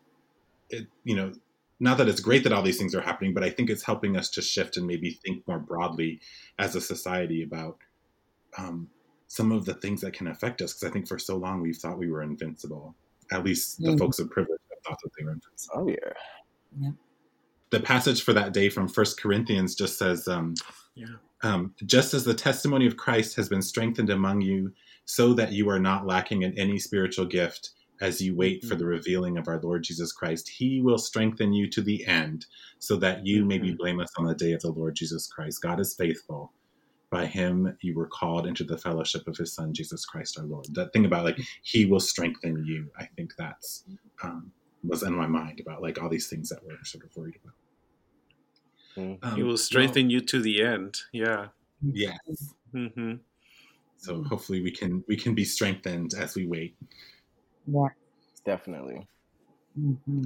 it 0.70 0.86
you 1.04 1.16
know 1.16 1.32
not 1.80 1.98
that 1.98 2.08
it's 2.08 2.20
great 2.20 2.44
that 2.44 2.52
all 2.52 2.62
these 2.62 2.78
things 2.78 2.94
are 2.94 3.00
happening, 3.00 3.34
but 3.34 3.44
I 3.44 3.50
think 3.50 3.70
it's 3.70 3.84
helping 3.84 4.16
us 4.16 4.30
to 4.30 4.42
shift 4.42 4.76
and 4.76 4.86
maybe 4.86 5.10
think 5.10 5.46
more 5.46 5.60
broadly 5.60 6.20
as 6.58 6.74
a 6.74 6.80
society 6.80 7.42
about 7.42 7.78
um, 8.56 8.88
some 9.28 9.52
of 9.52 9.64
the 9.64 9.74
things 9.74 10.00
that 10.00 10.12
can 10.12 10.26
affect 10.26 10.60
us. 10.60 10.74
Because 10.74 10.88
I 10.88 10.92
think 10.92 11.06
for 11.06 11.18
so 11.18 11.36
long 11.36 11.60
we've 11.60 11.76
thought 11.76 11.98
we 11.98 12.10
were 12.10 12.22
invincible. 12.22 12.96
At 13.30 13.44
least 13.44 13.80
the 13.80 13.90
mm. 13.90 13.98
folks 13.98 14.18
of 14.18 14.30
privilege 14.30 14.60
have 14.70 14.78
thought 14.86 14.98
that 15.02 15.10
they 15.18 15.24
were 15.24 15.32
invincible. 15.32 15.74
Oh 15.76 15.88
yeah. 15.88 16.12
Yeah 16.80 16.90
the 17.70 17.80
passage 17.80 18.22
for 18.22 18.32
that 18.32 18.52
day 18.52 18.68
from 18.68 18.88
First 18.88 19.20
Corinthians 19.20 19.74
just 19.74 19.98
says, 19.98 20.26
um, 20.28 20.54
yeah. 20.94 21.06
um, 21.42 21.74
just 21.84 22.14
as 22.14 22.24
the 22.24 22.34
testimony 22.34 22.86
of 22.86 22.96
Christ 22.96 23.36
has 23.36 23.48
been 23.48 23.62
strengthened 23.62 24.10
among 24.10 24.40
you, 24.40 24.72
so 25.04 25.32
that 25.34 25.52
you 25.52 25.68
are 25.70 25.78
not 25.78 26.06
lacking 26.06 26.42
in 26.42 26.58
any 26.58 26.78
spiritual 26.78 27.24
gift 27.24 27.70
as 28.00 28.20
you 28.20 28.34
wait 28.36 28.60
mm-hmm. 28.60 28.68
for 28.68 28.74
the 28.74 28.86
revealing 28.86 29.38
of 29.38 29.48
our 29.48 29.60
Lord 29.60 29.82
Jesus 29.82 30.12
Christ. 30.12 30.48
He 30.48 30.80
will 30.80 30.98
strengthen 30.98 31.52
you 31.52 31.68
to 31.70 31.82
the 31.82 32.06
end, 32.06 32.46
so 32.78 32.96
that 32.96 33.26
you 33.26 33.40
mm-hmm. 33.40 33.48
may 33.48 33.58
be 33.58 33.68
mm-hmm. 33.68 33.76
blameless 33.76 34.10
on 34.18 34.26
the 34.26 34.34
day 34.34 34.52
of 34.52 34.60
the 34.60 34.70
Lord 34.70 34.94
Jesus 34.94 35.26
Christ. 35.26 35.62
God 35.62 35.80
is 35.80 35.94
faithful. 35.94 36.52
By 37.10 37.24
him 37.24 37.76
you 37.80 37.94
were 37.94 38.06
called 38.06 38.46
into 38.46 38.64
the 38.64 38.76
fellowship 38.76 39.26
of 39.26 39.36
his 39.36 39.54
son 39.54 39.72
Jesus 39.72 40.04
Christ 40.04 40.38
our 40.38 40.44
Lord. 40.44 40.66
That 40.74 40.92
thing 40.92 41.06
about 41.06 41.24
like 41.24 41.38
he 41.62 41.86
will 41.86 42.00
strengthen 42.00 42.64
you, 42.66 42.90
I 42.98 43.08
think 43.16 43.32
that's 43.38 43.84
um, 44.22 44.52
was 44.82 45.02
in 45.02 45.14
my 45.14 45.26
mind 45.26 45.60
about 45.60 45.82
like 45.82 46.00
all 46.00 46.08
these 46.08 46.28
things 46.28 46.48
that 46.48 46.60
we're 46.64 46.82
sort 46.84 47.04
of 47.04 47.16
worried 47.16 47.38
about. 47.42 47.54
Mm. 48.96 49.18
Um, 49.22 49.36
he 49.36 49.42
will 49.42 49.58
strengthen 49.58 50.06
well, 50.06 50.12
you 50.12 50.20
to 50.20 50.40
the 50.40 50.62
end. 50.62 50.96
Yeah. 51.12 51.48
Yes. 51.82 52.54
Mm-hmm. 52.74 53.14
So 53.96 54.22
hopefully 54.24 54.62
we 54.62 54.70
can 54.70 55.04
we 55.08 55.16
can 55.16 55.34
be 55.34 55.44
strengthened 55.44 56.14
as 56.14 56.34
we 56.34 56.46
wait. 56.46 56.76
Yeah. 57.66 57.88
Definitely. 58.48 59.06
hmm 59.76 60.22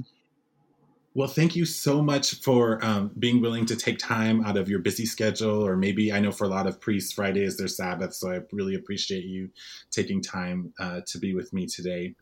Well, 1.13 1.27
thank 1.27 1.57
you 1.57 1.65
so 1.65 2.01
much 2.01 2.35
for 2.41 2.83
um, 2.83 3.11
being 3.19 3.41
willing 3.41 3.65
to 3.65 3.75
take 3.75 3.99
time 3.99 4.45
out 4.45 4.55
of 4.55 4.69
your 4.69 4.79
busy 4.79 5.05
schedule, 5.05 5.65
or 5.67 5.75
maybe 5.75 6.13
I 6.13 6.21
know 6.21 6.31
for 6.31 6.45
a 6.45 6.47
lot 6.47 6.65
of 6.65 6.79
priests, 6.79 7.11
Friday 7.11 7.43
is 7.43 7.57
their 7.57 7.67
Sabbath, 7.67 8.13
so 8.13 8.31
I 8.31 8.39
really 8.53 8.75
appreciate 8.75 9.25
you 9.25 9.49
taking 9.91 10.21
time 10.21 10.73
uh, 10.79 11.01
to 11.07 11.19
be 11.19 11.35
with 11.35 11.51
me 11.51 11.67
today. 11.67 12.15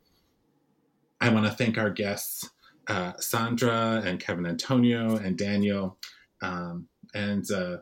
I 1.21 1.29
want 1.29 1.45
to 1.45 1.51
thank 1.51 1.77
our 1.77 1.91
guests, 1.91 2.49
uh, 2.87 3.13
Sandra 3.19 4.01
and 4.03 4.19
Kevin 4.19 4.47
Antonio 4.47 5.17
and 5.17 5.37
Daniel, 5.37 5.99
um, 6.41 6.87
and 7.13 7.49
uh, 7.51 7.77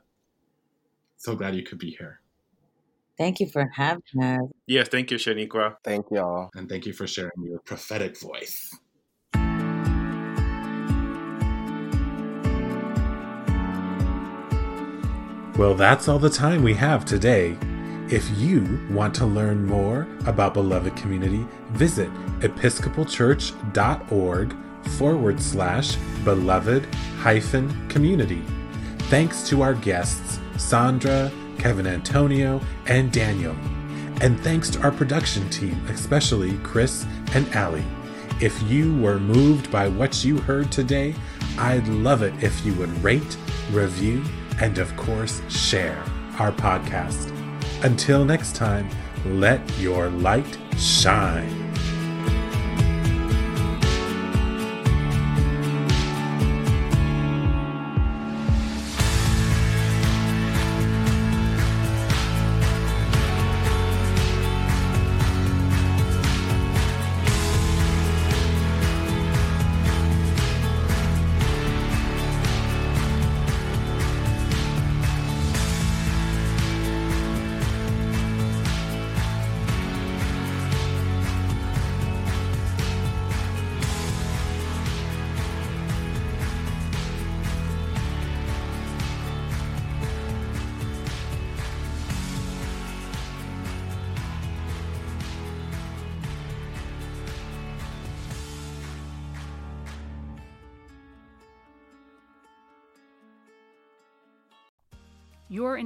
so 1.15 1.35
glad 1.35 1.55
you 1.55 1.63
could 1.63 1.79
be 1.79 1.91
here. 1.91 2.19
Thank 3.17 3.39
you 3.39 3.47
for 3.47 3.69
having 3.73 4.21
us. 4.21 4.41
Yeah, 4.67 4.83
thank 4.83 5.09
you, 5.11 5.17
Shaneequa. 5.17 5.77
Thank 5.85 6.07
y'all. 6.11 6.49
And 6.53 6.67
thank 6.67 6.85
you 6.85 6.91
for 6.91 7.07
sharing 7.07 7.31
your 7.41 7.59
prophetic 7.59 8.19
voice. 8.19 8.75
Well, 15.57 15.75
that's 15.75 16.07
all 16.09 16.19
the 16.19 16.29
time 16.29 16.61
we 16.63 16.73
have 16.73 17.05
today. 17.05 17.57
If 18.09 18.29
you 18.39 18.79
want 18.89 19.13
to 19.15 19.25
learn 19.27 19.65
more 19.67 20.07
about 20.25 20.55
Beloved 20.55 20.95
Community, 20.95 21.45
visit 21.73 22.09
episcopalchurch.org 22.39 24.55
forward 24.97 25.39
slash 25.39 25.95
beloved 26.23 26.87
hyphen 27.19 27.87
community. 27.87 28.41
Thanks 29.11 29.47
to 29.49 29.61
our 29.61 29.75
guests, 29.75 30.39
Sandra, 30.57 31.31
Kevin 31.59 31.85
Antonio, 31.85 32.59
and 32.87 33.11
Daniel. 33.11 33.55
And 34.21 34.39
thanks 34.39 34.71
to 34.71 34.81
our 34.81 34.91
production 34.91 35.47
team, 35.51 35.79
especially 35.87 36.57
Chris 36.63 37.05
and 37.35 37.47
Allie. 37.53 37.85
If 38.41 38.59
you 38.63 38.97
were 38.97 39.19
moved 39.19 39.71
by 39.71 39.87
what 39.87 40.25
you 40.25 40.39
heard 40.39 40.71
today, 40.71 41.13
I'd 41.59 41.87
love 41.87 42.23
it 42.23 42.33
if 42.43 42.65
you 42.65 42.73
would 42.73 43.03
rate, 43.03 43.37
review, 43.71 44.23
and 44.59 44.79
of 44.79 44.97
course, 44.97 45.43
share 45.47 46.03
our 46.39 46.51
podcast. 46.51 47.38
Until 47.83 48.25
next 48.25 48.57
time, 48.57 48.89
let 49.25 49.61
your 49.79 50.09
light 50.09 50.57
shine. 50.77 51.68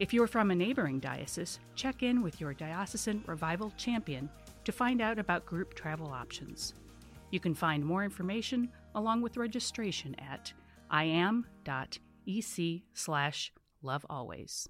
If 0.00 0.14
you're 0.14 0.28
from 0.28 0.52
a 0.52 0.54
neighboring 0.54 1.00
diocese, 1.00 1.58
check 1.74 2.04
in 2.04 2.22
with 2.22 2.40
your 2.40 2.54
diocesan 2.54 3.24
revival 3.26 3.72
champion 3.76 4.30
to 4.64 4.70
find 4.70 5.00
out 5.00 5.18
about 5.18 5.44
group 5.44 5.74
travel 5.74 6.06
options. 6.06 6.74
You 7.32 7.40
can 7.40 7.52
find 7.52 7.84
more 7.84 8.04
information 8.04 8.70
along 8.94 9.22
with 9.22 9.36
registration 9.36 10.14
at 10.20 10.52
iam.ec 10.92 12.82
slash 12.94 13.52
lovealways. 13.82 14.68